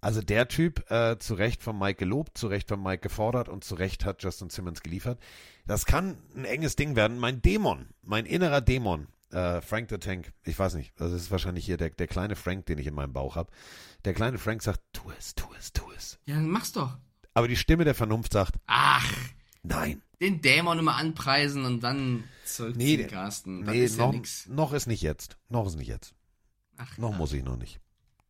[0.00, 3.64] Also der Typ, äh, zu Recht von Mike gelobt, zu Recht von Mike gefordert und
[3.64, 5.18] zu Recht hat Justin Simmons geliefert.
[5.66, 7.18] Das kann ein enges Ding werden.
[7.18, 11.64] Mein Dämon, mein innerer Dämon, äh, Frank the Tank, ich weiß nicht, das ist wahrscheinlich
[11.64, 13.50] hier der, der kleine Frank, den ich in meinem Bauch habe.
[14.04, 16.18] Der kleine Frank sagt, tu es, tu es, tu es.
[16.26, 16.96] Ja, dann mach's doch.
[17.34, 19.12] Aber die Stimme der Vernunft sagt, ach,
[19.62, 20.02] nein.
[20.20, 23.60] Den Dämon immer anpreisen und dann zurückziehen, nee, Carsten.
[23.60, 25.36] nee, ist noch, ja noch ist nicht jetzt.
[25.48, 26.14] Noch ist nicht jetzt.
[26.76, 27.18] Ach, noch ach.
[27.18, 27.80] muss ich noch nicht.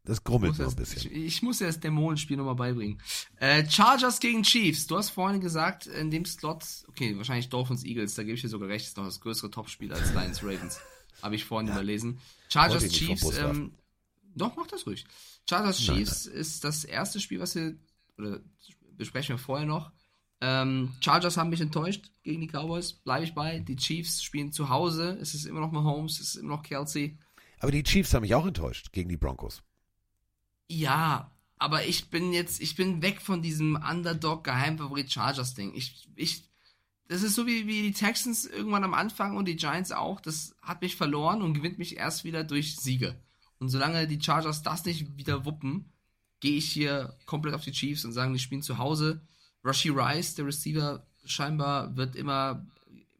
[0.08, 1.12] Das grummelt noch ein bisschen.
[1.12, 2.98] Ich, ich, muss ja das Dämonenspiel nochmal beibringen.
[3.36, 4.86] Äh, Chargers gegen Chiefs.
[4.86, 8.48] Du hast vorhin gesagt, in dem Slot, okay, wahrscheinlich Dolphins Eagles, da gebe ich dir
[8.48, 10.80] sogar recht, ist noch das größere Topspiel als Lions Ravens.
[11.22, 11.74] Habe ich vorhin ja.
[11.74, 12.20] überlesen.
[12.48, 13.74] Chargers Chiefs, ähm,
[14.34, 15.04] doch, mach das ruhig.
[15.46, 16.40] Chargers Chiefs nein, nein.
[16.40, 17.76] ist das erste Spiel, was wir,
[18.16, 18.40] oder
[18.96, 19.92] besprechen wir vorher noch.
[20.40, 23.58] Ähm, Chargers haben mich enttäuscht gegen die Cowboys, bleibe ich bei.
[23.58, 27.18] Die Chiefs spielen zu Hause, es ist immer noch Mahomes, es ist immer noch Kelsey.
[27.58, 29.62] Aber die Chiefs haben mich auch enttäuscht gegen die Broncos.
[30.68, 35.74] Ja, aber ich bin jetzt, ich bin weg von diesem Underdog-Geheimfavorit Chargers-Ding.
[35.74, 36.44] Ich, ich,
[37.08, 40.20] das ist so wie, wie die Texans irgendwann am Anfang und die Giants auch.
[40.20, 43.20] Das hat mich verloren und gewinnt mich erst wieder durch Siege.
[43.58, 45.92] Und solange die Chargers das nicht wieder wuppen,
[46.40, 49.20] gehe ich hier komplett auf die Chiefs und sagen, die spielen zu Hause.
[49.64, 52.66] Rashi Rice, der Receiver, scheinbar wird immer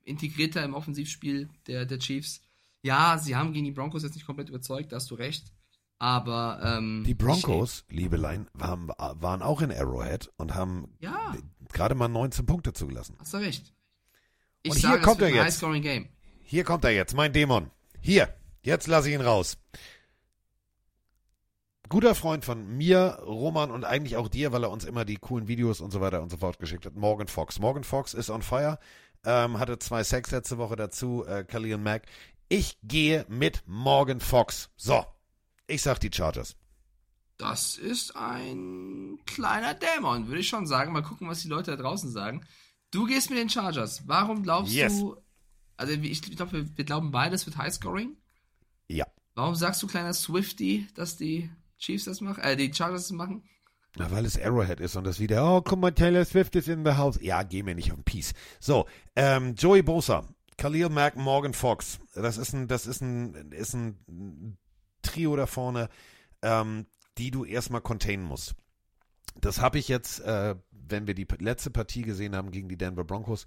[0.05, 2.41] integrierter im Offensivspiel der, der Chiefs.
[2.83, 5.53] Ja, sie haben gegen die Broncos jetzt nicht komplett überzeugt, da hast du recht.
[5.99, 11.35] Aber ähm, die Broncos, ich, Liebelein, waren, waren auch in Arrowhead und haben ja.
[11.73, 13.17] gerade mal 19 Punkte zugelassen.
[13.19, 13.75] Hast du recht.
[14.63, 15.65] Ich und hier kommt er jetzt.
[16.43, 17.71] Hier kommt er jetzt, mein Dämon.
[18.01, 19.59] Hier, jetzt lasse ich ihn raus
[21.89, 25.49] guter Freund von mir, Roman und eigentlich auch dir, weil er uns immer die coolen
[25.49, 26.95] Videos und so weiter und so fort geschickt hat.
[26.95, 27.59] Morgan Fox.
[27.59, 28.79] Morgan Fox ist on fire.
[29.25, 32.03] Ähm, hatte zwei Sex letzte Woche dazu, äh, Khalil Mack.
[32.49, 34.71] Ich gehe mit Morgan Fox.
[34.77, 35.05] So,
[35.69, 36.57] ich sag die Chargers.
[37.37, 40.93] Das ist ein kleiner Dämon, würde ich schon sagen.
[40.93, 42.45] Mal gucken, was die Leute da draußen sagen.
[42.91, 44.03] Du gehst mit den Chargers.
[44.09, 44.99] Warum glaubst yes.
[44.99, 45.17] du?
[45.77, 48.17] Also ich, glaube, wir, wir glauben beides wird Highscoring.
[48.89, 49.07] Ja.
[49.35, 53.45] Warum sagst du, kleiner Swifty, dass die Chiefs das machen, äh, die Chargers das machen?
[53.97, 56.85] Na, weil es Arrowhead ist und das wieder, oh, guck mal, Taylor Swift ist in
[56.85, 57.19] the house.
[57.23, 58.33] Ja, geh mir nicht auf den Peace.
[58.59, 60.27] So, ähm, Joey Bosa,
[60.57, 62.01] Khalil Mack, Morgan Fox.
[62.15, 64.59] Das ist ein, das ist ein, ist ein
[65.09, 65.89] Trio da vorne,
[66.43, 66.87] ähm,
[67.17, 68.55] die du erstmal containen musst.
[69.41, 73.05] Das habe ich jetzt, äh, wenn wir die letzte Partie gesehen haben gegen die Denver
[73.05, 73.47] Broncos.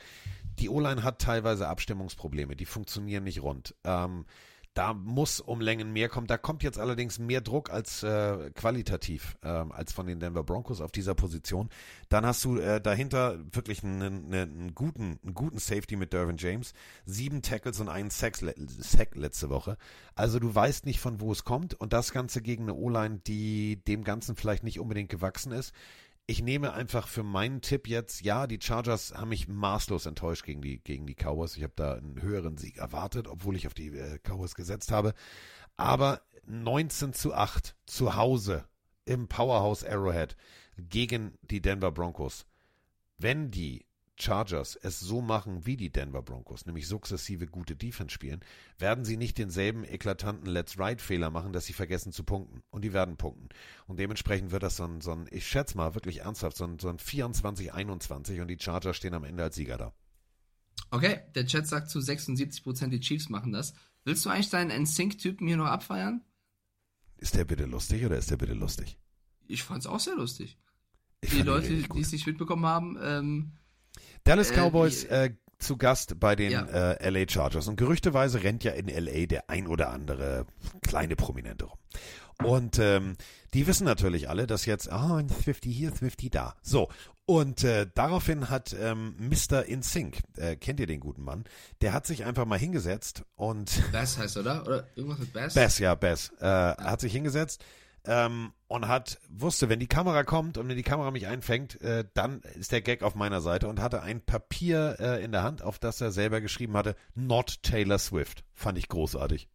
[0.60, 3.76] Die O-Line hat teilweise Abstimmungsprobleme, die funktionieren nicht rund.
[3.84, 4.26] Ähm,
[4.74, 6.28] da muss um Längen mehr kommen.
[6.28, 10.80] Da kommt jetzt allerdings mehr Druck als äh, qualitativ äh, als von den Denver Broncos
[10.80, 11.70] auf dieser Position.
[12.10, 16.38] Dann hast du äh, dahinter wirklich einen, einen, einen, guten, einen guten Safety mit Dervin
[16.38, 16.74] James.
[17.06, 19.78] Sieben Tackles und einen Sack, Sack letzte Woche.
[20.16, 21.74] Also du weißt nicht, von wo es kommt.
[21.74, 25.74] Und das Ganze gegen eine O-Line, die dem Ganzen vielleicht nicht unbedingt gewachsen ist
[26.32, 30.62] ich nehme einfach für meinen Tipp jetzt, ja, die Chargers haben mich maßlos enttäuscht gegen
[30.62, 31.58] die, gegen die Cowboys.
[31.58, 35.14] Ich habe da einen höheren Sieg erwartet, obwohl ich auf die äh, Cowboys gesetzt habe.
[35.76, 38.64] Aber 19 zu 8 zu Hause
[39.04, 40.38] im Powerhouse Arrowhead
[40.78, 42.46] gegen die Denver Broncos.
[43.18, 43.86] Wenn die
[44.22, 48.42] Chargers es so machen wie die Denver Broncos, nämlich sukzessive gute Defense spielen,
[48.78, 52.62] werden sie nicht denselben eklatanten Let's Ride-Fehler machen, dass sie vergessen zu punkten.
[52.70, 53.50] Und die werden punkten.
[53.88, 56.80] Und dementsprechend wird das so ein, so ein ich schätze mal wirklich ernsthaft, so ein,
[56.80, 59.94] so ein 24-21 und die Chargers stehen am Ende als Sieger da.
[60.90, 63.74] Okay, der Chat sagt zu 76% die Chiefs machen das.
[64.04, 66.22] Willst du eigentlich deinen NSYNC-Typen hier noch abfeiern?
[67.18, 68.98] Ist der bitte lustig oder ist der bitte lustig?
[69.48, 70.58] Ich fand's auch sehr lustig.
[71.22, 73.52] Ich die Leute, die es nicht mitbekommen haben, ähm,
[74.24, 76.66] Dallas äh, Cowboys äh, zu Gast bei den ja.
[76.66, 77.68] äh, LA Chargers.
[77.68, 80.46] Und gerüchteweise rennt ja in LA der ein oder andere
[80.82, 81.78] kleine Prominente rum.
[82.44, 83.18] Und ähm,
[83.54, 86.56] die wissen natürlich alle, dass jetzt, ah, oh, Swifty hier, Swifty da.
[86.64, 86.90] So,
[87.26, 89.64] und äh, daraufhin hat ähm, Mr.
[89.66, 91.44] InSync, äh, kennt ihr den guten Mann,
[91.82, 93.84] der hat sich einfach mal hingesetzt und...
[93.92, 94.66] Bass heißt, oder?
[94.66, 95.54] Oder irgendwas mit Bass?
[95.54, 96.32] Bass, ja, Bass.
[96.42, 96.78] Äh, ja.
[96.80, 97.64] Hat sich hingesetzt
[98.06, 102.06] ähm, und hat, wusste, wenn die Kamera kommt und wenn die Kamera mich einfängt, äh,
[102.14, 105.62] dann ist der Gag auf meiner Seite und hatte ein Papier äh, in der Hand,
[105.62, 108.44] auf das er selber geschrieben hatte, Not Taylor Swift.
[108.54, 109.50] Fand ich großartig.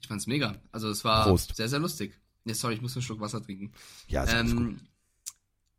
[0.00, 0.56] Ich fand's mega.
[0.72, 1.56] Also es war Prost.
[1.56, 2.18] sehr, sehr lustig.
[2.44, 3.72] Nee, sorry, ich muss einen Schluck Wasser trinken.
[4.08, 4.80] Ja, ist ähm, gut.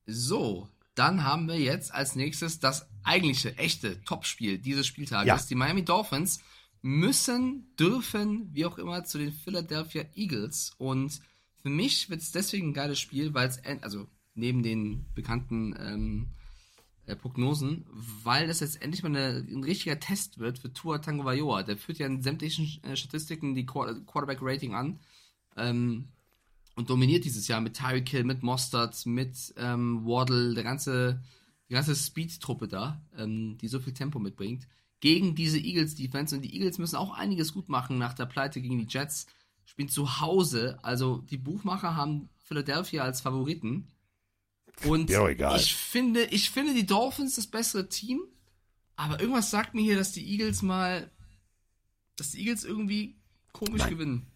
[0.06, 5.28] So, dann haben wir jetzt als nächstes das eigentliche, echte Topspiel dieses Spieltages.
[5.28, 5.48] Ja.
[5.48, 6.42] Die Miami Dolphins
[6.82, 10.74] müssen, dürfen, wie auch immer, zu den Philadelphia Eagles.
[10.78, 11.22] Und
[11.62, 16.28] für mich wird es deswegen ein geiles Spiel, weil es, also neben den bekannten ähm,
[17.06, 17.86] äh, Prognosen,
[18.24, 21.64] weil das jetzt endlich mal eine, ein richtiger Test wird für Tua Tagovailoa.
[21.64, 25.00] Der führt ja in sämtlichen äh, Statistiken die Quarterback-Rating an
[25.58, 26.08] ähm,
[26.76, 31.22] und dominiert dieses Jahr mit Tyreek Hill, mit Mostert, mit ähm, Waddle, der ganze,
[31.70, 34.68] die ganze Speed-Truppe da, ähm, die so viel Tempo mitbringt
[35.02, 36.36] gegen diese Eagles-Defense.
[36.36, 39.26] Und die Eagles müssen auch einiges gut machen nach der Pleite gegen die Jets.
[39.66, 40.80] Spielen zu Hause.
[40.82, 43.88] Also die Buchmacher haben Philadelphia als Favoriten.
[44.86, 48.22] Und ja, ich finde, ich finde die Dolphins das bessere Team.
[48.96, 51.12] Aber irgendwas sagt mir hier, dass die Eagles mal,
[52.16, 53.18] dass die Eagles irgendwie
[53.52, 53.90] komisch Nein.
[53.90, 54.28] gewinnen.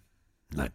[0.51, 0.71] Nein.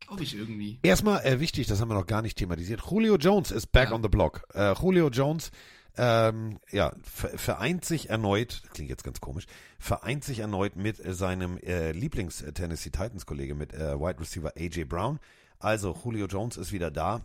[0.00, 0.78] Glaube ich irgendwie.
[0.82, 2.82] Erstmal äh, wichtig, das haben wir noch gar nicht thematisiert.
[2.90, 3.94] Julio Jones ist back ja.
[3.94, 4.44] on the block.
[4.54, 5.50] Äh, Julio Jones
[5.96, 9.46] ähm, ja, vereint sich erneut, klingt jetzt ganz komisch,
[9.78, 15.18] vereint sich erneut mit seinem äh, Lieblings-Tennessee Titans-Kollege, mit äh, Wide Receiver AJ Brown.
[15.58, 17.20] Also Julio Jones ist wieder da.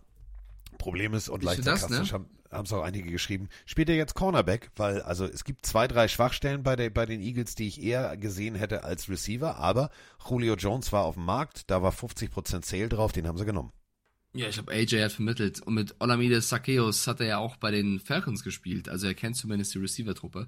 [0.77, 2.25] Problem ist, und leicht sarkastisch ne?
[2.51, 6.07] haben es auch einige geschrieben, spielt er jetzt Cornerback, weil also es gibt zwei, drei
[6.07, 9.89] Schwachstellen bei, der, bei den Eagles, die ich eher gesehen hätte als Receiver, aber
[10.29, 13.71] Julio Jones war auf dem Markt, da war 50% Sale drauf, den haben sie genommen.
[14.33, 15.61] Ja, ich habe AJ hat vermittelt.
[15.61, 18.89] Und mit Olamide Sakeos hat er ja auch bei den Falcons gespielt.
[18.89, 20.47] Also er kennt zumindest die Receiver-Truppe.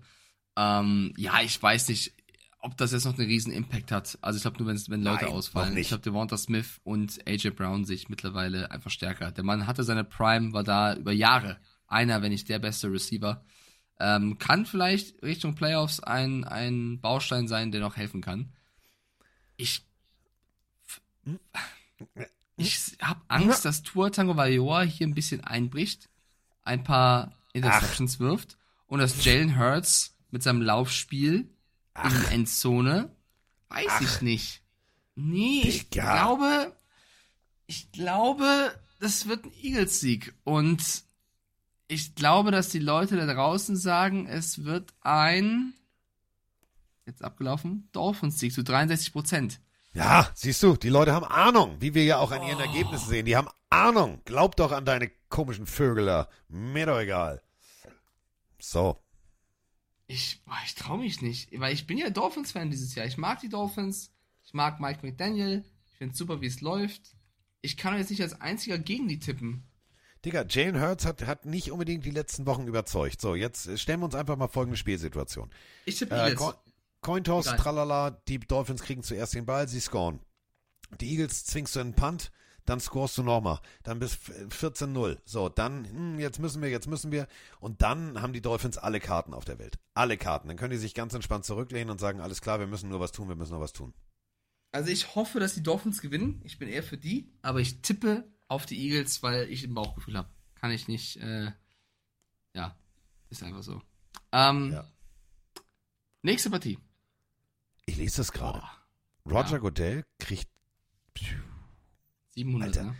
[0.57, 2.13] Ähm, ja, ich weiß nicht,
[2.59, 4.17] ob das jetzt noch einen riesen Impact hat.
[4.21, 5.77] Also ich glaube nur, wenn, wenn Leute Nein, ausfallen.
[5.77, 9.31] Ich glaube, Devonta Smith und AJ Brown sich mittlerweile einfach stärker.
[9.31, 13.43] Der Mann hatte seine Prime, war da über Jahre einer, wenn nicht der beste Receiver.
[13.99, 18.53] Ähm, kann vielleicht Richtung Playoffs ein, ein Baustein sein, der noch helfen kann.
[19.57, 19.85] Ich
[22.59, 26.09] ich habe Angst, dass Tua Tango Valor hier ein bisschen einbricht,
[26.63, 28.57] ein paar Interceptions wirft
[28.87, 31.49] und dass Jalen Hurts mit seinem Laufspiel
[32.03, 33.15] in die Endzone,
[33.69, 34.61] weiß ich nicht.
[35.15, 36.13] Nee, ich Digga.
[36.13, 36.75] glaube,
[37.65, 40.33] ich glaube, das wird ein Eagles-Sieg.
[40.43, 41.03] Und
[41.87, 45.73] ich glaube, dass die Leute da draußen sagen, es wird ein
[47.05, 49.59] jetzt abgelaufen Dolphins-Sieg zu 63 Prozent.
[49.93, 53.25] Ja, siehst du, die Leute haben Ahnung, wie wir ja auch an ihren Ergebnissen sehen.
[53.25, 54.21] Die haben Ahnung.
[54.25, 56.29] Glaub doch an deine komischen Vögel da.
[56.47, 57.41] Mir doch egal.
[58.59, 58.97] So.
[60.07, 63.05] Ich, ich traue mich nicht, weil ich bin ja Dolphins-Fan dieses Jahr.
[63.05, 64.11] Ich mag die Dolphins,
[64.43, 67.15] ich mag Mike McDaniel, ich finde super, wie es läuft.
[67.61, 69.67] Ich kann jetzt nicht als einziger gegen die tippen.
[70.25, 73.21] Digga, Jalen Hurts hat, hat nicht unbedingt die letzten Wochen überzeugt.
[73.21, 75.49] So, jetzt äh, stellen wir uns einfach mal folgende Spielsituation.
[75.85, 76.35] Ich tippe Äh.
[76.35, 76.53] Co
[77.01, 77.57] Cointoss, Egal.
[77.59, 80.19] tralala, die Dolphins kriegen zuerst den Ball, sie scoren.
[80.99, 82.31] Die Eagles zwingst du in den Punt,
[82.65, 83.59] dann scorest du nochmal.
[83.83, 85.17] Dann bis 14-0.
[85.25, 87.27] So, dann, hm, jetzt müssen wir, jetzt müssen wir.
[87.59, 89.79] Und dann haben die Dolphins alle Karten auf der Welt.
[89.93, 90.47] Alle Karten.
[90.49, 93.11] Dann können die sich ganz entspannt zurücklehnen und sagen, alles klar, wir müssen nur was
[93.11, 93.93] tun, wir müssen nur was tun.
[94.71, 96.41] Also ich hoffe, dass die Dolphins gewinnen.
[96.43, 100.17] Ich bin eher für die, aber ich tippe auf die Eagles, weil ich ein Bauchgefühl
[100.17, 100.29] habe.
[100.55, 101.51] Kann ich nicht, äh,
[102.55, 102.75] ja,
[103.29, 103.81] ist einfach so.
[104.31, 104.87] Ähm, Ja.
[106.21, 106.77] Nächste Partie.
[107.89, 108.61] Ich lese das gerade.
[109.25, 109.57] Roger Ja.
[109.57, 110.47] Goodell kriegt,
[112.35, 112.83] 700, Alter.
[112.91, 112.95] ne?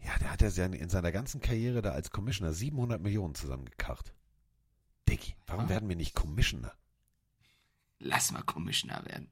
[0.00, 4.12] ja, der hat ja in seiner ganzen Karriere da als Commissioner 700 Millionen zusammengekarrt.
[5.08, 5.68] Diggi, warum Ah.
[5.68, 6.72] werden wir nicht Commissioner?
[8.00, 9.30] Lass mal Commissioner werden.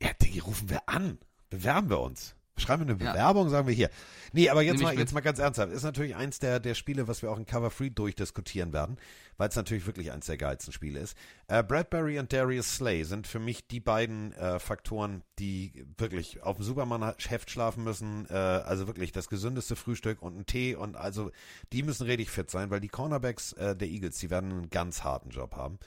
[0.00, 1.18] Ja, Diggi, rufen wir an.
[1.48, 2.34] Bewerben wir uns.
[2.56, 3.12] Schreiben wir eine Ja.
[3.12, 3.90] Bewerbung, sagen wir hier.
[4.32, 5.72] Nee, aber jetzt Nehm mal, jetzt mal ganz ernsthaft.
[5.72, 8.98] Ist natürlich eins der, der Spiele, was wir auch in Cover Free durchdiskutieren werden,
[9.38, 11.16] weil es natürlich wirklich eins der geilsten Spiele ist.
[11.48, 16.56] Äh, Bradbury und Darius Slay sind für mich die beiden äh, Faktoren, die wirklich auf
[16.56, 18.26] dem Superman-Heft schlafen müssen.
[18.28, 21.30] Äh, also wirklich das gesündeste Frühstück und ein Tee und also
[21.72, 25.02] die müssen richtig fit sein, weil die Cornerbacks äh, der Eagles, die werden einen ganz
[25.02, 25.78] harten Job haben.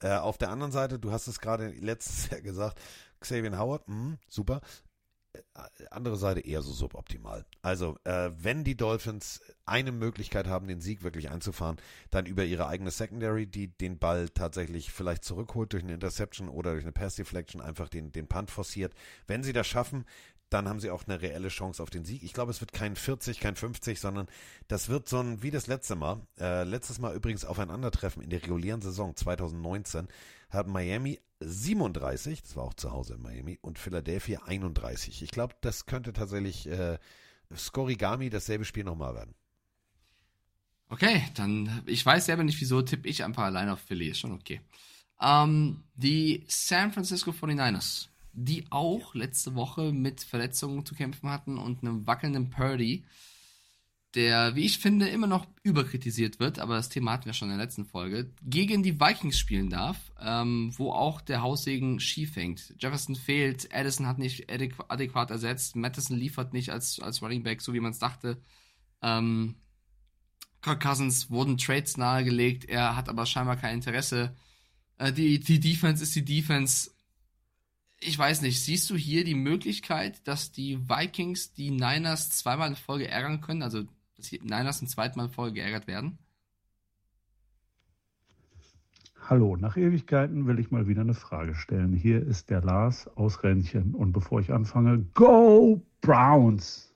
[0.00, 2.80] Äh, auf der anderen Seite, du hast es gerade letztes Jahr gesagt,
[3.20, 4.60] Xavier Howard, mh, super.
[5.58, 7.44] Äh, Andere Seite eher so suboptimal.
[7.62, 11.76] Also, äh, wenn die Dolphins eine Möglichkeit haben, den Sieg wirklich einzufahren,
[12.10, 16.72] dann über ihre eigene Secondary, die den Ball tatsächlich vielleicht zurückholt durch eine Interception oder
[16.72, 18.94] durch eine Pass Deflection, einfach den, den Punt forciert.
[19.26, 20.04] Wenn sie das schaffen,
[20.50, 22.22] dann haben sie auch eine reelle Chance auf den Sieg.
[22.22, 24.28] Ich glaube, es wird kein 40, kein 50, sondern
[24.66, 28.42] das wird so ein, wie das letzte Mal, äh, letztes Mal übrigens aufeinandertreffen in der
[28.42, 30.08] regulären Saison 2019,
[30.50, 35.22] hat Miami 37, das war auch zu Hause in Miami, und Philadelphia 31.
[35.22, 36.98] Ich glaube, das könnte tatsächlich äh,
[37.54, 39.34] Scorigami dasselbe Spiel nochmal werden.
[40.90, 44.32] Okay, dann, ich weiß selber nicht, wieso tippe ich einfach allein auf Philly, ist schon
[44.32, 44.60] okay.
[45.20, 51.82] Ähm, die San Francisco 49ers, die auch letzte Woche mit Verletzungen zu kämpfen hatten und
[51.82, 53.04] einem wackelnden Purdy,
[54.18, 57.56] der, wie ich finde, immer noch überkritisiert wird, aber das Thema hatten wir schon in
[57.56, 62.74] der letzten Folge, gegen die Vikings spielen darf, ähm, wo auch der Haussegen schief hängt.
[62.80, 67.60] Jefferson fehlt, Addison hat nicht adäqu adäquat ersetzt, Madison liefert nicht als, als Running Back,
[67.60, 68.42] so wie man es dachte.
[69.02, 69.54] Ähm,
[70.62, 74.34] Kirk Cousins wurden Trades nahegelegt, er hat aber scheinbar kein Interesse.
[74.98, 76.90] Äh, die, die Defense ist die Defense.
[78.00, 82.74] Ich weiß nicht, siehst du hier die Möglichkeit, dass die Vikings die Niners zweimal in
[82.74, 83.62] Folge ärgern können?
[83.62, 83.86] Also,
[84.18, 86.18] dass die Niners ein zweites Mal Folge geärgert werden?
[89.28, 91.92] Hallo, nach Ewigkeiten will ich mal wieder eine Frage stellen.
[91.92, 93.94] Hier ist der Lars aus Rennchen.
[93.94, 96.94] Und bevor ich anfange, Go Browns!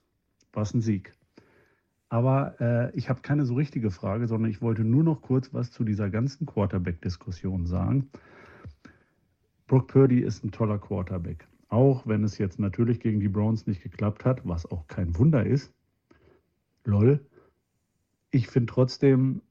[0.52, 1.12] Was ein Sieg.
[2.08, 5.70] Aber äh, ich habe keine so richtige Frage, sondern ich wollte nur noch kurz was
[5.70, 8.10] zu dieser ganzen Quarterback-Diskussion sagen.
[9.66, 11.46] Brock Purdy ist ein toller Quarterback.
[11.68, 15.46] Auch wenn es jetzt natürlich gegen die Browns nicht geklappt hat, was auch kein Wunder
[15.46, 15.72] ist.
[16.84, 17.24] Lol.
[18.30, 19.42] Ich finde trotzdem,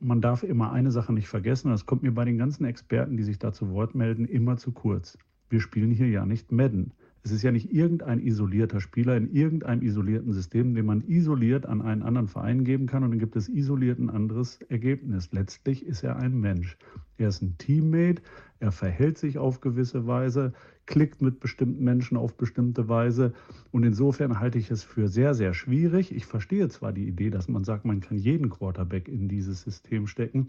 [0.00, 3.22] man darf immer eine Sache nicht vergessen, das kommt mir bei den ganzen Experten, die
[3.22, 5.18] sich da zu Wort melden, immer zu kurz.
[5.50, 6.92] Wir spielen hier ja nicht Madden.
[7.22, 11.80] Es ist ja nicht irgendein isolierter Spieler in irgendeinem isolierten System, den man isoliert an
[11.80, 15.32] einen anderen Verein geben kann und dann gibt es isoliert ein anderes Ergebnis.
[15.32, 16.76] Letztlich ist er ein Mensch.
[17.16, 18.22] Er ist ein Teammate,
[18.58, 20.52] er verhält sich auf gewisse Weise,
[20.86, 23.32] klickt mit bestimmten Menschen auf bestimmte Weise
[23.72, 26.14] und insofern halte ich es für sehr, sehr schwierig.
[26.14, 30.06] Ich verstehe zwar die Idee, dass man sagt, man kann jeden Quarterback in dieses System
[30.06, 30.48] stecken,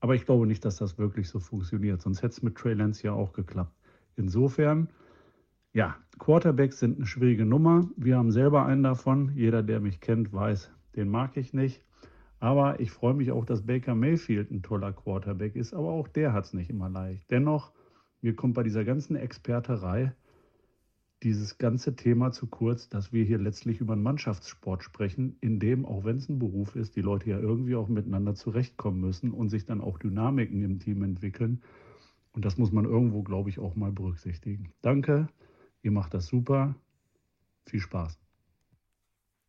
[0.00, 2.00] aber ich glaube nicht, dass das wirklich so funktioniert.
[2.02, 3.74] Sonst hätte es mit Trey Lance ja auch geklappt.
[4.16, 4.88] Insofern
[5.74, 7.88] ja, Quarterbacks sind eine schwierige Nummer.
[7.96, 9.32] Wir haben selber einen davon.
[9.34, 11.82] Jeder, der mich kennt, weiß, den mag ich nicht.
[12.40, 15.74] Aber ich freue mich auch, dass Baker Mayfield ein toller Quarterback ist.
[15.74, 17.30] Aber auch der hat es nicht immer leicht.
[17.30, 17.72] Dennoch,
[18.20, 20.12] mir kommt bei dieser ganzen Experterei
[21.22, 25.84] dieses ganze Thema zu kurz, dass wir hier letztlich über einen Mannschaftssport sprechen, in dem,
[25.84, 29.48] auch wenn es ein Beruf ist, die Leute ja irgendwie auch miteinander zurechtkommen müssen und
[29.48, 31.62] sich dann auch Dynamiken im Team entwickeln.
[32.32, 34.72] Und das muss man irgendwo, glaube ich, auch mal berücksichtigen.
[34.80, 35.28] Danke.
[35.82, 36.76] Ihr macht das super.
[37.66, 38.18] Viel Spaß.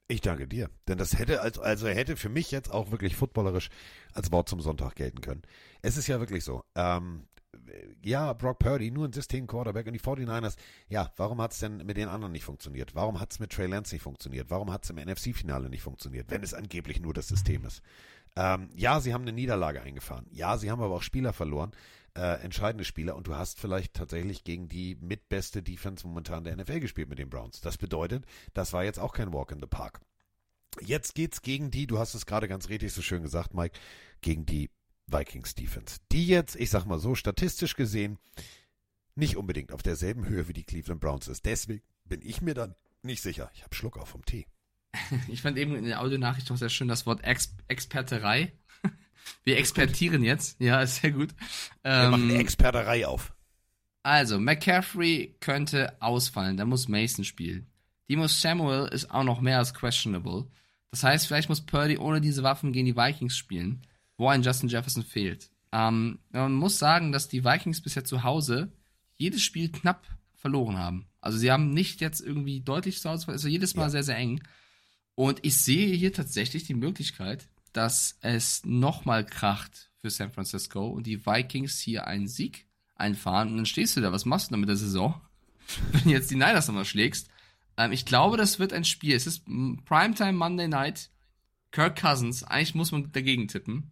[0.08, 0.72] Ich danke dir.
[0.88, 3.70] Denn das hätte, also, also hätte für mich jetzt auch wirklich footballerisch
[4.12, 5.44] als Wort zum Sonntag gelten können.
[5.84, 6.64] Es ist ja wirklich so.
[6.74, 7.28] Ähm,
[8.04, 10.56] ja, Brock Purdy, nur ein System-Quarterback und die 49ers.
[10.88, 12.96] Ja, warum hat es denn mit den anderen nicht funktioniert?
[12.96, 14.50] Warum hat es mit Trey Lance nicht funktioniert?
[14.50, 17.82] Warum hat es im NFC-Finale nicht funktioniert, wenn es angeblich nur das System ist?
[18.36, 20.28] Ähm, ja, sie haben eine Niederlage eingefahren.
[20.32, 21.72] Ja, sie haben aber auch Spieler verloren
[22.16, 26.80] äh, entscheidende Spieler und du hast vielleicht tatsächlich gegen die mitbeste Defense momentan der NFL
[26.80, 27.62] gespielt mit den Browns.
[27.62, 30.02] Das bedeutet, das war jetzt auch kein Walk in the Park.
[30.82, 33.78] Jetzt geht's gegen die, du hast es gerade ganz richtig so schön gesagt, Mike,
[34.22, 34.70] gegen die
[35.11, 35.98] Vikings Defense.
[36.11, 38.18] Die jetzt, ich sag mal so, statistisch gesehen
[39.15, 41.45] nicht unbedingt auf derselben Höhe wie die Cleveland Browns ist.
[41.45, 43.52] Deswegen bin ich mir dann nicht sicher.
[43.53, 44.48] Ich habe Schluck auf vom Tee.
[45.27, 48.53] Ich fand eben in der Audionachricht noch sehr schön das Wort Ex Experterei.
[49.44, 50.60] Wir expertieren jetzt.
[50.60, 51.36] Ja, ist sehr gut.
[51.84, 53.34] Wir ähm, machen eine Experterei auf.
[54.02, 56.57] Also, McCaffrey könnte ausfallen.
[56.57, 57.68] Da muss Mason spielen.
[58.10, 60.48] Demo Samuel ist auch noch mehr als questionable.
[60.90, 63.86] Das heißt, vielleicht muss Purdy ohne diese Waffen gegen die Vikings spielen,
[64.20, 65.50] wo ein Justin Jefferson fehlt.
[65.72, 68.72] Ähm, man muss sagen, dass die Vikings bisher zu Hause
[69.16, 70.06] jedes Spiel knapp
[70.36, 71.08] verloren haben.
[71.22, 73.90] Also sie haben nicht jetzt irgendwie deutlich zu Hause, also jedes Mal ja.
[73.90, 74.44] sehr, sehr eng.
[75.16, 81.08] Und ich sehe hier tatsächlich die Möglichkeit, dass es nochmal kracht für San Francisco und
[81.08, 84.12] die Vikings hier einen Sieg einfahren und dann stehst du da.
[84.12, 85.20] Was machst du dann mit der Saison,
[85.91, 87.30] wenn du jetzt die Niners nochmal schlägst?
[87.78, 89.16] Ähm, ich glaube, das wird ein Spiel.
[89.16, 91.10] Es ist Primetime Monday Night.
[91.72, 92.44] Kirk Cousins.
[92.44, 93.91] Eigentlich muss man dagegen tippen.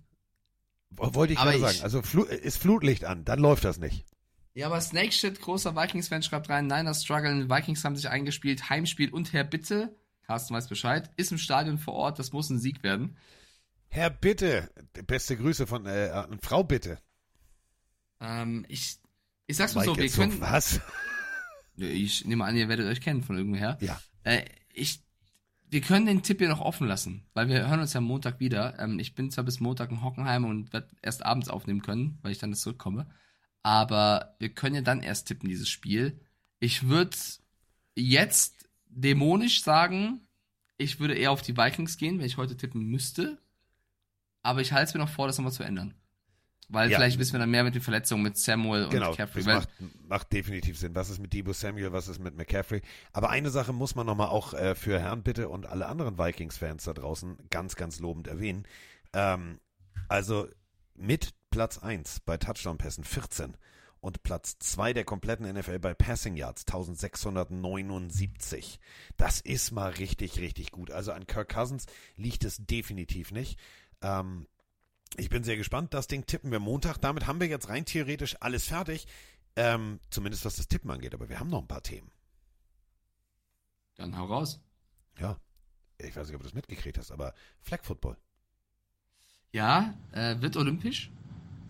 [0.89, 1.79] Wollte ich gerade sagen.
[1.81, 4.05] Also Fl ist Flutlicht an, dann läuft das nicht.
[4.53, 9.11] Ja, aber Snake Shit, großer Vikings-Fan, schreibt rein, Niners strugglen, Vikings haben sich eingespielt, Heimspiel
[9.11, 12.81] und Herr Bitte, Carsten weiß Bescheid, ist im Stadion vor Ort, das muss ein Sieg
[12.81, 13.17] werden.
[13.89, 14.71] Herr Bitte,
[15.05, 16.97] beste Grüße von äh, äh Frau Bitte.
[18.19, 18.97] Ähm, ich,
[19.45, 20.41] ich sag's mal so, wir können.
[20.41, 20.81] Was?
[21.79, 23.77] Ich nehme an, ihr werdet euch kennen von irgendwoher.
[23.81, 24.01] Ja.
[24.23, 25.03] Äh, ich,
[25.69, 28.79] wir können den Tipp hier noch offen lassen, weil wir hören uns ja Montag wieder.
[28.79, 32.31] Ähm, ich bin zwar bis Montag in Hockenheim und werde erst abends aufnehmen können, weil
[32.31, 33.07] ich dann zurückkomme.
[33.63, 36.19] Aber wir können ja dann erst tippen, dieses Spiel.
[36.59, 37.17] Ich würde
[37.95, 40.21] jetzt dämonisch sagen,
[40.77, 43.39] ich würde eher auf die Vikings gehen, wenn ich heute tippen müsste
[44.47, 45.93] aber ich halte es mir noch vor, das nochmal zu ändern.
[46.69, 46.97] Weil ja.
[46.97, 49.43] vielleicht wissen wir dann mehr mit den Verletzungen mit Samuel und genau, McCaffrey.
[49.43, 49.69] Das macht,
[50.07, 50.95] macht, definitiv Sinn.
[50.95, 52.81] Was ist mit Debo Samuel, was ist mit McCaffrey?
[53.13, 56.83] Aber eine Sache muss man nochmal auch äh, für Herrn Bitte und alle anderen Vikings-Fans
[56.83, 58.67] da draußen ganz, ganz lobend erwähnen.
[59.13, 59.59] Ähm,
[60.09, 60.47] also
[60.95, 63.55] mit Platz 1 bei Touchdown-Pässen 14
[64.01, 68.79] und Platz 2 der kompletten NFL bei Passing Yards 1679.
[69.15, 70.91] Das ist mal richtig, richtig gut.
[70.91, 71.85] Also an Kirk Cousins
[72.15, 73.57] liegt es definitiv nicht.
[74.01, 74.47] Ähm,
[75.17, 75.93] ich bin sehr gespannt.
[75.93, 76.97] Das Ding tippen wir Montag.
[76.97, 79.07] Damit haben wir jetzt rein theoretisch alles fertig.
[79.55, 81.13] Ähm, zumindest was das Tippen angeht.
[81.13, 82.11] Aber wir haben noch ein paar Themen.
[83.95, 84.59] Dann hau raus.
[85.19, 85.37] Ja.
[85.99, 88.17] Ich weiß nicht, ob du das mitgekriegt hast, aber Flag Football.
[89.51, 91.09] Ja, äh, wird olympisch.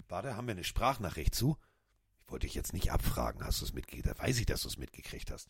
[0.09, 1.57] Warte, haben wir eine Sprachnachricht zu?
[2.19, 3.45] Ich wollte dich jetzt nicht abfragen.
[3.45, 4.07] Hast du es mitgekriegt?
[4.07, 5.49] Da weiß ich, dass du es mitgekriegt hast.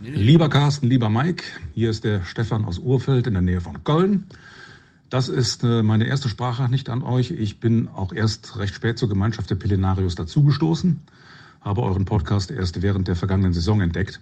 [0.00, 1.44] Lieber Carsten, lieber Mike,
[1.74, 4.26] hier ist der Stefan aus Urfeld in der Nähe von Köln.
[5.14, 7.30] Das ist äh, meine erste Sprachnachricht an euch.
[7.30, 11.02] Ich bin auch erst recht spät zur Gemeinschaft der Pillenarius dazugestoßen,
[11.60, 14.20] habe euren Podcast erst während der vergangenen Saison entdeckt.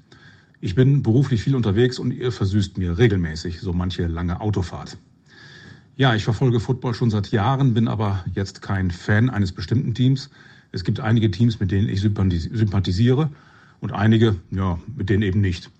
[0.60, 4.98] Ich bin beruflich viel unterwegs und ihr versüßt mir regelmäßig so manche lange Autofahrt.
[5.97, 10.28] Ja, ich verfolge Football schon seit Jahren, bin aber jetzt kein Fan eines bestimmten Teams.
[10.73, 13.31] Es gibt einige Teams, mit denen ich sympathisiere
[13.81, 15.70] und einige, ja, mit denen eben nicht.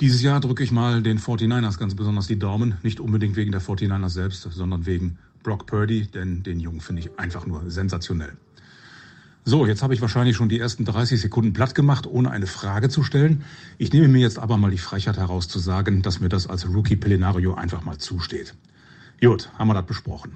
[0.00, 2.74] Dieses Jahr drücke ich mal den 49ers ganz besonders die Daumen.
[2.82, 7.18] Nicht unbedingt wegen der 49ers selbst, sondern wegen Brock Purdy, denn den Jungen finde ich
[7.18, 8.36] einfach nur sensationell.
[9.46, 12.90] So, jetzt habe ich wahrscheinlich schon die ersten 30 Sekunden platt gemacht, ohne eine Frage
[12.90, 13.44] zu stellen.
[13.78, 16.68] Ich nehme mir jetzt aber mal die Frechheit heraus zu sagen, dass mir das als
[16.68, 18.54] Rookie Pelenario einfach mal zusteht.
[19.22, 20.32] Gut, haben wir das besprochen.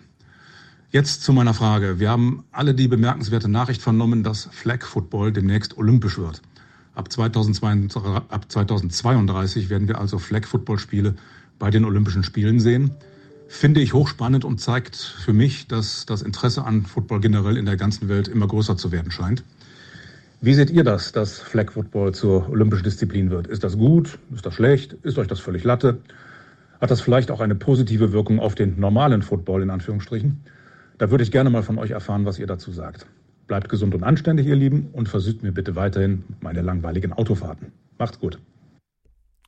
[0.90, 1.98] Jetzt zu meiner Frage.
[1.98, 6.40] Wir haben alle die bemerkenswerte Nachricht vernommen, dass Flag Football demnächst olympisch wird.
[7.00, 11.14] Ab 2032, ab 2032 werden wir also Flag Football Spiele
[11.58, 12.90] bei den Olympischen Spielen sehen
[13.48, 17.76] finde ich hochspannend und zeigt für mich, dass das Interesse an Football generell in der
[17.76, 19.42] ganzen Welt immer größer zu werden scheint.
[20.42, 23.48] Wie seht ihr das, dass Flag Football zur olympischen Disziplin wird?
[23.48, 24.18] Ist das gut?
[24.32, 24.92] Ist das schlecht?
[25.02, 25.98] Ist euch das völlig Latte?
[26.80, 30.42] Hat das vielleicht auch eine positive Wirkung auf den normalen Football in Anführungsstrichen?
[30.98, 33.06] Da würde ich gerne mal von euch erfahren, was ihr dazu sagt.
[33.50, 37.72] Bleibt gesund und anständig, ihr Lieben, und versüßt mir bitte weiterhin meine langweiligen Autofahrten.
[37.98, 38.38] Macht's gut.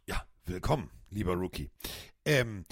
[0.08, 1.70] Ja, willkommen, lieber Rookie.
[2.24, 2.64] Ähm,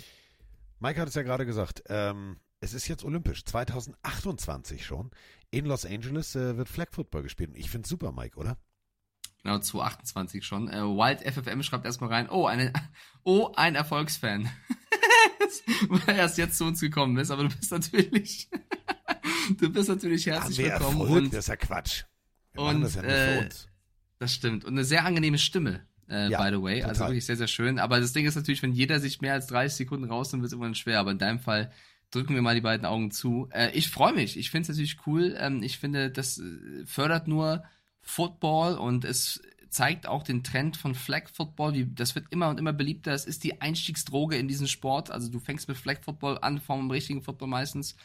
[0.81, 1.85] Mike hat es ja gerade gesagt.
[1.87, 3.45] Ähm, es ist jetzt olympisch.
[3.45, 5.13] 2028 schon.
[5.53, 7.53] In Los Angeles äh, wird Flag Football gespielt.
[7.55, 8.59] Ich finde es super, Mike, oder?
[9.45, 10.69] Genau, 2028 schon.
[10.69, 12.73] Äh, Wild FFM schreibt erstmal rein, oh, eine,
[13.23, 14.51] oh, ein Erfolgsfan.
[15.89, 18.51] Weil er erst jetzt zu uns gekommen ist, aber du bist natürlich,
[19.59, 21.01] du bist natürlich herzlich Haben wir willkommen.
[21.01, 21.23] Erfolg?
[21.23, 22.05] und, das ist ja Quatsch.
[22.53, 23.69] Wir und, das ja nur äh, für uns.
[24.19, 24.65] Das stimmt.
[24.65, 26.83] Und eine sehr angenehme Stimme, äh, Ja, by the way.
[26.83, 27.09] Also total.
[27.09, 27.79] wirklich sehr, sehr schön.
[27.79, 30.53] Aber das Ding ist natürlich, wenn jeder sich mehr als 30 Sekunden rausnimmt, wird es
[30.53, 31.01] irgendwann schwer.
[31.01, 31.71] Aber in deinem Fall
[32.11, 33.49] drücken wir mal die beiden Augen zu.
[33.53, 34.37] Äh, ich freue mich.
[34.37, 35.35] Ich finde es natürlich cool.
[35.39, 37.65] Ähm, ich finde, das äh, fördert nur
[38.03, 39.41] Football und es
[39.71, 41.75] zeigt auch den Trend von Flag Football.
[41.75, 43.13] Wie, das wird immer und immer beliebter.
[43.13, 45.11] Es ist die Einstiegsdroge in diesen Sport.
[45.11, 47.97] Also du fängst mit Flag Football an, vom richtigen Football meistens.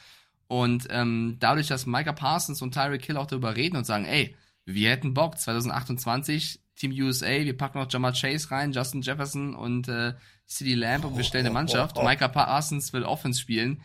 [0.48, 4.36] Und ähm, dadurch, dass Micah Parsons und Tyreek Hill auch darüber reden und sagen, ey,
[4.66, 9.88] wir hätten Bock, 2028, Team USA, wir packen noch Jamal Chase rein, Justin Jefferson und
[9.88, 10.14] äh,
[10.46, 11.98] CD Lamb und wir stellen eine Mannschaft.
[11.98, 13.82] Micah Parsons will Offense spielen.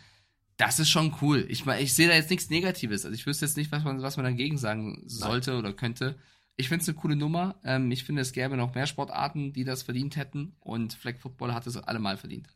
[0.56, 1.46] Das ist schon cool.
[1.48, 3.04] Ich meine, ich sehe da jetzt nichts Negatives.
[3.04, 6.18] Also ich wüsste jetzt nicht, was man, was man dagegen sagen sollte oder könnte.
[6.56, 7.58] Ich finde es eine coole Nummer.
[7.64, 10.56] Ähm, ich finde, es gäbe noch mehr Sportarten, die das verdient hätten.
[10.60, 12.48] Und Flag Football hat es allemal verdient.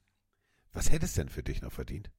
[0.75, 2.11] Was hätte es denn für dich noch verdient?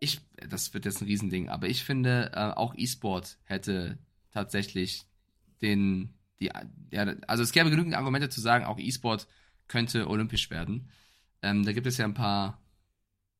[0.00, 3.98] Ich, das wird jetzt ein Riesending, aber ich finde, äh, auch E-Sport hätte
[4.30, 5.06] tatsächlich
[5.62, 6.50] den, die,
[6.90, 9.26] ja, also es gäbe genügend Argumente zu sagen, auch E-Sport
[9.66, 10.90] könnte olympisch werden.
[11.42, 12.60] Ähm, da gibt es ja ein paar,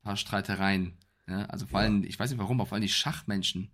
[0.02, 0.96] paar Streitereien.
[1.26, 1.48] Ne?
[1.50, 3.70] Also vor allem, ich weiß nicht warum, aber vor allem die Schachmenschen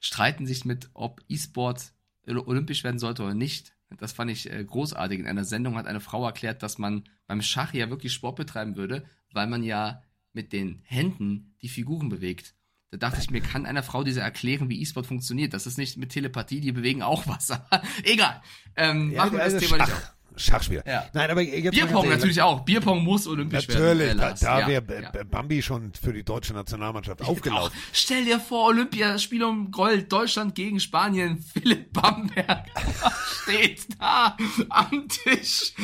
[0.00, 1.92] streiten sich mit, ob E-Sport
[2.26, 3.72] olympisch werden sollte oder nicht.
[3.98, 5.18] Das fand ich äh, großartig.
[5.18, 8.76] In einer Sendung hat eine Frau erklärt, dass man beim Schach ja wirklich Sport betreiben
[8.76, 10.02] würde, weil man ja
[10.32, 12.54] mit den Händen die Figuren bewegt.
[12.90, 15.54] Da dachte ich mir, kann einer Frau diese erklären, wie E-Sport funktioniert?
[15.54, 17.50] Das ist nicht mit Telepathie, die bewegen auch was.
[18.02, 18.42] Egal.
[18.76, 20.14] Ähm, machen wir das also Thema Schach, nicht auf.
[20.36, 20.86] Schachspieler.
[20.86, 21.08] Ja.
[21.12, 22.60] Nein, aber Bierpong natürlich auch.
[22.60, 24.18] Bierpong muss olympisch Natürlich, werden.
[24.18, 24.40] da, Lars.
[24.40, 25.24] da Ja, wäre ja.
[25.24, 27.72] Bambi schon für die deutsche Nationalmannschaft aufgelaufen.
[27.72, 32.66] Auch, stell dir vor, Olympiaspiel um Gold, Deutschland gegen Spanien, Philipp Bamberg
[33.42, 34.36] steht da
[34.68, 35.74] am Tisch,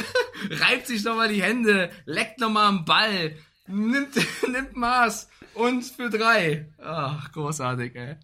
[0.50, 3.36] reibt sich nochmal die Hände, leckt nochmal am Ball,
[3.68, 4.14] nimmt,
[4.52, 6.68] nimmt Maß und für drei.
[6.78, 8.16] Ach, großartig, ey.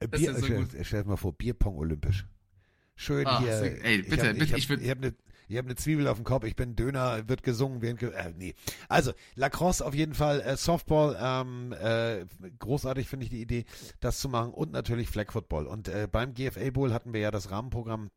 [0.00, 2.26] Äh, Das Bier, so stell, stell dir mal vor, Bierpong olympisch.
[2.96, 3.52] Schön Ach, hier.
[3.84, 5.14] ey, ich bitte, hab, bitte, ich, hab, ich würd- ich habe eine
[5.50, 8.32] ich hab ne Zwiebel auf dem Kopf, ich bin Döner, wird gesungen, wird ge äh,
[8.36, 8.54] nee.
[8.90, 12.26] Also, Lacrosse auf jeden Fall, äh, Softball, ähm, äh,
[12.58, 13.64] großartig finde ich die Idee,
[14.00, 15.66] das zu machen und natürlich Flag Football.
[15.66, 18.10] Und äh, beim GFA Bowl hatten wir ja das Rahmenprogramm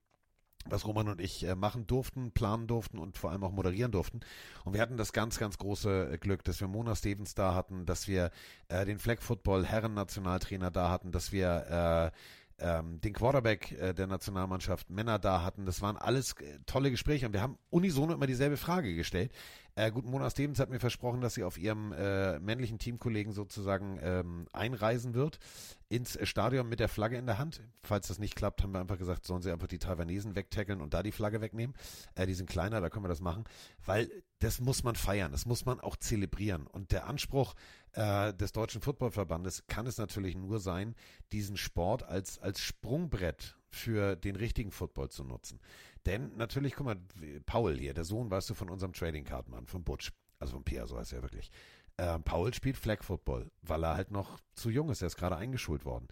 [0.70, 4.22] was Roman und ich äh, machen durften, planen durften und vor allem auch moderieren durften.
[4.64, 7.86] Und wir hatten das ganz, ganz große äh, Glück, dass wir Mona Stevens da hatten,
[7.86, 8.32] dass wir
[8.68, 12.18] äh, den Flag Football Herren Nationaltrainer da hatten, dass wir äh,
[12.62, 15.66] ähm, den Quarterback äh, der Nationalmannschaft Männer da hatten.
[15.66, 19.32] Das waren alles äh, tolle Gespräche und wir haben unisono immer dieselbe Frage gestellt.
[19.76, 24.00] Äh, gut, Mona Stevens hat mir versprochen, dass sie auf ihrem äh, männlichen Teamkollegen sozusagen
[24.02, 25.40] ähm, einreisen wird
[25.88, 27.62] ins Stadion mit der Flagge in der Hand.
[27.84, 30.94] Falls das nicht klappt, haben wir einfach gesagt, sollen sie einfach die Taiwanesen wegtackeln und
[30.94, 31.76] da die Flagge wegnehmen.
[32.16, 33.46] Äh, die sind kleiner, da können wir das machen,
[33.86, 36.68] weil das muss man feiern, das muss man auch zelebrieren.
[36.68, 37.54] Und der Anspruch
[37.94, 40.96] äh, des Deutschen Footballverbandes kann es natürlich nur sein,
[41.32, 45.60] diesen Sport als, als Sprungbrett für den richtigen Football zu nutzen.
[46.06, 46.98] Denn natürlich, guck mal,
[47.46, 50.64] Paul hier, der Sohn, weißt du, von unserem Trading Card Mann, von Butch, also von
[50.64, 51.52] Pierre, so heißt er wirklich.
[51.98, 55.38] Äh, Paul spielt Flag Football, weil er halt noch zu jung ist, er ist gerade
[55.38, 56.08] eingeschult worden.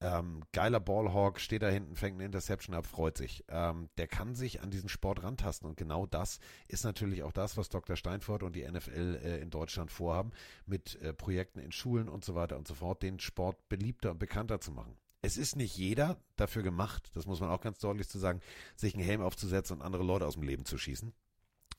[0.00, 3.44] Ähm, geiler Ballhawk, steht da hinten, fängt eine Interception ab, freut sich.
[3.48, 7.56] Ähm, der kann sich an diesen Sport rantasten und genau das ist natürlich auch das,
[7.56, 7.96] was Dr.
[7.96, 10.32] Steinfurt und die NFL äh, in Deutschland vorhaben,
[10.66, 14.18] mit äh, Projekten in Schulen und so weiter und so fort, den Sport beliebter und
[14.18, 14.96] bekannter zu machen.
[15.24, 18.40] Es ist nicht jeder dafür gemacht, das muss man auch ganz deutlich zu sagen,
[18.76, 21.12] sich einen Helm aufzusetzen und andere Leute aus dem Leben zu schießen.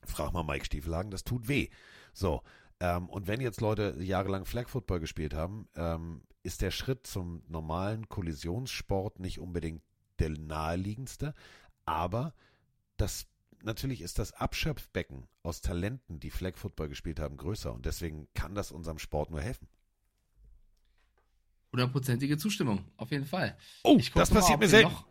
[0.04, 1.68] Frag mal Mike Stiefelhagen, das tut weh.
[2.12, 2.42] So,
[2.78, 7.42] Ähm, und wenn jetzt Leute jahrelang Flag Football gespielt haben, ähm, ist der Schritt zum
[7.48, 9.82] normalen Kollisionssport nicht unbedingt
[10.18, 11.34] der naheliegendste,
[11.86, 12.34] aber
[12.98, 13.26] das
[13.62, 18.54] natürlich ist das Abschöpfbecken aus Talenten, die Flag Football gespielt haben, größer und deswegen kann
[18.54, 19.68] das unserem Sport nur helfen.
[21.76, 23.54] Hundertprozentige Zustimmung, auf jeden Fall.
[23.84, 24.90] Oh, das passiert mir selten.
[24.90, 25.06] Noch...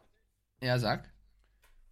[0.62, 1.14] Ja, sag.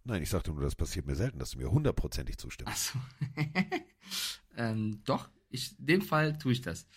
[0.02, 2.72] Nein, ich sagte nur, das passiert mir selten, dass du mir hundertprozentig zustimmst.
[2.74, 2.98] Ach so.
[4.56, 6.88] ähm, doch, ich, in dem Fall tue ich das.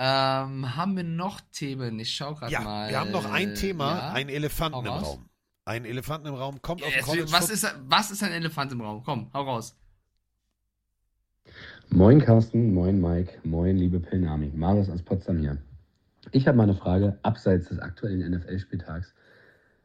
[0.00, 2.00] Ähm, haben wir noch Themen?
[2.00, 2.90] Ich schau gerade ja, mal.
[2.90, 4.12] Wir haben noch ein Thema, ja?
[4.14, 5.28] einen Elefanten im Raum.
[5.64, 9.04] Ein Elefanten im Raum kommt auf College was ist, was ist ein Elefant im Raum?
[9.04, 9.76] Komm, hau raus.
[11.90, 14.50] Moin Carsten, moin Mike, moin liebe Pilnami.
[14.56, 15.62] Marius aus Potsdam hier.
[16.30, 19.14] Ich habe mal eine Frage abseits des aktuellen NFL-Spieltags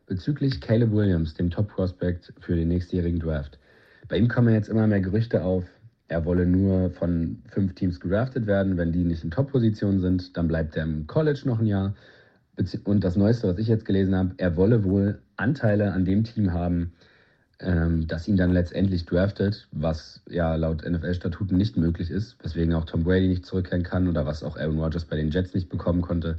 [0.06, 3.60] bezüglich Caleb Williams, dem Top-Prospect für den nächstjährigen Draft.
[4.08, 5.66] Bei ihm kommen jetzt immer mehr Gerüchte auf,
[6.08, 8.78] er wolle nur von fünf Teams gedraftet werden.
[8.78, 11.96] Wenn die nicht in Top-Position sind, dann bleibt er im College noch ein Jahr.
[12.86, 16.54] Und das Neueste, was ich jetzt gelesen habe, er wolle wohl Anteile an dem Team
[16.54, 16.94] haben,
[17.60, 22.86] ähm, das ihn dann letztendlich draftet, was ja laut NFL-Statuten nicht möglich ist, weswegen auch
[22.86, 26.02] Tom Brady nicht zurückkehren kann oder was auch Aaron Rodgers bei den Jets nicht bekommen
[26.02, 26.38] konnte.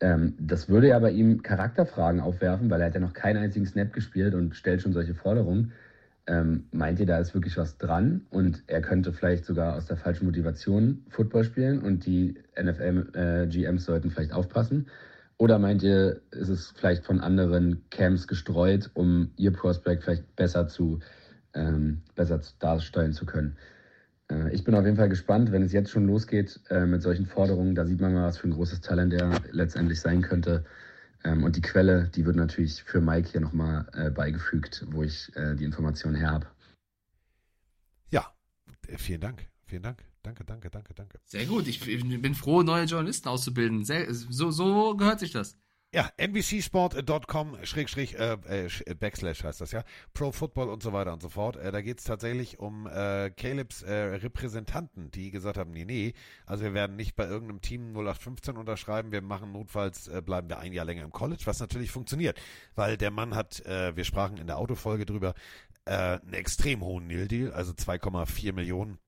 [0.00, 3.66] Ähm, das würde ja bei ihm Charakterfragen aufwerfen, weil er hat ja noch keinen einzigen
[3.66, 5.72] Snap gespielt und stellt schon solche Forderungen.
[6.26, 9.96] Ähm, meint ihr, da ist wirklich was dran und er könnte vielleicht sogar aus der
[9.96, 14.86] falschen Motivation Football spielen und die NFL-GMs äh, sollten vielleicht aufpassen?
[15.42, 20.68] Oder meint ihr, ist es vielleicht von anderen Camps gestreut, um ihr Prospect vielleicht besser
[20.68, 21.00] zu
[21.52, 23.56] ähm, besser darstellen zu können?
[24.30, 27.26] Äh, ich bin auf jeden Fall gespannt, wenn es jetzt schon losgeht äh, mit solchen
[27.26, 27.74] Forderungen.
[27.74, 30.64] Da sieht man mal, was für ein großes Talent er letztendlich sein könnte.
[31.24, 35.34] Ähm, und die Quelle, die wird natürlich für Mike hier nochmal äh, beigefügt, wo ich
[35.34, 36.46] äh, die Informationen her habe.
[38.10, 38.32] Ja,
[38.86, 39.44] äh, vielen Dank.
[39.66, 40.04] Vielen Dank.
[40.22, 41.18] Danke, danke, danke, danke.
[41.24, 41.66] Sehr gut.
[41.66, 43.84] Ich, bin froh, neue Journalisten auszubilden.
[43.84, 45.56] Sehr, so, so gehört sich das.
[45.94, 49.84] Ja, nbcsport.com Schrägstrich äh, äh, Backslash heißt das ja.
[50.14, 51.56] Pro Football und so weiter und so fort.
[51.56, 56.14] Äh, da geht es tatsächlich um äh, Calebs äh, Repräsentanten, die gesagt haben, nee, nee,
[56.46, 60.60] also wir werden nicht bei irgendeinem Team 0815 unterschreiben, wir machen notfalls, äh, bleiben wir
[60.60, 62.40] ein Jahr länger im College, was natürlich funktioniert,
[62.74, 65.34] weil der Mann hat, äh, wir sprachen in der Autofolge drüber,
[65.84, 68.98] äh, einen extrem hohen Nil-Deal, also 2,4 Millionen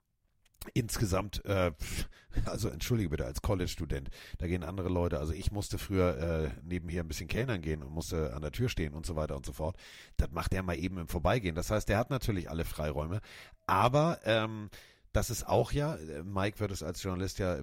[0.73, 1.73] insgesamt, äh,
[2.47, 7.03] also entschuldige bitte, als College-Student, da gehen andere Leute, also ich musste früher äh, nebenher
[7.03, 9.53] ein bisschen Kellnern gehen und musste an der Tür stehen und so weiter und so
[9.53, 9.77] fort.
[10.17, 11.55] Das macht er mal eben im Vorbeigehen.
[11.55, 13.21] Das heißt, der hat natürlich alle Freiräume,
[13.67, 14.71] aber ähm,
[15.13, 17.61] das ist auch ja, äh, Mike wird es als Journalist ja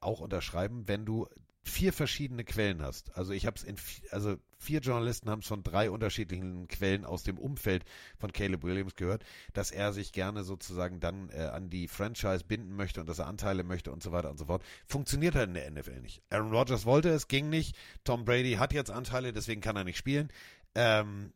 [0.00, 1.26] auch unterschreiben, wenn du
[1.68, 3.16] vier verschiedene Quellen hast.
[3.16, 3.76] Also ich habe es in,
[4.10, 7.84] also vier Journalisten haben es von drei unterschiedlichen Quellen aus dem Umfeld
[8.18, 12.74] von Caleb Williams gehört, dass er sich gerne sozusagen dann äh, an die Franchise binden
[12.74, 14.62] möchte und dass er Anteile möchte und so weiter und so fort.
[14.86, 16.22] Funktioniert halt in der NFL nicht.
[16.30, 17.76] Aaron Rodgers wollte es, ging nicht.
[18.04, 20.30] Tom Brady hat jetzt Anteile, deswegen kann er nicht spielen.
[20.74, 21.32] Ähm,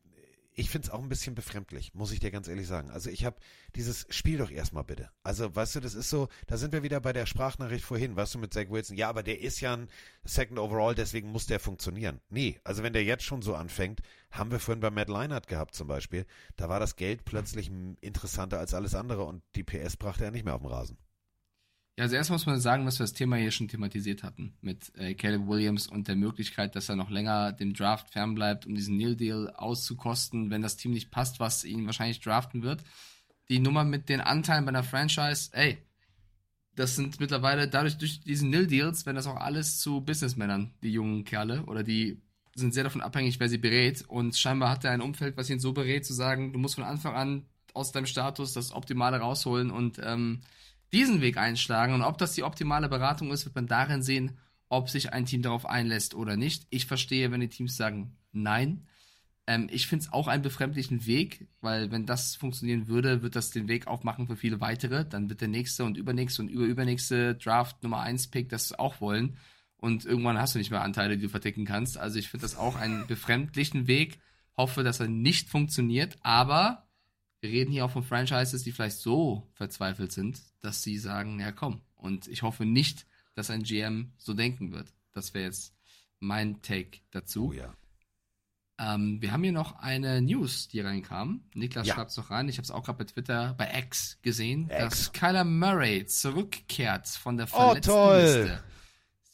[0.55, 2.91] ich finde es auch ein bisschen befremdlich, muss ich dir ganz ehrlich sagen.
[2.91, 3.37] Also ich habe
[3.75, 5.11] dieses Spiel doch erstmal bitte.
[5.23, 8.35] Also weißt du, das ist so, da sind wir wieder bei der Sprachnachricht vorhin, weißt
[8.35, 8.97] du, mit Zach Wilson.
[8.97, 9.89] Ja, aber der ist ja ein
[10.25, 12.21] Second Overall, deswegen muss der funktionieren.
[12.29, 14.01] Nee, also wenn der jetzt schon so anfängt,
[14.31, 16.27] haben wir vorhin bei Matt Leinart gehabt zum Beispiel,
[16.57, 17.71] da war das Geld plötzlich
[18.01, 20.99] interessanter als alles andere und die PS brachte er nicht mehr auf den Rasen.
[21.99, 24.97] Ja, also erst muss man sagen, dass wir das Thema hier schon thematisiert hatten mit
[24.97, 28.97] äh, Caleb Williams und der Möglichkeit, dass er noch länger dem Draft fernbleibt, um diesen
[28.97, 32.83] Neil Deal auszukosten, wenn das Team nicht passt, was ihn wahrscheinlich draften wird.
[33.51, 35.77] Die Nummer mit den Anteilen bei einer Franchise, ey,
[36.75, 40.93] das sind mittlerweile dadurch durch diesen Nil Deals, wenn das auch alles zu Businessmännern, die
[40.93, 42.23] jungen Kerle oder die
[42.55, 45.61] sind sehr davon abhängig, wer sie berät und scheinbar hat er ein Umfeld, was ihn
[45.61, 49.71] so berät, zu sagen, du musst von Anfang an aus deinem Status das Optimale rausholen
[49.71, 50.41] und ähm,
[50.93, 51.95] diesen Weg einschlagen.
[51.95, 54.39] Und ob das die optimale Beratung ist, wird man darin sehen,
[54.69, 56.67] ob sich ein Team darauf einlässt oder nicht.
[56.71, 58.87] Ich verstehe, wenn die Teams sagen nein.
[59.47, 63.51] Ähm, ich finde es auch einen befremdlichen Weg, weil wenn das funktionieren würde, wird das
[63.51, 65.05] den Weg aufmachen für viele weitere.
[65.05, 69.37] Dann wird der nächste und übernächste und überübernächste Draft Nummer 1 Pick das auch wollen.
[69.77, 71.99] Und irgendwann hast du nicht mehr Anteile, die du verdecken kannst.
[71.99, 74.21] Also ich finde das auch einen befremdlichen Weg.
[74.57, 76.87] Hoffe, dass er nicht funktioniert, aber
[77.43, 81.51] wir reden hier auch von Franchises, die vielleicht so verzweifelt sind, dass sie sagen, ja
[81.51, 81.83] komm.
[81.97, 83.05] Und ich hoffe nicht,
[83.35, 84.93] dass ein GM so denken wird.
[85.13, 85.75] Das wäre jetzt
[86.21, 87.49] mein Take dazu.
[87.49, 87.75] Oh ja.
[88.79, 91.43] Ähm, wir haben hier noch eine News, die reinkam.
[91.53, 91.95] Niklas ja.
[91.95, 92.49] schreibt es noch rein.
[92.49, 94.79] Ich habe es auch gerade bei Twitter bei X gesehen, X.
[94.79, 98.63] dass Kyler Murray zurückkehrt von der Verletztenliste.
[98.63, 98.69] Oh,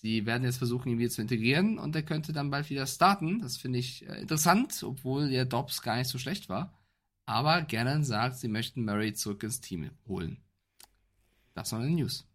[0.00, 3.42] Sie werden jetzt versuchen, ihn wieder zu integrieren und er könnte dann bald wieder starten.
[3.42, 6.77] Das finde ich äh, interessant, obwohl der Dobbs gar nicht so schlecht war.
[7.28, 10.38] Aber Gannon sagt, sie möchten Murray zurück ins Team holen.
[11.52, 12.26] Das war eine News.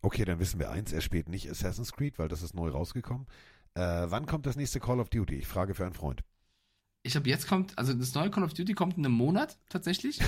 [0.00, 3.26] Okay, dann wissen wir eins, er spielt nicht Assassin's Creed, weil das ist neu rausgekommen.
[3.74, 5.34] Äh, wann kommt das nächste Call of Duty?
[5.34, 6.22] Ich frage für einen Freund.
[7.02, 10.20] Ich glaube, jetzt kommt, also das neue Call of Duty kommt in einem Monat tatsächlich.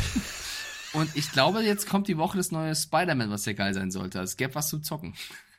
[0.92, 4.18] Und ich glaube, jetzt kommt die Woche das neue Spider-Man, was ja geil sein sollte.
[4.18, 5.14] Es gäbe was zu zocken.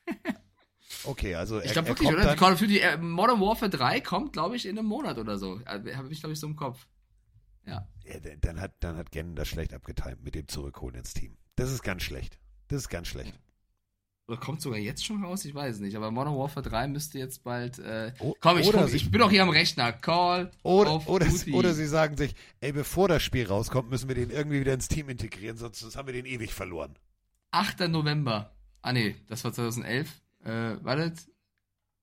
[1.05, 2.35] Okay, also Ich glaube wirklich, oder?
[2.35, 5.59] Call of Duty äh, Modern Warfare 3 kommt, glaube ich, in einem Monat oder so.
[5.61, 6.85] Äh, Habe ich, glaube ich, so im Kopf.
[7.65, 7.88] Ja.
[8.41, 11.38] Dann- hat, dann hat Gannon das schlecht abgetimt mit dem Zurückholen ins Team.
[11.55, 12.38] Das ist ganz schlecht.
[12.67, 13.34] Das ist ganz schlecht.
[14.27, 15.43] Oder kommt sogar jetzt schon raus?
[15.43, 15.95] Ich weiß es nicht.
[15.97, 17.77] Aber Modern Warfare 3 müsste jetzt bald.
[17.80, 19.91] Äh, O- komm, ich, guck, ich bin doch hier am Rechner.
[19.91, 24.30] Call Oder, oder, oder sie sagen sich, ey, bevor das Spiel rauskommt, müssen wir den
[24.30, 26.95] irgendwie wieder ins Team integrieren, sonst, sonst haben wir den ewig verloren.
[27.51, 27.81] 8.
[27.89, 28.55] November.
[28.81, 30.21] Ah, nee, das war 2011.
[30.45, 31.27] Äh, wartet.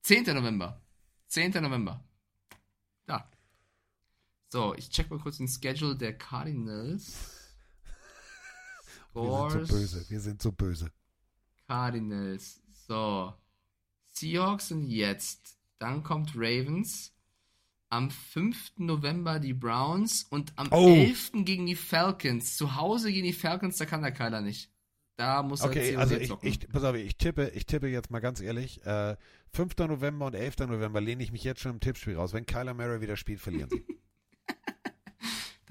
[0.03, 0.23] 10.
[0.35, 0.79] November.
[1.27, 1.51] 10.
[1.61, 2.03] November.
[3.07, 3.29] Da.
[4.51, 7.13] So, ich check mal kurz den Schedule der Cardinals.
[9.13, 10.05] Wir sind so böse.
[10.09, 10.91] Wir sind so böse.
[11.67, 12.59] Cardinals.
[12.85, 13.33] So.
[14.09, 15.57] Seahawks sind jetzt.
[15.79, 17.13] Dann kommt Ravens.
[17.89, 18.73] Am 5.
[18.77, 20.95] November die Browns und am Oh.
[20.95, 21.31] 11.
[21.45, 22.57] gegen die Falcons.
[22.57, 24.69] Zu Hause gegen die Falcons, da kann der Kyler nicht.
[25.15, 28.19] Da muss er Okay, also ich, ich, pass auf, ich tippe, ich tippe jetzt mal
[28.19, 29.15] ganz ehrlich, äh,
[29.53, 29.77] 5.
[29.87, 30.67] November und 11.
[30.67, 32.33] November lehne ich mich jetzt schon im Tippspiel raus.
[32.33, 33.85] Wenn Kyler Murray wieder spielt, verlieren sie.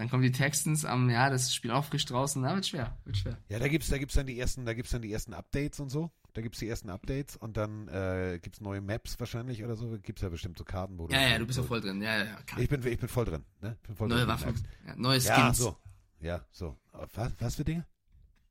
[0.00, 2.40] Dann kommen die Texans am, ja, das Spiel aufgescht draußen.
[2.40, 3.36] Na, wird schwer, wird schwer.
[3.50, 5.90] Ja, da gibt's, da gibt's dann die ersten, da gibt's dann die ersten Updates und
[5.90, 6.10] so.
[6.32, 9.98] Da gibt's die ersten Updates und dann äh, gibt's neue Maps wahrscheinlich oder so.
[10.00, 12.00] Gibt's ja bestimmt so Karten, wo Ja, ja, du bist ja voll drin.
[12.00, 12.38] Ja, ja, ja.
[12.56, 13.76] Ich bin, ich bin voll drin, ne?
[13.86, 15.58] Bin voll Neue drin, Waffen, ja, neue Ja, Skins.
[15.58, 15.76] so.
[16.22, 16.78] Ja, so.
[17.12, 17.86] Was, was für Dinge?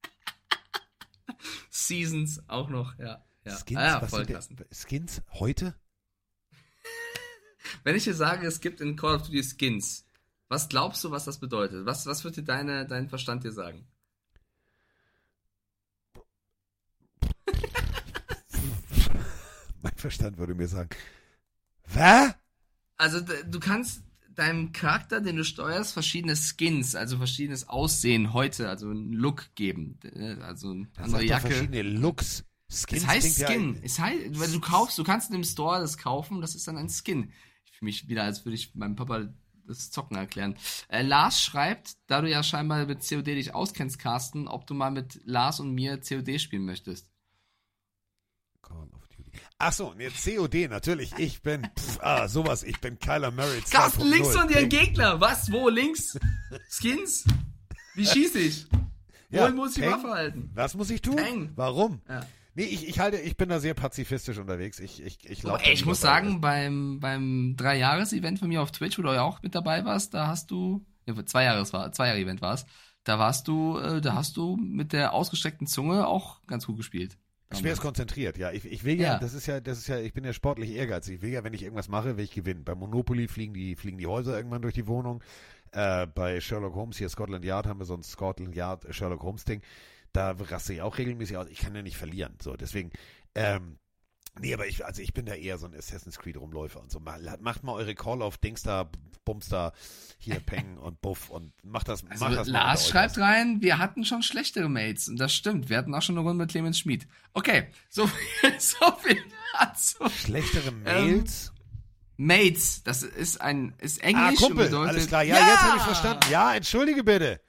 [1.71, 3.25] Seasons auch noch, ja.
[3.43, 3.55] ja.
[3.57, 3.79] Skins?
[3.79, 4.39] Ah, ja, was voll denn-
[4.71, 5.23] Skins?
[5.31, 5.73] Heute?
[7.83, 10.05] Wenn ich dir sage, es gibt in Call of Duty Skins,
[10.49, 11.85] was glaubst du, was das bedeutet?
[11.85, 13.87] Was, was wird dir deine, dein Verstand dir sagen?
[19.81, 20.89] Mein Verstand würde mir sagen.
[21.93, 22.33] Was?
[22.97, 24.03] Also du kannst
[24.35, 29.99] deinem Charakter, den du steuerst, verschiedene Skins, also verschiedenes Aussehen heute, also einen Look geben.
[30.03, 31.47] Äh, Also eine Das andere Jacke.
[31.47, 32.43] verschiedene Looks.
[32.71, 33.79] Skins es heißt klingt ja- Skin.
[33.83, 36.77] es heißt, weil du kaufst, du kannst in dem Store das kaufen, das ist dann
[36.77, 37.31] ein Skin.
[37.65, 39.27] Ich fühle mich wieder, als würde ich meinem Papa
[39.69, 40.57] das Zocken erklären.
[40.89, 44.91] Äh, Lars schreibt, da du ja scheinbar mit COD dich auskennst, Carsten, ob du mal
[44.91, 47.09] mit Lars und mir COD spielen möchtest.
[49.61, 51.11] Ach so, nee, COD, natürlich.
[51.17, 53.71] Ich bin, pff, ah, sowas, ich bin Kyler Murray 2.0.
[53.71, 54.69] Carsten, links von dir ein.
[54.69, 55.19] Gegner.
[55.19, 55.51] Was?
[55.51, 55.67] Wo?
[55.67, 56.17] Links?
[56.69, 57.25] Skins?
[57.93, 58.67] Wie schieße ich?
[59.29, 59.91] Ja, Wohin muss ich die.
[59.91, 60.49] Waffe halten?
[60.53, 61.17] Was muss ich tun?
[61.17, 61.51] Peng.
[61.55, 62.01] Warum?
[62.07, 62.25] Ja.
[62.59, 64.79] Nee, ich, ich halte, ich bin da sehr pazifistisch unterwegs.
[64.81, 65.65] Ich, ich, ich Aber laufe.
[65.65, 69.41] ey, ich muss sagen, beim, beim Drei-Jahres-Event von mir auf Twitch, wo du ja auch
[69.41, 72.65] mit dabei warst, da hast du, ja, zwei Jahres war, zwei Jahre Event war es,
[73.05, 77.17] da warst du, äh, da hast du mit der ausgestreckten Zunge auch ganz gut gespielt.
[77.57, 78.51] Schwer ist konzentriert, ja.
[78.51, 79.19] Ich, ich will ja, Ja.
[79.19, 81.15] das ist ja, das ist ja, ich bin ja sportlich ehrgeizig.
[81.15, 82.65] Ich will ja, wenn ich irgendwas mache, will ich gewinnen.
[82.65, 85.23] Bei Monopoly fliegen die, fliegen die Häuser irgendwann durch die Wohnung.
[85.71, 89.23] Äh, bei Sherlock Holmes, hier Scotland Yard, haben wir so ein Scotland Yard äh, Sherlock
[89.23, 89.61] Holmes Ding.
[90.13, 91.47] Da raste ich auch regelmäßig aus.
[91.49, 92.35] Ich kann ja nicht verlieren.
[92.41, 92.91] So, deswegen,
[93.35, 93.77] ähm,
[94.39, 96.99] nee, aber ich, also ich bin da eher so ein Assassin's Creed Rumläufer und so.
[96.99, 98.89] Mal- Macht mal eure Call of Dings da,
[99.25, 99.71] Bums da,
[100.17, 103.77] hier Peng und Buff und macht das, Also macht das mal Lars schreibt rein, wir
[103.77, 105.07] hatten schon schlechtere Mates.
[105.07, 105.69] Und das stimmt.
[105.69, 107.07] Wir hatten auch schon eine Runde mit Clemens Schmid.
[107.33, 109.21] Okay, so viel, so viel
[109.59, 110.09] dazu.
[110.09, 111.53] Schlechtere Mails?
[112.17, 114.89] Mates, das ist ein, ist Ah, Englisch Kumpel, und bedeutet.
[114.89, 115.23] alles klar.
[115.23, 116.19] Ja, jetzt habe ich verstanden.
[116.31, 117.39] Ja, entschuldige bitte.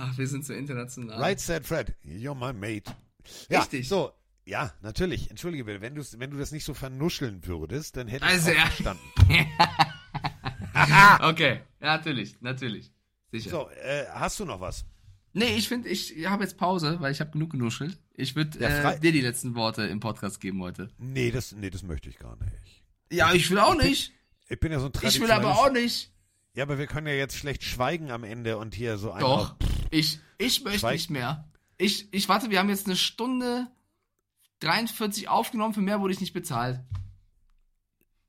[0.00, 1.20] Ach, wir sind so international.
[1.20, 1.94] Right said Fred.
[2.04, 2.94] You're my mate.
[3.50, 3.88] Ja, Richtig.
[3.88, 4.12] so.
[4.44, 5.28] Ja, natürlich.
[5.28, 5.80] Entschuldige bitte.
[5.80, 8.62] Wenn, wenn du das nicht so vernuscheln würdest, dann hätte ich Also, es ja.
[8.62, 9.02] auch verstanden.
[11.22, 12.92] okay, ja, natürlich, natürlich.
[13.32, 13.50] Sicher.
[13.50, 14.84] So, äh, hast du noch was?
[15.34, 17.98] Nee, ich finde, ich habe jetzt Pause, weil ich habe genug genuschelt.
[18.14, 20.88] Ich würde Ja, äh, dir die letzten Worte im Podcast geben heute.
[20.96, 22.84] Nee, das, nee, das möchte ich gar nicht.
[23.12, 24.12] Ja, ich will auch bin- nicht.
[24.48, 26.10] Ich bin ja so ein Ich will aber auch nicht.
[26.54, 29.14] Ja, aber wir können ja jetzt schlecht schweigen am Ende und hier so Doch,
[29.52, 29.56] einfach.
[29.90, 31.48] Ich, ich möchte Schweig- nicht mehr.
[31.78, 33.68] Ich, ich warte, wir haben jetzt eine Stunde
[34.60, 36.80] 43 aufgenommen, für mehr wurde ich nicht bezahlt.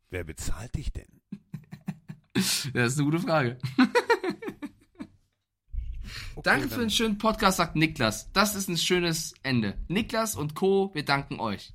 [0.10, 1.08] Wer bezahlt dich denn?
[2.74, 3.58] Das ist eine gute Frage.
[6.44, 8.32] Danke dann- für den schönen Podcast, sagt Niklas.
[8.32, 9.78] Das ist ein schönes Ende.
[9.90, 11.74] Niklas und Co., wir danken euch.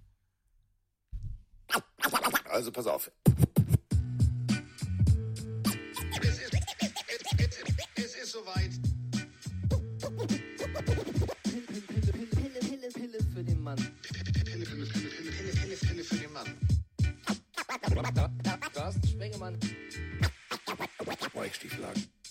[2.51, 3.11] Also pass auf.
[13.75, 13.95] Mann.
[14.03, 16.47] Pille, Pille, Pille, Pille, Pille, Pille, Pille für den Mann.
[18.75, 19.59] Carsten Spengemann.
[21.35, 22.24] Weichstieflagen.